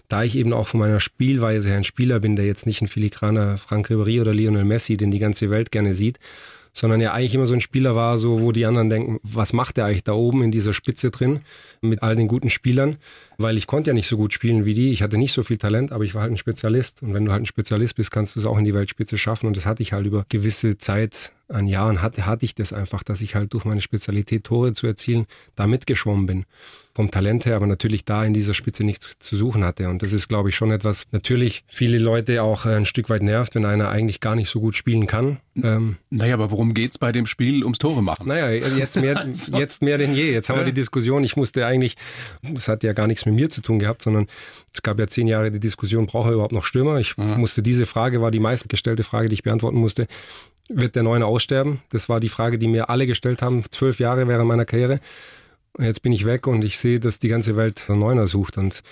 da 0.09 0.23
ich 0.23 0.35
eben 0.35 0.53
auch 0.53 0.67
von 0.67 0.79
meiner 0.79 0.99
Spielweise 0.99 1.69
her 1.69 1.77
ein 1.77 1.83
Spieler 1.83 2.19
bin, 2.19 2.35
der 2.35 2.45
jetzt 2.45 2.67
nicht 2.67 2.83
ein 2.83 2.87
filigraner 2.87 3.57
Frank 3.57 3.89
Ribéry 3.89 4.21
oder 4.21 4.33
Lionel 4.33 4.63
Messi, 4.63 4.95
den 4.95 5.09
die 5.09 5.17
ganze 5.17 5.49
Welt 5.49 5.70
gerne 5.71 5.93
sieht, 5.93 6.19
sondern 6.73 7.01
ja 7.01 7.13
eigentlich 7.13 7.35
immer 7.35 7.47
so 7.47 7.53
ein 7.53 7.61
Spieler 7.61 7.95
war, 7.95 8.17
so 8.17 8.41
wo 8.41 8.51
die 8.51 8.65
anderen 8.65 8.89
denken, 8.89 9.19
was 9.23 9.51
macht 9.53 9.77
der 9.77 9.85
eigentlich 9.85 10.03
da 10.03 10.13
oben 10.13 10.41
in 10.43 10.51
dieser 10.51 10.73
Spitze 10.73 11.11
drin 11.11 11.41
mit 11.81 12.01
all 12.01 12.15
den 12.15 12.27
guten 12.27 12.49
Spielern, 12.49 12.97
weil 13.37 13.57
ich 13.57 13.67
konnte 13.67 13.89
ja 13.89 13.93
nicht 13.93 14.07
so 14.07 14.15
gut 14.15 14.33
spielen 14.33 14.63
wie 14.63 14.73
die, 14.73 14.91
ich 14.91 15.01
hatte 15.01 15.17
nicht 15.17 15.33
so 15.33 15.43
viel 15.43 15.57
Talent, 15.57 15.91
aber 15.91 16.05
ich 16.05 16.15
war 16.15 16.21
halt 16.21 16.31
ein 16.31 16.37
Spezialist. 16.37 17.03
Und 17.03 17.13
wenn 17.13 17.25
du 17.25 17.31
halt 17.31 17.43
ein 17.43 17.47
Spezialist 17.47 17.95
bist, 17.95 18.11
kannst 18.11 18.35
du 18.35 18.39
es 18.39 18.45
auch 18.45 18.57
in 18.57 18.65
die 18.65 18.73
Weltspitze 18.73 19.17
schaffen. 19.17 19.47
Und 19.47 19.57
das 19.57 19.65
hatte 19.65 19.83
ich 19.83 19.91
halt 19.91 20.05
über 20.05 20.25
gewisse 20.29 20.77
Zeit 20.77 21.33
an 21.49 21.67
Jahren 21.67 22.01
hatte, 22.01 22.25
hatte 22.25 22.45
ich 22.45 22.55
das 22.55 22.71
einfach, 22.71 23.03
dass 23.03 23.21
ich 23.21 23.35
halt 23.35 23.53
durch 23.53 23.65
meine 23.65 23.81
Spezialität 23.81 24.45
Tore 24.45 24.73
zu 24.73 24.87
erzielen 24.87 25.25
da 25.55 25.67
mitgeschwommen 25.67 26.25
bin 26.25 26.45
vom 26.93 27.09
Talent 27.09 27.45
her, 27.45 27.55
aber 27.55 27.67
natürlich 27.67 28.03
da 28.03 28.25
in 28.25 28.33
dieser 28.33 28.53
Spitze 28.53 28.83
nichts 28.83 29.17
zu 29.19 29.37
suchen 29.37 29.63
hatte. 29.63 29.87
Und 29.87 30.01
das 30.01 30.11
ist, 30.11 30.27
glaube 30.27 30.49
ich, 30.49 30.55
schon 30.55 30.71
etwas, 30.71 31.05
natürlich 31.11 31.63
viele 31.67 31.97
Leute 31.97 32.43
auch 32.43 32.65
ein 32.65 32.85
Stück 32.85 33.09
weit 33.09 33.23
nervt, 33.23 33.55
wenn 33.55 33.65
einer 33.65 33.89
eigentlich 33.89 34.19
gar 34.19 34.35
nicht 34.35 34.49
so 34.49 34.59
gut 34.59 34.75
spielen 34.75 35.07
kann. 35.07 35.39
Ähm, 35.55 35.97
naja, 36.09 36.33
aber 36.33 36.51
worum 36.51 36.73
geht's 36.73 36.97
bei 36.97 37.11
dem 37.11 37.25
Spiel 37.25 37.63
ums 37.63 37.77
Tore 37.77 38.03
machen? 38.03 38.27
Naja, 38.27 38.49
jetzt 38.51 38.99
mehr, 38.99 39.25
jetzt 39.53 39.81
mehr 39.81 39.97
denn 39.97 40.13
je. 40.13 40.31
Jetzt 40.33 40.49
haben 40.49 40.59
wir 40.59 40.65
die 40.65 40.73
Diskussion. 40.73 41.23
Ich 41.23 41.37
musste 41.37 41.65
eigentlich, 41.65 41.95
das 42.41 42.67
hat 42.67 42.83
ja 42.83 42.93
gar 42.93 43.07
nichts 43.07 43.25
mit 43.25 43.35
mir 43.35 43.49
zu 43.49 43.61
tun 43.61 43.79
gehabt, 43.79 44.01
sondern 44.01 44.27
es 44.73 44.81
gab 44.81 44.99
ja 44.99 45.07
zehn 45.07 45.27
Jahre 45.27 45.51
die 45.51 45.59
Diskussion, 45.59 46.07
braucht 46.07 46.27
er 46.27 46.33
überhaupt 46.33 46.53
noch 46.53 46.65
Stürmer? 46.65 46.97
Ich 46.97 47.17
mhm. 47.17 47.37
musste, 47.37 47.61
diese 47.61 47.85
Frage 47.85 48.21
war 48.21 48.31
die 48.31 48.39
meistgestellte 48.39 49.03
Frage, 49.03 49.29
die 49.29 49.35
ich 49.35 49.43
beantworten 49.43 49.77
musste. 49.77 50.07
Wird 50.69 50.95
der 50.95 51.03
Neune 51.03 51.25
aussterben? 51.25 51.81
Das 51.89 52.07
war 52.07 52.19
die 52.19 52.29
Frage, 52.29 52.57
die 52.57 52.67
mir 52.67 52.89
alle 52.89 53.07
gestellt 53.07 53.41
haben, 53.41 53.63
zwölf 53.71 53.99
Jahre 53.99 54.27
während 54.27 54.47
meiner 54.47 54.65
Karriere. 54.65 54.99
Jetzt 55.79 56.01
bin 56.01 56.11
ich 56.11 56.25
weg 56.25 56.47
und 56.47 56.63
ich 56.63 56.77
sehe, 56.77 56.99
dass 56.99 57.19
die 57.19 57.29
ganze 57.29 57.55
Welt 57.55 57.89
einen 57.89 57.99
Neuner 57.99 58.27
sucht 58.27 58.57
und 58.57 58.83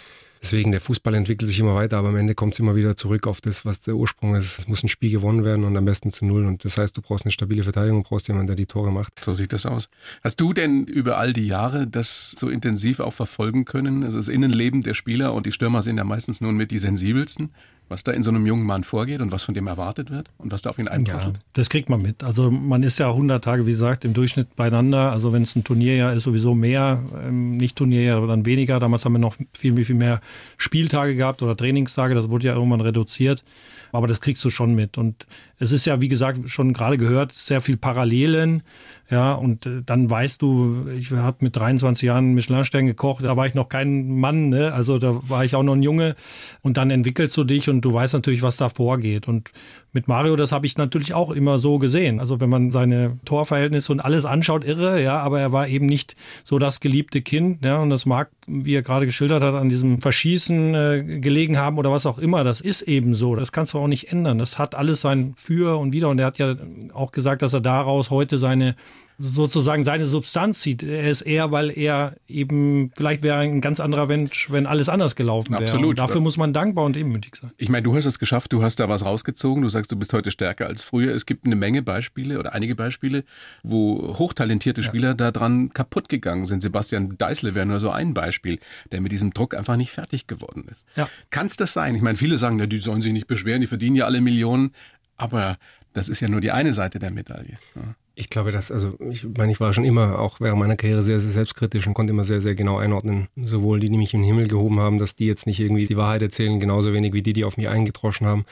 Deswegen, 0.42 0.72
der 0.72 0.80
Fußball 0.80 1.14
entwickelt 1.16 1.50
sich 1.50 1.60
immer 1.60 1.76
weiter, 1.76 1.98
aber 1.98 2.10
am 2.10 2.16
Ende 2.16 2.34
kommt 2.34 2.54
es 2.54 2.60
immer 2.60 2.76
wieder 2.76 2.96
zurück 2.96 3.28
auf 3.28 3.42
das, 3.42 3.66
was 3.66 3.82
der 3.82 3.96
Ursprung 3.96 4.36
ist. 4.36 4.60
Es 4.60 4.68
muss 4.68 4.84
ein 4.84 4.88
Spiel 4.88 5.12
gewonnen 5.12 5.44
werden 5.44 5.66
und 5.66 5.76
am 5.76 5.84
besten 5.84 6.12
zu 6.12 6.24
Null. 6.24 6.46
Und 6.46 6.64
das 6.64 6.78
heißt, 6.78 6.96
du 6.96 7.02
brauchst 7.02 7.26
eine 7.26 7.32
stabile 7.32 7.64
Verteidigung, 7.64 8.04
brauchst 8.04 8.30
jemanden, 8.30 8.48
der 8.48 8.56
die 8.56 8.66
Tore 8.66 8.92
macht. 8.92 9.22
So 9.24 9.34
sieht 9.34 9.52
das 9.52 9.66
aus. 9.66 9.90
Hast 10.24 10.40
du 10.40 10.54
denn 10.54 10.86
über 10.86 11.18
all 11.18 11.34
die 11.34 11.46
Jahre 11.46 11.88
das 11.88 12.34
so 12.38 12.48
intensiv 12.48 13.02
auch 13.02 13.14
verfolgen 13.14 13.66
können? 13.66 14.06
Also 14.06 14.18
das 14.18 14.30
Innenleben 14.30 14.82
der 14.82 14.94
Spieler 14.94 15.34
und 15.34 15.46
die 15.46 15.52
Stürmer 15.52 15.84
sind 15.84 15.98
ja 15.98 16.06
meistens 16.06 16.40
nun 16.40 16.56
mit 16.56 16.72
die 16.72 16.80
sensibelsten. 16.80 17.52
Was 17.90 18.04
da 18.04 18.12
in 18.12 18.24
so 18.24 18.30
einem 18.30 18.46
jungen 18.46 18.66
Mann 18.66 18.84
vorgeht 18.84 19.20
und 19.20 19.32
was 19.32 19.44
von 19.44 19.54
dem 19.54 19.68
erwartet 19.68 20.12
wird 20.12 20.30
und 20.38 20.52
was 20.52 20.62
da 20.62 20.70
auf 20.70 20.80
ihn 20.80 20.88
einprasselt? 20.88 21.36
Ja, 21.36 21.44
das 21.54 21.70
kriegt 21.70 21.90
man 21.90 22.02
mit. 22.02 22.24
Also 22.24 22.52
man 22.52 22.84
ist 22.84 23.00
ja 23.00 23.10
100 23.10 23.44
Tage, 23.44 23.66
wie 23.66 23.72
gesagt, 23.72 24.06
im 24.06 24.14
Durchschnitt 24.14 24.56
beieinander. 24.56 25.12
Also 25.12 25.34
wenn 25.34 25.44
es 25.44 25.56
ein 25.56 25.64
Turnierjahr 25.64 26.14
ist, 26.14 26.24
sowieso 26.24 26.54
mehr, 26.54 27.04
ähm, 27.22 27.58
nicht 27.58 27.76
Turnierjahr, 27.76 28.26
dann 28.28 28.46
weniger. 28.46 28.80
Damals 28.80 29.06
haben 29.06 29.14
wir 29.14 29.20
noch 29.20 29.36
viel, 29.58 29.84
viel 29.84 29.96
mehr 29.96 30.22
Spieltage 30.58 31.16
gehabt 31.16 31.42
oder 31.42 31.58
Trainingstage. 31.58 32.14
Das 32.14 32.30
wurde 32.30 32.48
ja 32.48 32.54
irgendwann 32.54 32.82
reduziert. 32.82 33.44
Aber 33.92 34.08
das 34.08 34.22
kriegst 34.22 34.46
du 34.46 34.50
schon 34.50 34.76
mit. 34.76 34.98
Und 34.98 35.26
es 35.58 35.72
ist 35.72 35.86
ja, 35.86 36.00
wie 36.00 36.08
gesagt, 36.08 36.50
schon 36.50 36.74
gerade 36.74 36.98
gehört, 36.98 37.34
sehr 37.34 37.62
viel 37.62 37.76
Parallelen. 37.76 38.64
Ja, 39.10 39.34
und 39.34 39.66
äh, 39.66 39.82
dann 39.84 40.10
weißt 40.10 40.42
du, 40.42 40.88
ich 40.98 41.12
habe 41.12 41.38
mit 41.40 41.56
23 41.56 42.04
Jahren 42.04 42.34
Michelin-Stern 42.34 42.86
gekocht, 42.86 43.24
da 43.24 43.36
war 43.36 43.48
ich 43.48 43.56
noch 43.56 43.68
kein 43.68 44.20
Mann, 44.20 44.50
ne? 44.50 44.72
also 44.74 45.00
da 45.00 45.20
war 45.28 45.44
ich 45.44 45.56
auch 45.56 45.64
noch 45.64 45.74
ein 45.74 45.82
Junge. 45.82 46.16
Und 46.62 46.78
dann 46.78 46.92
entwickelst 46.92 47.36
du 47.36 47.44
dich 47.44 47.70
und 47.70 47.79
du 47.86 47.94
weißt 47.94 48.14
natürlich, 48.14 48.42
was 48.42 48.58
da 48.58 48.70
vorgeht. 48.70 49.28
Und 49.28 49.52
mit 49.92 50.08
Mario, 50.08 50.36
das 50.36 50.52
habe 50.52 50.66
ich 50.66 50.78
natürlich 50.78 51.14
auch 51.14 51.32
immer 51.32 51.60
so 51.60 51.80
gesehen. 51.80 52.20
Also 52.20 52.40
wenn 52.40 52.50
man 52.50 52.72
seine 52.72 53.20
Torverhältnisse 53.26 53.92
und 53.92 54.00
alles 54.00 54.26
anschaut, 54.26 54.64
irre, 54.64 55.02
ja, 55.02 55.18
aber 55.20 55.40
er 55.40 55.52
war 55.52 55.68
eben 55.68 55.86
nicht 55.86 56.16
so 56.44 56.60
das 56.60 56.80
geliebte 56.80 57.22
Kind, 57.22 57.66
ja, 57.66 57.80
und 57.80 57.90
das 57.90 58.06
mag, 58.06 58.30
wie 58.48 58.76
er 58.76 58.82
gerade 58.82 59.06
geschildert 59.06 59.42
hat, 59.44 59.56
an 59.56 59.70
diesem 59.70 60.02
Verschießen 60.02 60.76
äh, 60.76 61.20
gelegen 61.20 61.58
haben 61.58 61.78
oder 61.78 61.92
was 61.92 62.06
auch 62.06 62.20
immer. 62.20 62.44
Das 62.44 62.62
ist 62.62 62.82
eben 62.84 63.14
so. 63.14 63.36
Das 63.36 63.52
kannst 63.52 63.74
du 63.74 63.80
auch 63.80 63.88
nicht 63.88 64.12
ändern. 64.12 64.38
Das 64.38 64.58
hat 64.58 64.76
alles 64.76 65.02
sein 65.02 65.34
Für 65.36 65.80
und 65.80 65.94
Wider. 65.94 66.10
Und 66.10 66.20
er 66.20 66.28
hat 66.28 66.38
ja 66.38 66.56
auch 66.94 67.12
gesagt, 67.12 67.42
dass 67.42 67.54
er 67.54 67.62
daraus 67.62 68.10
heute 68.10 68.38
seine 68.38 68.76
sozusagen 69.20 69.84
seine 69.84 70.06
Substanz 70.06 70.62
sieht. 70.62 70.82
Er 70.82 71.12
ist 71.12 71.22
eher, 71.22 71.52
weil 71.52 71.78
er 71.78 72.16
eben, 72.28 72.92
vielleicht 72.96 73.22
wäre 73.22 73.38
ein 73.38 73.60
ganz 73.60 73.82
anderer 73.82 74.08
Mensch, 74.08 74.50
wenn 74.50 74.66
alles 74.66 74.88
anders 74.88 75.16
gelaufen 75.16 75.52
wäre. 75.52 75.64
Absolut. 75.64 75.90
Und 75.90 76.00
dafür 76.00 76.22
muss 76.22 76.38
man 76.38 76.54
dankbar 76.54 76.86
und 76.86 76.96
demütig 76.96 77.36
sein. 77.36 77.52
Ich 77.58 77.68
meine, 77.68 77.84
du 77.84 77.96
hast 77.96 78.06
es 78.06 78.18
geschafft, 78.18 78.54
du 78.54 78.64
hast 78.64 78.80
da 78.80 78.88
was 78.88 79.04
rausgezogen, 79.04 79.62
du 79.62 79.70
sagst, 79.70 79.92
du 79.92 79.98
bist 79.98 80.14
heute 80.14 80.32
stärker 80.32 80.68
als 80.68 80.82
früher. 80.82 81.14
Es 81.14 81.26
gibt 81.26 81.46
eine 81.46 81.58
Menge 81.58 81.82
Beispiele 81.82 82.40
oder 82.40 82.54
einige 82.54 82.76
Beispiele, 82.76 83.26
wo 83.62 84.18
hochtalentierte 84.18 84.84
Spieler 84.84 85.10
ja. 85.10 85.32
daran 85.32 85.74
kaputt 85.74 86.08
gegangen 86.08 86.46
sind. 86.46 86.62
Sebastian 86.62 87.18
Deißle 87.18 87.56
wäre 87.56 87.66
nur 87.66 87.82
so 87.82 87.90
ein 87.90 88.14
Beispiel, 88.14 88.60
der 88.94 89.02
mit 89.02 89.12
diesem 89.12 89.34
Druck 89.34 89.54
einfach 89.54 89.76
nicht 89.76 89.92
fertig 89.92 90.28
geworden 90.28 90.66
ist. 90.72 90.86
Ja. 90.96 91.10
Kann 91.30 91.48
es 91.48 91.58
das 91.58 91.74
sein? 91.74 91.94
Ich 91.96 92.02
meine, 92.02 92.18
viele 92.18 92.38
sagen, 92.38 92.56
na, 92.56 92.68
die 92.68 92.80
sollen 92.80 93.02
sich 93.02 93.12
nicht 93.12 93.28
beschweren, 93.28 93.60
die 93.60 93.68
verdienen 93.68 93.98
ja 93.98 94.06
alle 94.06 94.22
Millionen. 94.22 94.72
Aber 95.18 95.58
das 95.92 96.08
ist 96.08 96.22
ja 96.22 96.30
nur 96.30 96.40
die 96.40 96.52
eine 96.52 96.72
Seite 96.72 97.00
der 97.00 97.12
Medaille. 97.12 97.58
Ja. 97.76 97.96
Ich 98.20 98.30
glaube, 98.30 98.52
dass, 98.52 98.70
also 98.70 98.98
ich 99.10 99.26
meine, 99.38 99.54
ich 99.54 99.62
war 99.62 99.72
schon 99.72 99.86
immer, 99.86 100.20
auch 100.20 100.42
während 100.42 100.60
meiner 100.60 100.76
Karriere, 100.76 101.04
sehr, 101.04 101.22
sehr 101.22 101.32
selbstkritisch 101.32 101.88
und 101.88 101.94
konnte 101.94 102.12
immer 102.12 102.26
sehr, 102.26 102.42
sehr 102.42 102.54
genau 102.54 102.78
einordnen. 102.78 103.30
Sowohl 103.38 103.80
die, 103.80 103.90
die 103.90 103.98
mich 103.98 104.14
in 104.14 104.20
den 104.20 104.28
Himmel 104.28 104.50
gehoben 104.50 104.82
haben, 104.82 104.98
dass 104.98 105.16
die 105.16 105.26
jetzt 105.26 105.48
nicht 105.48 105.62
irgendwie 105.62 105.86
die 105.86 105.96
Wahrheit 105.96 106.22
erzählen, 106.22 106.60
genauso 106.60 106.92
wenig 106.92 107.14
wie 107.14 107.22
die, 107.22 107.32
die 107.32 107.46
auf 107.46 107.56
mich 107.56 107.70
eingetroschen 107.70 108.28
haben. 108.28 108.44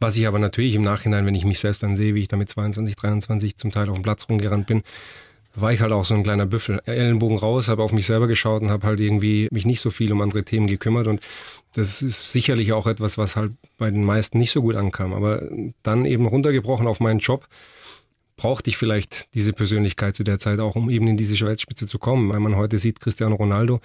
Was 0.00 0.16
ich 0.16 0.26
aber 0.26 0.38
natürlich 0.38 0.74
im 0.74 0.82
Nachhinein, 0.82 1.24
wenn 1.24 1.34
ich 1.34 1.46
mich 1.46 1.60
selbst 1.60 1.82
dann 1.82 1.96
sehe, 1.96 2.14
wie 2.14 2.20
ich 2.20 2.28
da 2.28 2.36
mit 2.36 2.50
22, 2.50 2.94
23 2.94 3.56
zum 3.56 3.72
Teil 3.72 3.88
auf 3.88 3.96
dem 3.96 4.02
Platz 4.02 4.28
rumgerannt 4.28 4.66
bin, 4.66 4.82
war 5.54 5.72
ich 5.72 5.80
halt 5.80 5.92
auch 5.92 6.04
so 6.04 6.12
ein 6.12 6.22
kleiner 6.22 6.44
Büffel. 6.44 6.82
Ellenbogen 6.84 7.38
raus, 7.38 7.68
habe 7.68 7.82
auf 7.82 7.92
mich 7.92 8.04
selber 8.06 8.26
geschaut 8.26 8.60
und 8.60 8.70
habe 8.70 8.86
halt 8.86 9.00
irgendwie 9.00 9.48
mich 9.50 9.64
nicht 9.64 9.80
so 9.80 9.88
viel 9.88 10.12
um 10.12 10.20
andere 10.20 10.44
Themen 10.44 10.66
gekümmert. 10.66 11.06
Und 11.06 11.20
das 11.72 12.02
ist 12.02 12.32
sicherlich 12.32 12.74
auch 12.74 12.86
etwas, 12.86 13.16
was 13.16 13.34
halt 13.34 13.52
bei 13.78 13.90
den 13.90 14.04
meisten 14.04 14.38
nicht 14.38 14.50
so 14.52 14.60
gut 14.60 14.74
ankam. 14.74 15.14
Aber 15.14 15.48
dann 15.82 16.04
eben 16.04 16.26
runtergebrochen 16.26 16.86
auf 16.86 17.00
meinen 17.00 17.20
Job 17.20 17.48
brauchte 18.36 18.70
ich 18.70 18.76
vielleicht 18.76 19.32
diese 19.34 19.52
Persönlichkeit 19.52 20.16
zu 20.16 20.24
der 20.24 20.38
Zeit 20.38 20.60
auch, 20.60 20.76
um 20.76 20.90
eben 20.90 21.06
in 21.06 21.16
diese 21.16 21.38
Weltspitze 21.46 21.86
zu 21.86 21.98
kommen. 21.98 22.30
Weil 22.30 22.40
man 22.40 22.56
heute 22.56 22.78
sieht, 22.78 23.00
Cristiano 23.00 23.36
Ronaldo, 23.36 23.80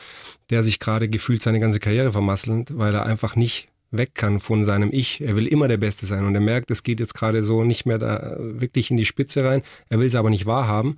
der 0.49 0.63
sich 0.63 0.79
gerade 0.79 1.07
gefühlt 1.07 1.43
seine 1.43 1.59
ganze 1.59 1.79
Karriere 1.79 2.11
vermasselt, 2.11 2.77
weil 2.77 2.93
er 2.93 3.05
einfach 3.05 3.35
nicht 3.35 3.69
weg 3.91 4.15
kann 4.15 4.39
von 4.39 4.63
seinem 4.63 4.89
Ich. 4.91 5.21
Er 5.21 5.35
will 5.35 5.47
immer 5.47 5.67
der 5.67 5.77
Beste 5.77 6.05
sein 6.05 6.25
und 6.25 6.35
er 6.35 6.41
merkt, 6.41 6.71
es 6.71 6.83
geht 6.83 6.99
jetzt 6.99 7.13
gerade 7.13 7.43
so 7.43 7.63
nicht 7.63 7.85
mehr 7.85 7.97
da 7.97 8.37
wirklich 8.39 8.91
in 8.91 8.97
die 8.97 9.05
Spitze 9.05 9.43
rein. 9.43 9.61
Er 9.89 9.99
will 9.99 10.07
es 10.07 10.15
aber 10.15 10.29
nicht 10.29 10.45
wahrhaben 10.45 10.97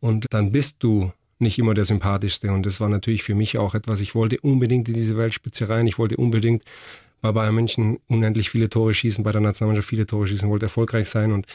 und 0.00 0.26
dann 0.30 0.52
bist 0.52 0.76
du 0.80 1.12
nicht 1.38 1.58
immer 1.58 1.74
der 1.74 1.84
sympathischste 1.84 2.50
und 2.50 2.64
das 2.64 2.80
war 2.80 2.88
natürlich 2.88 3.22
für 3.22 3.34
mich 3.34 3.58
auch 3.58 3.74
etwas. 3.74 4.00
Ich 4.00 4.14
wollte 4.14 4.40
unbedingt 4.40 4.88
in 4.88 4.94
diese 4.94 5.16
Weltspitze 5.16 5.68
rein. 5.68 5.86
Ich 5.86 5.98
wollte 5.98 6.16
unbedingt 6.16 6.62
bei 7.20 7.32
Bayern 7.32 7.54
München 7.54 7.98
unendlich 8.08 8.50
viele 8.50 8.68
Tore 8.68 8.94
schießen, 8.94 9.24
bei 9.24 9.32
der 9.32 9.40
Nationalmannschaft 9.40 9.88
viele 9.88 10.06
Tore 10.06 10.26
schießen, 10.26 10.48
wollte 10.48 10.66
erfolgreich 10.66 11.08
sein 11.08 11.32
und 11.32 11.46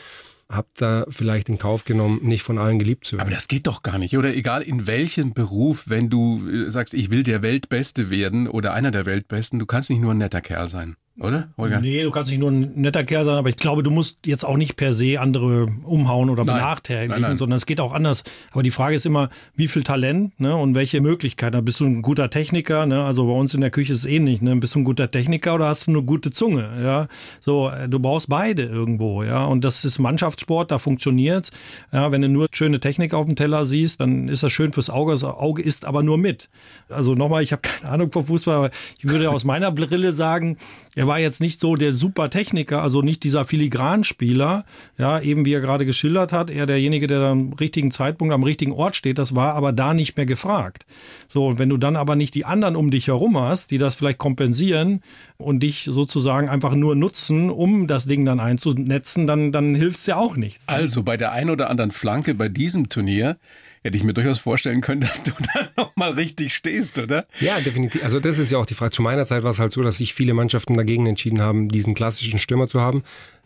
habe 0.52 0.68
da 0.76 1.06
vielleicht 1.10 1.50
in 1.50 1.58
Kauf 1.58 1.86
genommen, 1.86 2.20
nicht 2.22 2.44
von 2.44 2.58
allen 2.58 2.80
geliebt 2.80 3.06
zu 3.06 3.14
werden. 3.14 3.22
Aber 3.22 3.32
das 3.32 3.48
geht 3.48 3.68
doch 3.68 3.84
gar 3.84 3.98
nicht, 3.98 4.18
oder? 4.18 4.36
Egal 4.36 4.62
in 4.62 4.86
welchem 4.88 5.34
Beruf, 5.34 5.86
wenn 5.88 6.10
du 6.10 6.48
äh, 6.48 6.70
sagst, 6.70 6.94
ich 6.94 7.10
will 7.10 7.24
der 7.24 7.42
Weltbeste 7.42 8.10
werden 8.10 8.48
oder 8.48 8.74
einer 8.74 8.92
der 8.92 9.06
Weltbesten, 9.06 9.60
du 9.60 9.66
kannst 9.66 9.90
nicht 9.90 10.02
nur 10.02 10.14
ein 10.14 10.18
netter 10.18 10.42
Kerl 10.42 10.68
sein. 10.68 10.96
Oder, 11.20 11.50
Holger? 11.58 11.82
Nee, 11.82 12.04
du 12.04 12.10
kannst 12.10 12.30
nicht 12.30 12.40
nur 12.40 12.50
ein 12.50 12.72
netter 12.76 13.04
Kerl 13.04 13.26
sein, 13.26 13.36
aber 13.36 13.50
ich 13.50 13.58
glaube, 13.58 13.84
du 13.84 13.92
musst 13.92 14.26
jetzt 14.26 14.46
auch 14.46 14.56
nicht 14.56 14.78
per 14.78 14.94
se 14.94 15.20
andere 15.20 15.68
umhauen 15.84 16.30
oder 16.30 16.46
nein. 16.46 16.56
benachteiligen, 16.56 17.12
nein, 17.12 17.22
nein. 17.22 17.38
sondern 17.38 17.58
es 17.58 17.66
geht 17.66 17.82
auch 17.82 17.94
anders. 17.94 18.24
Aber 18.52 18.64
die 18.64 18.72
Frage 18.72 18.96
ist 18.96 19.06
immer, 19.06 19.30
wie 19.56 19.68
viel 19.68 19.84
Talent 19.84 20.40
ne, 20.40 20.56
und 20.56 20.74
welche 20.74 21.02
Möglichkeiten. 21.02 21.52
Da 21.52 21.62
bist 21.62 21.82
du 21.82 21.86
ein 21.86 22.02
guter 22.02 22.30
Techniker, 22.30 22.86
ne? 22.86 23.04
also 23.04 23.26
bei 23.28 23.34
uns 23.34 23.54
in 23.54 23.60
der 23.60 23.72
Küche 23.72 23.92
ist 23.92 24.00
es 24.00 24.06
ähnlich. 24.06 24.42
Ne? 24.42 24.56
Bist 24.56 24.74
du 24.74 24.80
ein 24.80 24.84
guter 24.86 25.12
Techniker 25.12 25.56
oder 25.56 25.68
hast 25.68 25.88
du 25.88 25.92
eine 25.92 26.02
gute 26.02 26.32
Zunge? 26.32 26.70
Ja, 26.82 27.08
so, 27.42 27.70
äh, 27.70 27.90
du 27.90 28.00
brauchst 28.00 28.30
beide 28.30 28.64
irgendwo, 28.64 29.24
ja. 29.24 29.46
Und 29.46 29.66
das 29.66 29.84
ist 29.84 30.00
Mannschaftssport, 30.00 30.72
da 30.72 30.80
funktioniert 30.80 31.52
Ja, 31.92 32.12
wenn 32.12 32.22
du 32.22 32.30
nur 32.30 32.48
schöne 32.54 32.80
Technik 32.80 33.14
auf 33.14 33.26
dem 33.26 33.36
Teller 33.36 33.66
siehst, 33.66 34.00
dann 34.00 34.30
ist 34.30 34.44
das 34.44 34.52
schön 34.54 34.72
fürs 34.72 34.90
Auge. 34.90 35.12
Das 35.12 35.24
Auge 35.26 35.62
isst 35.62 35.84
aber 35.84 36.04
nur 36.04 36.18
mit. 36.18 36.50
Also 36.88 37.16
nochmal, 37.16 37.44
ich 37.44 37.52
habe 37.52 37.62
keine 37.62 37.92
Ahnung 37.92 38.12
vom 38.12 38.26
Fußball, 38.26 38.56
aber 38.56 38.72
ich 38.98 39.10
würde 39.10 39.30
aus 39.30 39.44
meiner 39.44 39.72
Brille 39.72 40.14
sagen, 40.14 40.58
er 40.96 41.08
war 41.08 41.20
jetzt 41.20 41.40
nicht 41.40 41.60
so 41.60 41.76
der 41.76 41.94
super 41.94 42.30
Techniker, 42.30 42.82
also 42.82 43.02
nicht 43.02 43.24
dieser 43.24 43.46
Filigranspieler, 43.46 44.66
ja, 44.98 45.20
eben 45.22 45.46
wie 45.46 45.54
er 45.54 45.62
gerade 45.62 45.86
geschildert 45.86 46.34
hat, 46.34 46.50
er 46.50 46.66
derjenige, 46.66 47.08
der 47.08 47.22
am 47.22 47.54
richtigen 47.54 47.92
Zeitpunkt 47.92 48.34
am 48.34 48.44
richtigen 48.44 48.74
Ort 48.74 48.96
steht, 48.96 49.18
das 49.18 49.36
war 49.36 49.54
aber 49.56 49.72
da 49.72 49.94
nicht 49.94 50.18
mehr 50.18 50.26
gefragt. 50.26 50.86
So, 51.28 51.48
und 51.48 51.60
wenn 51.60 51.70
du 51.70 51.78
dann 51.78 51.96
aber 51.96 52.16
nicht 52.16 52.36
die 52.36 52.46
anderen 52.46 52.76
um 52.76 52.92
dich 52.92 53.08
herum 53.08 53.40
hast, 53.40 53.72
die 53.72 53.78
das 53.78 53.96
vielleicht 53.96 54.18
kompensieren 54.18 55.02
und 55.38 55.62
dich 55.62 55.88
sozusagen 55.90 56.50
einfach 56.50 56.74
nur 56.74 56.96
nutzen, 56.96 57.50
um 57.50 57.88
das 57.88 58.06
Ding 58.06 58.26
dann 58.26 58.40
einzunetzen, 58.40 59.28
dann, 59.28 59.52
dann 59.52 59.76
hilft 59.76 60.00
es 60.00 60.06
ja 60.06 60.18
auch 60.18 60.36
nichts. 60.36 60.68
Also 60.68 61.04
bei 61.04 61.18
der 61.18 61.32
ein 61.32 61.50
oder 61.50 61.70
anderen 61.70 61.92
Flanke 61.92 62.36
bei 62.36 62.50
diesem 62.50 62.90
Turnier 62.90 63.38
hätte 63.84 63.98
ich 63.98 64.04
mir 64.04 64.14
durchaus 64.14 64.40
vorstellen 64.40 64.82
können, 64.82 65.02
dass 65.02 65.24
du 65.24 65.32
da 65.54 65.70
nochmal 65.76 66.12
richtig 66.12 66.54
stehst, 66.54 66.98
oder? 66.98 67.26
Ja, 67.40 67.60
definitiv. 67.60 68.04
Also 68.04 68.20
das 68.20 68.40
ist 68.40 68.52
ja 68.52 68.58
auch 68.58 68.66
die 68.66 68.74
Frage. 68.74 68.92
Zu 68.92 69.02
meiner 69.02 69.26
Zeit 69.26 69.44
war 69.44 69.52
es 69.52 69.60
halt 69.60 69.72
so, 69.72 69.82
dass 69.82 69.98
sich 69.98 70.14
viele 70.14 70.34
Mannschaften 70.34 70.76
dagegen 70.76 71.06
entschieden 71.08 71.42
haben, 71.42 71.70
diesen 71.70 71.94
klassischen 71.94 72.40
Stürmer 72.40 72.68
zu 72.68 72.82
haben. 72.82 73.04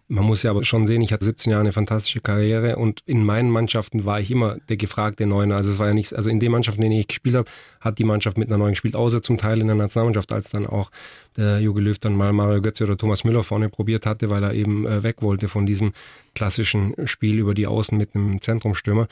Man 0.07 0.23
muss 0.23 0.43
ja 0.43 0.51
aber 0.51 0.63
schon 0.63 0.85
sehen, 0.85 1.01
ich 1.01 1.13
hatte 1.13 1.25
17 1.25 1.49
Jahre 1.49 1.61
eine 1.61 1.71
fantastische 1.71 2.21
Karriere 2.21 2.75
und 2.75 3.01
in 3.07 3.25
meinen 3.25 3.49
Mannschaften 3.49 4.05
war 4.05 4.19
ich 4.19 4.29
immer 4.29 4.57
der 4.69 4.77
gefragte 4.77 5.25
Neuner. 5.25 5.55
Also 5.55 5.71
es 5.71 5.79
war 5.79 5.87
ja 5.87 5.95
nichts, 5.95 6.13
also 6.13 6.29
in 6.29 6.39
den 6.39 6.51
Mannschaften, 6.51 6.83
in 6.83 6.91
denen 6.91 7.01
ich 7.01 7.07
gespielt 7.07 7.35
habe, 7.35 7.49
hat 7.81 7.97
die 7.97 8.03
Mannschaft 8.03 8.37
mit 8.37 8.47
einer 8.47 8.59
Neuen 8.59 8.73
gespielt, 8.73 8.95
außer 8.95 9.23
zum 9.23 9.39
Teil 9.39 9.59
in 9.61 9.65
der 9.65 9.75
Nationalmannschaft, 9.75 10.31
als 10.31 10.51
dann 10.51 10.67
auch 10.67 10.91
der 11.37 11.59
Jogi 11.59 11.81
Löw 11.81 11.97
dann 11.97 12.15
mal 12.15 12.33
Mario 12.33 12.61
Götze 12.61 12.83
oder 12.83 12.97
Thomas 12.97 13.23
Müller 13.23 13.41
vorne 13.41 13.69
probiert 13.69 14.05
hatte, 14.05 14.29
weil 14.29 14.43
er 14.43 14.53
eben 14.53 14.85
äh, 14.85 15.01
weg 15.01 15.23
wollte 15.23 15.47
von 15.47 15.65
diesem 15.65 15.93
klassischen 16.35 16.93
Spiel 17.05 17.39
über 17.39 17.55
die 17.55 17.65
Außen 17.65 17.97
mit 17.97 18.13
einem 18.13 18.39
Zentrumstürmer. 18.41 19.07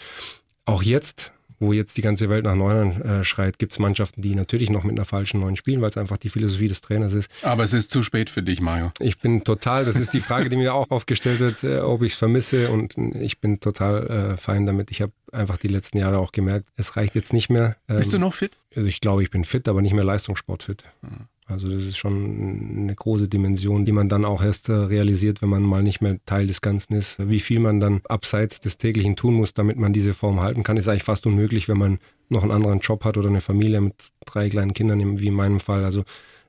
Auch 0.65 0.83
jetzt 0.83 1.33
wo 1.63 1.73
jetzt 1.73 1.97
die 1.97 2.01
ganze 2.01 2.29
Welt 2.29 2.45
nach 2.45 2.55
Neunern 2.55 3.01
äh, 3.01 3.23
schreit, 3.23 3.57
gibt 3.57 3.71
es 3.71 3.79
Mannschaften, 3.79 4.21
die 4.21 4.35
natürlich 4.35 4.69
noch 4.69 4.83
mit 4.83 4.97
einer 4.97 5.05
falschen 5.05 5.39
Neun 5.39 5.55
spielen, 5.55 5.81
weil 5.81 5.89
es 5.89 5.97
einfach 5.97 6.17
die 6.17 6.29
Philosophie 6.29 6.67
des 6.67 6.81
Trainers 6.81 7.13
ist. 7.13 7.31
Aber 7.41 7.63
es 7.63 7.73
ist 7.73 7.89
zu 7.89 8.03
spät 8.03 8.29
für 8.29 8.43
dich, 8.43 8.61
Mario. 8.61 8.91
Ich 8.99 9.19
bin 9.19 9.43
total, 9.43 9.85
das 9.85 9.95
ist 9.95 10.13
die 10.13 10.21
Frage, 10.21 10.49
die 10.49 10.55
mir 10.55 10.73
auch 10.73 10.91
aufgestellt 10.91 11.39
wird, 11.39 11.63
äh, 11.63 11.79
ob 11.79 12.03
ich 12.03 12.13
es 12.13 12.17
vermisse 12.17 12.69
und 12.69 12.97
ich 12.97 13.39
bin 13.39 13.59
total 13.59 14.07
äh, 14.07 14.37
fein 14.37 14.65
damit. 14.65 14.91
Ich 14.91 15.01
habe 15.01 15.13
einfach 15.31 15.57
die 15.57 15.67
letzten 15.67 15.97
Jahre 15.97 16.19
auch 16.19 16.31
gemerkt, 16.31 16.69
es 16.75 16.95
reicht 16.95 17.15
jetzt 17.15 17.33
nicht 17.33 17.49
mehr. 17.49 17.77
Ähm, 17.87 17.97
Bist 17.97 18.13
du 18.13 18.19
noch 18.19 18.33
fit? 18.33 18.57
Also 18.75 18.87
ich 18.87 19.01
glaube, 19.01 19.23
ich 19.23 19.31
bin 19.31 19.45
fit, 19.45 19.67
aber 19.67 19.81
nicht 19.81 19.93
mehr 19.93 20.03
Leistungssportfit. 20.03 20.83
Mhm. 21.01 21.27
Also 21.53 21.69
das 21.69 21.83
ist 21.83 21.97
schon 21.97 22.77
eine 22.77 22.95
große 22.95 23.27
Dimension, 23.27 23.85
die 23.85 23.91
man 23.91 24.09
dann 24.09 24.25
auch 24.25 24.43
erst 24.43 24.69
äh, 24.69 24.73
realisiert, 24.73 25.41
wenn 25.41 25.49
man 25.49 25.63
mal 25.63 25.81
nicht 25.81 26.01
mehr 26.01 26.17
Teil 26.25 26.47
des 26.47 26.61
Ganzen 26.61 26.93
ist. 26.95 27.17
Wie 27.27 27.39
viel 27.39 27.59
man 27.59 27.79
dann 27.79 28.01
abseits 28.09 28.59
des 28.59 28.77
täglichen 28.77 29.15
tun 29.15 29.35
muss, 29.35 29.53
damit 29.53 29.77
man 29.77 29.93
diese 29.93 30.13
Form 30.13 30.41
halten 30.41 30.63
kann, 30.63 30.77
ist 30.77 30.87
eigentlich 30.89 31.03
fast 31.03 31.25
unmöglich, 31.25 31.69
wenn 31.69 31.77
man 31.77 31.99
noch 32.29 32.43
einen 32.43 32.51
anderen 32.51 32.79
Job 32.79 33.05
hat 33.05 33.17
oder 33.17 33.29
eine 33.29 33.41
Familie 33.41 33.79
mit 33.79 33.95
drei 34.25 34.49
kleinen 34.49 34.73
Kindern, 34.73 35.19
wie 35.19 35.27
in 35.27 35.33
meinem 35.33 35.59
Fall. 35.59 35.85
Also 35.85 36.03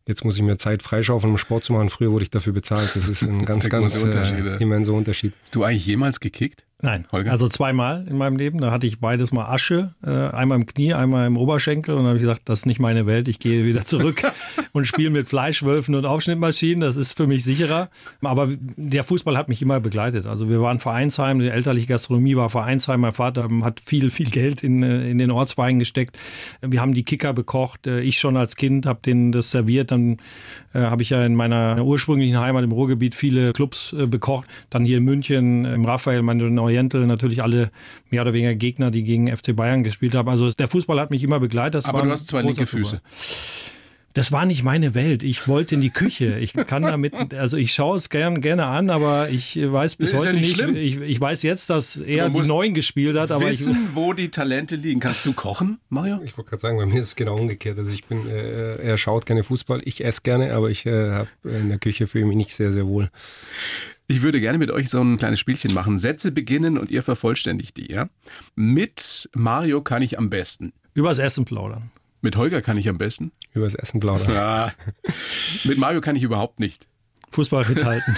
jetzt 0.07 0.25
muss 0.25 0.37
ich 0.37 0.43
mir 0.43 0.57
Zeit 0.57 0.83
freischaufeln, 0.83 1.33
um 1.33 1.39
Sport 1.39 1.65
zu 1.65 1.73
machen. 1.73 1.89
Früher 1.89 2.11
wurde 2.11 2.25
ich 2.25 2.31
dafür 2.31 2.53
bezahlt. 2.53 2.91
Das 2.95 3.09
ist 3.09 3.23
ein 3.23 3.45
ganz, 3.47 3.69
ganz 3.69 4.03
äh, 4.03 4.57
immenser 4.57 4.93
Unterschied. 4.93 5.33
Hast 5.43 5.55
du 5.55 5.65
eigentlich 5.65 5.87
jemals 5.87 6.21
gekickt? 6.21 6.65
Nein, 6.83 7.07
Holger? 7.13 7.31
also 7.31 7.49
zweimal 7.49 8.07
in 8.09 8.19
meinem 8.19 8.37
Leben. 8.37 8.59
Da 8.59 8.71
hatte 8.71 8.87
ich 8.87 9.01
beides 9.01 9.33
mal 9.33 9.47
Asche, 9.47 9.95
äh, 10.05 10.11
einmal 10.11 10.59
im 10.59 10.67
Knie, 10.67 10.93
einmal 10.93 11.27
im 11.27 11.37
Oberschenkel. 11.37 11.95
Und 11.95 12.01
dann 12.01 12.09
habe 12.09 12.17
ich 12.19 12.23
gesagt, 12.23 12.43
das 12.47 12.61
ist 12.61 12.67
nicht 12.67 12.81
meine 12.81 13.07
Welt, 13.07 13.29
ich 13.29 13.39
gehe 13.39 13.65
wieder 13.65 13.87
zurück 13.87 14.23
und 14.73 14.87
spiele 14.87 15.11
mit 15.11 15.29
Fleischwölfen 15.29 15.95
und 15.95 16.05
Aufschnittmaschinen. 16.05 16.81
Das 16.81 16.97
ist 16.97 17.17
für 17.17 17.27
mich 17.27 17.45
sicherer. 17.45 17.89
Aber 18.23 18.49
der 18.77 19.05
Fußball 19.05 19.37
hat 19.37 19.49
mich 19.49 19.63
immer 19.63 19.81
begleitet. 19.81 20.27
Also 20.27 20.51
wir 20.51 20.61
waren 20.61 20.81
Vereinsheim, 20.81 21.39
die 21.39 21.49
elterliche 21.49 21.87
Gastronomie 21.87 22.37
war 22.37 22.51
Vereinsheim. 22.51 23.01
Mein 23.01 23.13
Vater 23.13 23.49
hat 23.63 23.81
viel, 23.81 24.11
viel 24.11 24.31
Geld 24.31 24.63
in, 24.63 24.83
äh, 24.83 25.09
in 25.09 25.19
den 25.19 25.31
Ortswein 25.31 25.79
gesteckt. 25.79 26.19
Wir 26.61 26.81
haben 26.81 26.93
die 26.93 27.05
Kicker 27.05 27.33
bekocht. 27.33 27.87
Äh, 27.87 28.01
ich 28.01 28.19
schon 28.19 28.37
als 28.37 28.57
Kind 28.57 28.85
habe 28.85 29.01
denen 29.05 29.33
das 29.33 29.51
serviert. 29.51 29.91
Dann 29.91 30.19
habe 30.75 31.03
ich 31.03 31.11
ja 31.11 31.25
in 31.25 31.37
meiner 31.37 31.85
ursprünglichen 31.85 32.41
Heimat 32.41 32.65
im 32.65 32.73
Ruhrgebiet 32.73 33.15
viele 33.15 33.53
Clubs 33.53 33.95
bekocht. 33.97 34.49
Dann 34.71 34.85
hier 34.85 34.99
in 34.99 35.05
München, 35.05 35.65
im 35.65 35.85
Raphael, 35.85 36.23
meine 36.23 36.51
Oriental 36.65 37.07
natürlich 37.07 37.43
alle 37.43 37.71
mehr 38.11 38.23
oder 38.23 38.33
weniger 38.33 38.55
Gegner, 38.55 38.91
die 38.91 39.05
gegen 39.05 39.35
FC 39.35 39.55
Bayern 39.55 39.85
gespielt 39.85 40.15
haben. 40.15 40.29
Also 40.29 40.53
der 40.53 40.69
Fußball 40.69 40.99
hat 40.99 41.11
mich 41.11 41.23
immer 41.23 41.41
begleitet. 41.41 41.75
Das 41.75 41.85
Aber 41.85 42.03
du 42.03 42.11
hast 42.11 42.27
zwei 42.27 42.43
linke 42.43 42.67
Füße. 42.67 43.01
Das 44.15 44.31
war 44.31 44.47
nicht 44.47 44.63
meine 44.63 44.95
Welt. 44.95 45.25
Ich 45.25 45.49
wollte 45.49 45.75
in 45.75 45.81
die 45.81 45.91
Küche. 45.91 46.39
Ich 46.39 46.53
kann 46.53 46.83
damit, 46.83 47.35
also 47.35 47.57
ich 47.57 47.75
schaue 47.75 47.99
es 47.99 48.11
gern, 48.11 48.41
gerne 48.41 48.67
an, 48.67 48.89
aber 48.89 49.29
ich 49.29 49.57
weiß 49.61 49.97
bis 49.97 50.15
heute 50.15 50.27
ja 50.27 50.33
nicht. 50.35 50.65
nicht 50.65 50.77
ich, 50.77 51.01
ich, 51.01 51.21
weiß 51.21 51.43
jetzt, 51.43 51.69
dass 51.69 51.97
er 51.97 52.31
die 52.31 52.41
Neuen 52.43 52.75
gespielt 52.75 53.19
hat. 53.19 53.33
Aber 53.33 53.45
wissen, 53.45 53.89
ich, 53.91 53.97
wo 53.97 54.13
die 54.13 54.29
Talente 54.29 54.77
liegen. 54.77 55.01
Kannst 55.01 55.27
du 55.27 55.33
kochen, 55.33 55.81
Mario? 55.89 56.21
Ich 56.25 56.39
wollte 56.39 56.51
gerade 56.51 56.61
sagen, 56.61 56.77
bei 56.77 56.87
mir 56.87 57.01
ist 57.01 57.09
es 57.09 57.17
genau 57.17 57.37
umgekehrt. 57.37 57.77
Also 57.77 57.93
ich 57.93 58.05
bin, 58.05 58.29
äh, 58.29 58.77
er 58.77 58.97
schaut 58.99 59.27
gerne 59.27 59.43
Fußball, 59.43 59.83
ich 59.85 60.05
esse 60.05 60.21
gerne, 60.23 60.55
aber 60.55 60.71
ich 60.71 60.87
äh, 60.87 61.11
habe 61.11 61.29
in 61.43 61.69
der 61.69 61.79
Küche 61.79 62.07
fühle 62.07 62.27
mich 62.27 62.37
nicht 62.37 62.55
sehr, 62.55 62.71
sehr 62.71 62.87
wohl. 62.87 63.11
Ich 64.07 64.23
würde 64.23 64.39
gerne 64.39 64.59
mit 64.59 64.71
euch 64.71 64.91
so 64.91 65.01
ein 65.01 65.17
kleines 65.17 65.41
Spielchen 65.41 65.73
machen. 65.73 65.97
Sätze 65.97 66.31
beginnen 66.31 66.77
und 66.77 66.91
ihr 66.91 67.03
vervollständigt 67.03 67.77
die, 67.79 67.91
ja? 67.91 68.09
Mit 68.55 69.31
Mario 69.35 69.83
kann 69.83 70.03
ich 70.03 70.19
am 70.19 70.29
besten. 70.29 70.73
Übers 70.93 71.19
Essen 71.19 71.45
plaudern. 71.47 71.91
Mit 72.21 72.37
Holger 72.37 72.61
kann 72.61 72.77
ich 72.77 72.89
am 72.89 72.99
besten. 72.99 73.33
Übers 73.55 73.75
Essen 73.75 74.01
plaudern. 74.01 74.33
Ja. 74.33 74.73
mit 75.65 75.79
Mario 75.79 76.01
kann 76.01 76.17
ich 76.17 76.23
überhaupt 76.23 76.61
nicht. 76.61 76.87
Fußball 77.31 77.67
mithalten. 77.67 78.17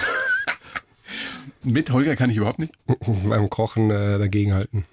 mit 1.63 1.89
Holger 1.91 2.15
kann 2.15 2.29
ich 2.29 2.37
überhaupt 2.37 2.59
nicht. 2.59 2.73
Beim 3.27 3.49
Kochen 3.49 3.89
äh, 3.89 4.19
dagegenhalten. 4.19 4.83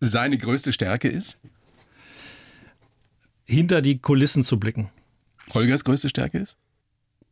Seine 0.00 0.38
größte 0.38 0.72
Stärke 0.72 1.08
ist? 1.08 1.38
Hinter 3.44 3.82
die 3.82 3.98
Kulissen 3.98 4.44
zu 4.44 4.58
blicken. 4.58 4.90
Holgers 5.52 5.84
größte 5.84 6.08
Stärke 6.08 6.38
ist? 6.38 6.56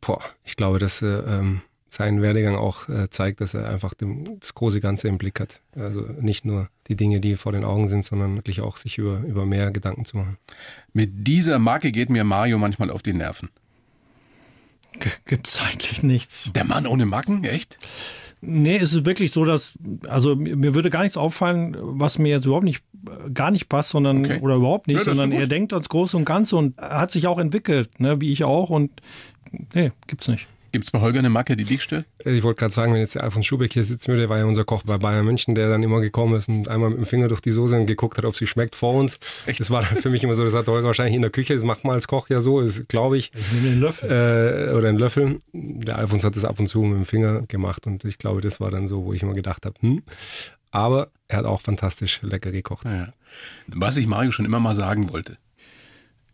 Boah, 0.00 0.22
ich 0.44 0.56
glaube, 0.56 0.78
dass 0.78 1.02
äh, 1.02 1.06
ähm, 1.06 1.62
sein 1.96 2.20
Werdegang 2.20 2.56
auch 2.56 2.88
äh, 2.90 3.08
zeigt, 3.08 3.40
dass 3.40 3.54
er 3.54 3.68
einfach 3.68 3.94
dem, 3.94 4.38
das 4.38 4.54
große 4.54 4.80
Ganze 4.80 5.08
im 5.08 5.16
Blick 5.16 5.40
hat. 5.40 5.62
Also 5.74 6.02
nicht 6.20 6.44
nur 6.44 6.68
die 6.88 6.96
Dinge, 6.96 7.20
die 7.20 7.36
vor 7.36 7.52
den 7.52 7.64
Augen 7.64 7.88
sind, 7.88 8.04
sondern 8.04 8.36
wirklich 8.36 8.60
auch 8.60 8.76
sich 8.76 8.98
über, 8.98 9.20
über 9.20 9.46
mehr 9.46 9.70
Gedanken 9.70 10.04
zu 10.04 10.18
machen. 10.18 10.36
Mit 10.92 11.26
dieser 11.26 11.58
Marke 11.58 11.92
geht 11.92 12.10
mir 12.10 12.22
Mario 12.22 12.58
manchmal 12.58 12.90
auf 12.90 13.02
die 13.02 13.14
Nerven. 13.14 13.48
Gibt 15.24 15.48
es 15.48 15.62
eigentlich 15.62 16.02
nichts. 16.02 16.52
Der 16.54 16.64
Mann 16.64 16.86
ohne 16.86 17.06
Macken, 17.06 17.44
echt? 17.44 17.78
Nee, 18.42 18.76
es 18.76 18.92
ist 18.92 19.06
wirklich 19.06 19.32
so, 19.32 19.46
dass, 19.46 19.78
also 20.06 20.36
mir 20.36 20.74
würde 20.74 20.90
gar 20.90 21.02
nichts 21.02 21.16
auffallen, 21.16 21.76
was 21.80 22.18
mir 22.18 22.28
jetzt 22.28 22.44
überhaupt 22.44 22.64
nicht, 22.64 22.84
gar 23.32 23.50
nicht 23.50 23.70
passt, 23.70 23.90
sondern, 23.90 24.24
okay. 24.24 24.40
oder 24.40 24.56
überhaupt 24.56 24.86
nicht, 24.86 24.98
ja, 24.98 25.04
sondern 25.04 25.32
er 25.32 25.46
denkt 25.46 25.72
ans 25.72 25.88
Große 25.88 26.16
und 26.16 26.26
Ganze 26.26 26.56
und 26.56 26.76
hat 26.78 27.10
sich 27.10 27.26
auch 27.26 27.38
entwickelt, 27.38 27.98
ne, 28.00 28.20
wie 28.20 28.32
ich 28.32 28.44
auch 28.44 28.68
und 28.68 28.90
nee, 29.74 29.92
gibt's 30.06 30.28
nicht. 30.28 30.46
Gibt 30.76 30.84
es 30.84 30.90
bei 30.90 31.00
Holger 31.00 31.20
eine 31.20 31.30
Macke, 31.30 31.56
die 31.56 31.64
dich 31.64 31.82
stört? 31.82 32.04
Ich 32.22 32.42
wollte 32.42 32.58
gerade 32.58 32.74
sagen, 32.74 32.92
wenn 32.92 33.00
jetzt 33.00 33.14
der 33.14 33.24
Alfons 33.24 33.46
Schubeck 33.46 33.72
hier 33.72 33.82
sitzen 33.82 34.08
würde, 34.08 34.28
war 34.28 34.36
ja 34.36 34.44
unser 34.44 34.66
Koch 34.66 34.82
bei 34.82 34.98
Bayern 34.98 35.24
München, 35.24 35.54
der 35.54 35.70
dann 35.70 35.82
immer 35.82 36.02
gekommen 36.02 36.34
ist 36.34 36.50
und 36.50 36.68
einmal 36.68 36.90
mit 36.90 36.98
dem 36.98 37.06
Finger 37.06 37.28
durch 37.28 37.40
die 37.40 37.50
Soße 37.50 37.74
und 37.80 37.86
geguckt 37.86 38.18
hat, 38.18 38.26
ob 38.26 38.36
sie 38.36 38.46
schmeckt 38.46 38.76
vor 38.76 38.92
uns. 38.92 39.18
Echt? 39.46 39.58
Das 39.58 39.70
war 39.70 39.80
dann 39.82 39.96
für 39.96 40.10
mich 40.10 40.22
immer 40.22 40.34
so, 40.34 40.44
das 40.44 40.52
hat 40.52 40.68
Holger 40.68 40.88
wahrscheinlich 40.88 41.16
in 41.16 41.22
der 41.22 41.30
Küche, 41.30 41.54
das 41.54 41.62
macht 41.62 41.84
man 41.84 41.94
als 41.94 42.08
Koch 42.08 42.28
ja 42.28 42.42
so, 42.42 42.62
glaube 42.88 43.16
ich. 43.16 43.32
Ich 43.34 43.52
nehme 43.52 43.68
einen 43.68 43.80
Löffel. 43.80 44.68
Äh, 44.68 44.74
oder 44.74 44.90
einen 44.90 44.98
Löffel. 44.98 45.38
Der 45.54 45.96
Alfons 45.96 46.24
hat 46.24 46.36
das 46.36 46.44
ab 46.44 46.60
und 46.60 46.68
zu 46.68 46.82
mit 46.82 46.98
dem 46.98 47.04
Finger 47.06 47.40
gemacht 47.48 47.86
und 47.86 48.04
ich 48.04 48.18
glaube, 48.18 48.42
das 48.42 48.60
war 48.60 48.70
dann 48.70 48.86
so, 48.86 49.06
wo 49.06 49.14
ich 49.14 49.22
immer 49.22 49.32
gedacht 49.32 49.64
habe, 49.64 49.76
hm. 49.80 50.02
Aber 50.72 51.08
er 51.28 51.38
hat 51.38 51.46
auch 51.46 51.62
fantastisch 51.62 52.20
lecker 52.20 52.52
gekocht. 52.52 52.84
Ja. 52.84 53.14
Was 53.68 53.96
ich 53.96 54.06
Mario 54.06 54.30
schon 54.30 54.44
immer 54.44 54.60
mal 54.60 54.74
sagen 54.74 55.10
wollte. 55.10 55.38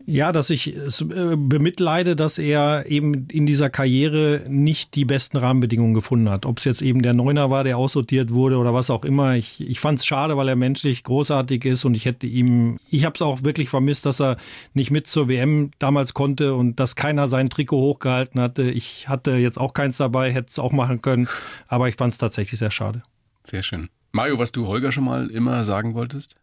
Ja, 0.05 0.33
dass 0.33 0.51
ich 0.51 0.69
es 0.69 1.01
äh, 1.01 1.37
bemitleide, 1.37 2.17
dass 2.17 2.39
er 2.39 2.87
eben 2.87 3.29
in 3.29 3.47
dieser 3.47 3.71
Karriere 3.71 4.45
nicht 4.49 4.95
die 4.95 5.05
besten 5.05 5.37
Rahmenbedingungen 5.37 5.95
gefunden 5.95 6.29
hat. 6.29 6.45
Ob 6.45 6.59
es 6.59 6.65
jetzt 6.65 6.83
eben 6.83 7.03
der 7.03 7.15
Neuner 7.15 7.51
war, 7.51 7.63
der 7.63 7.79
aussortiert 7.79 8.33
wurde 8.33 8.57
oder 8.57 8.75
was 8.75 8.91
auch 8.91 9.05
immer. 9.05 9.37
Ich, 9.37 9.61
ich 9.61 9.81
fand 9.81 10.01
es 10.01 10.07
schade, 10.07 10.37
weil 10.37 10.49
er 10.49 10.57
menschlich 10.57 11.05
großartig 11.05 11.65
ist 11.65 11.85
und 11.85 11.95
ich 11.95 12.05
hätte 12.05 12.27
ihm, 12.27 12.79
ich 12.91 13.05
habe 13.05 13.15
es 13.15 13.23
auch 13.23 13.45
wirklich 13.45 13.69
vermisst, 13.69 14.05
dass 14.05 14.21
er 14.21 14.39
nicht 14.75 14.91
mit 14.91 15.07
zur 15.07 15.29
WM 15.29 15.71
damals 15.79 16.15
konnte 16.15 16.55
und 16.55 16.81
dass 16.81 16.97
keiner 16.97 17.29
sein 17.29 17.49
Trikot 17.49 17.81
hochgehalten 17.81 18.41
hatte. 18.41 18.71
Ich 18.71 19.09
hatte 19.09 19.33
jetzt 19.33 19.59
auch 19.59 19.75
keins 19.75 19.99
dabei, 19.99 20.33
hätte 20.33 20.49
es 20.51 20.59
auch 20.59 20.73
machen 20.73 21.03
können, 21.03 21.29
aber 21.69 21.89
ich 21.89 21.97
fand 21.97 22.13
es 22.13 22.19
tatsächlich 22.19 22.59
sehr 22.59 22.71
schade. 22.71 23.03
Sehr 23.45 23.63
schön. 23.63 23.89
Mario, 24.13 24.39
was 24.39 24.53
du 24.53 24.67
Holger 24.67 24.93
schon 24.93 25.05
mal 25.05 25.31
immer 25.31 25.65
sagen 25.65 25.95
wolltest? 25.95 26.35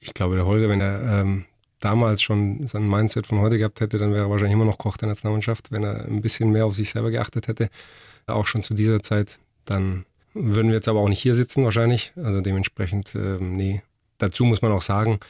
Ich 0.00 0.14
glaube, 0.14 0.36
der 0.36 0.46
Holger, 0.46 0.68
wenn 0.68 0.80
er 0.80 1.20
ähm, 1.20 1.44
damals 1.80 2.22
schon 2.22 2.66
sein 2.66 2.88
Mindset 2.88 3.26
von 3.26 3.40
heute 3.40 3.58
gehabt 3.58 3.80
hätte, 3.80 3.98
dann 3.98 4.12
wäre 4.12 4.24
er 4.24 4.30
wahrscheinlich 4.30 4.54
immer 4.54 4.64
noch 4.64 4.78
Koch 4.78 4.96
der 4.96 5.08
Nationalmannschaft. 5.08 5.70
Wenn 5.70 5.84
er 5.84 6.04
ein 6.06 6.22
bisschen 6.22 6.50
mehr 6.50 6.66
auf 6.66 6.74
sich 6.74 6.90
selber 6.90 7.10
geachtet 7.10 7.48
hätte, 7.48 7.68
auch 8.26 8.46
schon 8.46 8.62
zu 8.62 8.74
dieser 8.74 9.02
Zeit, 9.02 9.38
dann 9.64 10.04
würden 10.34 10.68
wir 10.68 10.76
jetzt 10.76 10.88
aber 10.88 11.00
auch 11.00 11.08
nicht 11.08 11.20
hier 11.20 11.34
sitzen 11.34 11.64
wahrscheinlich. 11.64 12.12
Also 12.16 12.40
dementsprechend, 12.40 13.14
äh, 13.14 13.38
nee. 13.40 13.82
Dazu 14.18 14.44
muss 14.44 14.62
man 14.62 14.72
auch 14.72 14.82
sagen, 14.82 15.20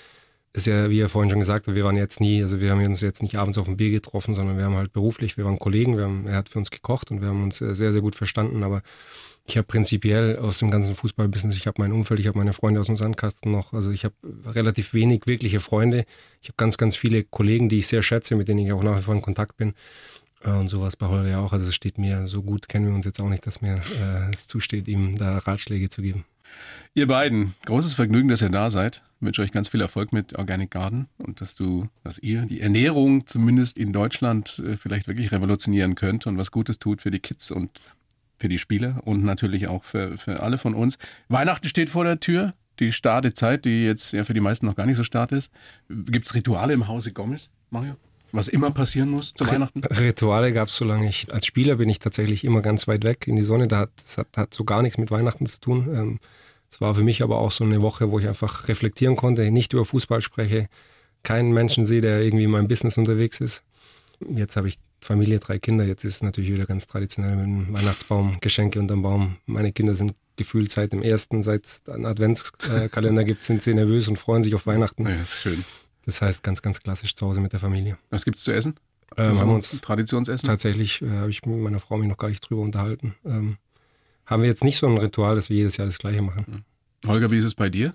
ist 0.52 0.66
ja, 0.66 0.88
wie 0.88 1.00
er 1.00 1.08
vorhin 1.08 1.30
schon 1.30 1.40
gesagt 1.40 1.66
hat, 1.66 1.74
wir 1.74 1.84
waren 1.84 1.96
jetzt 1.96 2.20
nie, 2.20 2.40
also 2.40 2.60
wir 2.60 2.70
haben 2.70 2.82
uns 2.84 3.02
jetzt 3.02 3.22
nicht 3.22 3.36
abends 3.36 3.58
auf 3.58 3.66
dem 3.66 3.76
Bier 3.76 3.90
getroffen, 3.90 4.34
sondern 4.34 4.56
wir 4.56 4.64
haben 4.64 4.76
halt 4.76 4.92
beruflich, 4.92 5.36
wir 5.36 5.44
waren 5.44 5.58
Kollegen, 5.58 5.96
wir 5.96 6.04
haben, 6.04 6.26
er 6.26 6.36
hat 6.36 6.48
für 6.48 6.58
uns 6.58 6.70
gekocht 6.70 7.10
und 7.10 7.20
wir 7.20 7.28
haben 7.28 7.42
uns 7.42 7.58
sehr, 7.58 7.92
sehr 7.92 8.00
gut 8.00 8.14
verstanden, 8.14 8.62
aber 8.62 8.82
ich 9.46 9.56
habe 9.56 9.66
prinzipiell 9.66 10.38
aus 10.38 10.58
dem 10.58 10.70
ganzen 10.70 10.94
Fußballbusiness, 10.96 11.56
ich 11.56 11.66
habe 11.66 11.80
mein 11.80 11.92
Umfeld, 11.92 12.18
ich 12.18 12.26
habe 12.26 12.38
meine 12.38 12.52
Freunde 12.52 12.80
aus 12.80 12.86
dem 12.86 12.96
Sandkasten 12.96 13.52
noch. 13.52 13.72
Also 13.72 13.92
ich 13.92 14.04
habe 14.04 14.14
relativ 14.44 14.92
wenig 14.92 15.22
wirkliche 15.26 15.60
Freunde. 15.60 16.04
Ich 16.42 16.48
habe 16.48 16.56
ganz, 16.56 16.78
ganz 16.78 16.96
viele 16.96 17.22
Kollegen, 17.22 17.68
die 17.68 17.78
ich 17.78 17.86
sehr 17.86 18.02
schätze, 18.02 18.34
mit 18.34 18.48
denen 18.48 18.60
ich 18.60 18.72
auch 18.72 18.82
nach 18.82 18.98
wie 18.98 19.02
vor 19.02 19.14
in 19.14 19.22
Kontakt 19.22 19.56
bin. 19.56 19.74
Äh, 20.42 20.50
und 20.50 20.68
sowas 20.68 20.96
bei 20.96 21.06
Holger 21.06 21.28
ja 21.28 21.38
auch. 21.38 21.52
Also 21.52 21.68
es 21.68 21.74
steht 21.74 21.96
mir 21.96 22.26
so 22.26 22.42
gut, 22.42 22.68
kennen 22.68 22.86
wir 22.86 22.94
uns 22.94 23.06
jetzt 23.06 23.20
auch 23.20 23.28
nicht, 23.28 23.46
dass 23.46 23.60
mir 23.60 23.74
äh, 23.74 24.32
es 24.32 24.48
zusteht, 24.48 24.88
ihm 24.88 25.16
da 25.16 25.38
Ratschläge 25.38 25.90
zu 25.90 26.02
geben. 26.02 26.24
Ihr 26.94 27.06
beiden, 27.06 27.54
großes 27.66 27.94
Vergnügen, 27.94 28.28
dass 28.28 28.42
ihr 28.42 28.50
da 28.50 28.70
seid. 28.70 29.02
Ich 29.20 29.26
wünsche 29.26 29.42
euch 29.42 29.52
ganz 29.52 29.68
viel 29.68 29.80
Erfolg 29.80 30.12
mit 30.12 30.38
Organic 30.38 30.70
Garden 30.70 31.08
und 31.18 31.40
dass 31.40 31.54
du, 31.54 31.88
dass 32.04 32.18
ihr 32.18 32.42
die 32.42 32.60
Ernährung 32.60 33.26
zumindest 33.26 33.78
in 33.78 33.92
Deutschland 33.92 34.60
äh, 34.64 34.76
vielleicht 34.76 35.06
wirklich 35.06 35.30
revolutionieren 35.30 35.94
könnt 35.94 36.26
und 36.26 36.36
was 36.36 36.50
Gutes 36.50 36.78
tut 36.78 37.00
für 37.00 37.10
die 37.10 37.20
Kids 37.20 37.50
und 37.50 37.70
für 38.38 38.48
die 38.48 38.58
Spieler 38.58 39.00
und 39.04 39.24
natürlich 39.24 39.68
auch 39.68 39.84
für, 39.84 40.18
für 40.18 40.40
alle 40.40 40.58
von 40.58 40.74
uns. 40.74 40.98
Weihnachten 41.28 41.68
steht 41.68 41.90
vor 41.90 42.04
der 42.04 42.20
Tür, 42.20 42.54
die 42.78 42.92
Startezeit, 42.92 43.64
die 43.64 43.84
jetzt 43.84 44.12
ja 44.12 44.24
für 44.24 44.34
die 44.34 44.40
meisten 44.40 44.66
noch 44.66 44.76
gar 44.76 44.86
nicht 44.86 44.96
so 44.96 45.04
start 45.04 45.32
ist. 45.32 45.50
Gibt 45.88 46.26
es 46.26 46.34
Rituale 46.34 46.74
im 46.74 46.88
Hause 46.88 47.12
Gomez, 47.12 47.48
Mario? 47.70 47.96
Was 48.32 48.48
immer 48.48 48.70
passieren 48.70 49.08
muss 49.08 49.32
zu 49.32 49.48
Weihnachten? 49.48 49.82
Rituale 49.84 50.52
gab 50.52 50.68
es, 50.68 50.76
solange 50.76 51.08
ich 51.08 51.32
als 51.32 51.46
Spieler 51.46 51.76
bin 51.76 51.88
ich 51.88 52.00
tatsächlich 52.00 52.44
immer 52.44 52.60
ganz 52.60 52.86
weit 52.86 53.04
weg 53.04 53.26
in 53.26 53.36
die 53.36 53.42
Sonne. 53.42 53.68
Da 53.68 53.78
hat, 53.78 53.90
das 54.02 54.18
hat, 54.18 54.28
hat 54.36 54.52
so 54.52 54.64
gar 54.64 54.82
nichts 54.82 54.98
mit 54.98 55.10
Weihnachten 55.10 55.46
zu 55.46 55.58
tun. 55.60 55.88
Ähm, 55.94 56.18
es 56.70 56.80
war 56.80 56.94
für 56.94 57.02
mich 57.02 57.22
aber 57.22 57.38
auch 57.38 57.50
so 57.50 57.64
eine 57.64 57.80
Woche, 57.80 58.10
wo 58.10 58.18
ich 58.18 58.28
einfach 58.28 58.68
reflektieren 58.68 59.16
konnte, 59.16 59.50
nicht 59.50 59.72
über 59.72 59.84
Fußball 59.84 60.20
spreche, 60.20 60.68
keinen 61.22 61.52
Menschen 61.52 61.86
sehe, 61.86 62.00
der 62.00 62.20
irgendwie 62.20 62.44
in 62.44 62.50
meinem 62.50 62.68
Business 62.68 62.98
unterwegs 62.98 63.40
ist. 63.40 63.62
Jetzt 64.28 64.56
habe 64.56 64.68
ich 64.68 64.76
Familie, 65.06 65.38
drei 65.38 65.58
Kinder. 65.58 65.84
Jetzt 65.84 66.04
ist 66.04 66.16
es 66.16 66.22
natürlich 66.22 66.50
wieder 66.50 66.66
ganz 66.66 66.86
traditionell 66.86 67.36
mit 67.36 67.46
dem 67.46 67.72
Weihnachtsbaum, 67.72 68.38
Geschenke 68.40 68.78
unterm 68.78 69.02
Baum. 69.02 69.36
Meine 69.46 69.72
Kinder 69.72 69.94
sind 69.94 70.14
gefühlt 70.36 70.70
seit 70.70 70.92
dem 70.92 71.02
ersten, 71.02 71.42
seit 71.42 71.64
es 71.64 71.88
einen 71.88 72.06
Adventskalender 72.06 73.24
gibt, 73.24 73.42
sind 73.42 73.62
sie 73.62 73.74
nervös 73.74 74.08
und 74.08 74.16
freuen 74.16 74.42
sich 74.42 74.54
auf 74.54 74.66
Weihnachten. 74.66 75.06
Ja, 75.06 75.22
ist 75.22 75.40
schön. 75.40 75.64
Das 76.04 76.22
heißt 76.22 76.42
ganz, 76.42 76.62
ganz 76.62 76.80
klassisch 76.80 77.14
zu 77.16 77.26
Hause 77.26 77.40
mit 77.40 77.52
der 77.52 77.60
Familie. 77.60 77.98
Was 78.10 78.24
gibt 78.24 78.36
es 78.36 78.44
zu 78.44 78.52
essen? 78.52 78.76
Ähm, 79.16 79.38
haben 79.38 79.52
uns 79.52 79.80
Traditionsessen? 79.80 80.46
Tatsächlich 80.46 81.02
äh, 81.02 81.08
habe 81.08 81.30
ich 81.30 81.44
mit 81.46 81.58
meiner 81.58 81.80
Frau 81.80 81.96
mich 81.96 82.08
noch 82.08 82.18
gar 82.18 82.28
nicht 82.28 82.40
drüber 82.40 82.62
unterhalten. 82.62 83.14
Ähm, 83.24 83.56
haben 84.26 84.42
wir 84.42 84.48
jetzt 84.48 84.64
nicht 84.64 84.76
so 84.76 84.86
ein 84.86 84.98
Ritual, 84.98 85.36
dass 85.36 85.48
wir 85.48 85.56
jedes 85.56 85.76
Jahr 85.76 85.86
das 85.86 85.98
Gleiche 85.98 86.22
machen. 86.22 86.64
Holger, 87.06 87.30
wie 87.30 87.38
ist 87.38 87.44
es 87.44 87.54
bei 87.54 87.68
dir? 87.68 87.94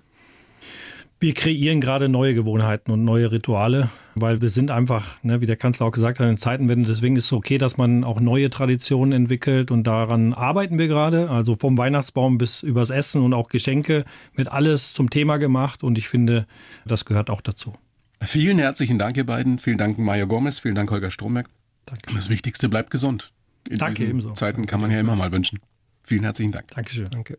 Wir 1.22 1.34
kreieren 1.34 1.80
gerade 1.80 2.08
neue 2.08 2.34
Gewohnheiten 2.34 2.90
und 2.90 3.04
neue 3.04 3.30
Rituale, 3.30 3.90
weil 4.16 4.42
wir 4.42 4.50
sind 4.50 4.72
einfach, 4.72 5.22
ne, 5.22 5.40
wie 5.40 5.46
der 5.46 5.54
Kanzler 5.54 5.86
auch 5.86 5.92
gesagt 5.92 6.18
hat, 6.18 6.28
in 6.28 6.36
Zeitenwende. 6.36 6.88
Deswegen 6.88 7.14
ist 7.14 7.26
es 7.26 7.32
okay, 7.32 7.58
dass 7.58 7.76
man 7.76 8.02
auch 8.02 8.18
neue 8.18 8.50
Traditionen 8.50 9.12
entwickelt 9.12 9.70
und 9.70 9.84
daran 9.86 10.32
arbeiten 10.32 10.80
wir 10.80 10.88
gerade. 10.88 11.30
Also 11.30 11.54
vom 11.54 11.78
Weihnachtsbaum 11.78 12.38
bis 12.38 12.64
übers 12.64 12.90
Essen 12.90 13.22
und 13.22 13.34
auch 13.34 13.48
Geschenke 13.50 14.04
wird 14.34 14.50
alles 14.50 14.94
zum 14.94 15.10
Thema 15.10 15.36
gemacht 15.36 15.84
und 15.84 15.96
ich 15.96 16.08
finde, 16.08 16.48
das 16.86 17.04
gehört 17.04 17.30
auch 17.30 17.40
dazu. 17.40 17.72
Vielen 18.20 18.58
herzlichen 18.58 18.98
Dank, 18.98 19.16
ihr 19.16 19.24
beiden. 19.24 19.60
Vielen 19.60 19.78
Dank, 19.78 19.98
Maja 19.98 20.24
Gomez. 20.24 20.58
Vielen 20.58 20.74
Dank, 20.74 20.90
Holger 20.90 21.12
Stromberg. 21.12 21.48
Danke. 21.86 22.16
Das 22.16 22.30
Wichtigste 22.30 22.68
bleibt 22.68 22.90
gesund. 22.90 23.32
In 23.70 23.78
Danke 23.78 24.06
ebenso. 24.06 24.30
Zeiten 24.30 24.66
kann 24.66 24.80
man 24.80 24.90
ja 24.90 24.98
immer 24.98 25.14
mal 25.14 25.30
wünschen. 25.30 25.60
Vielen 26.02 26.24
herzlichen 26.24 26.50
Dank. 26.50 26.66
Dankeschön. 26.74 27.08
Danke. 27.10 27.38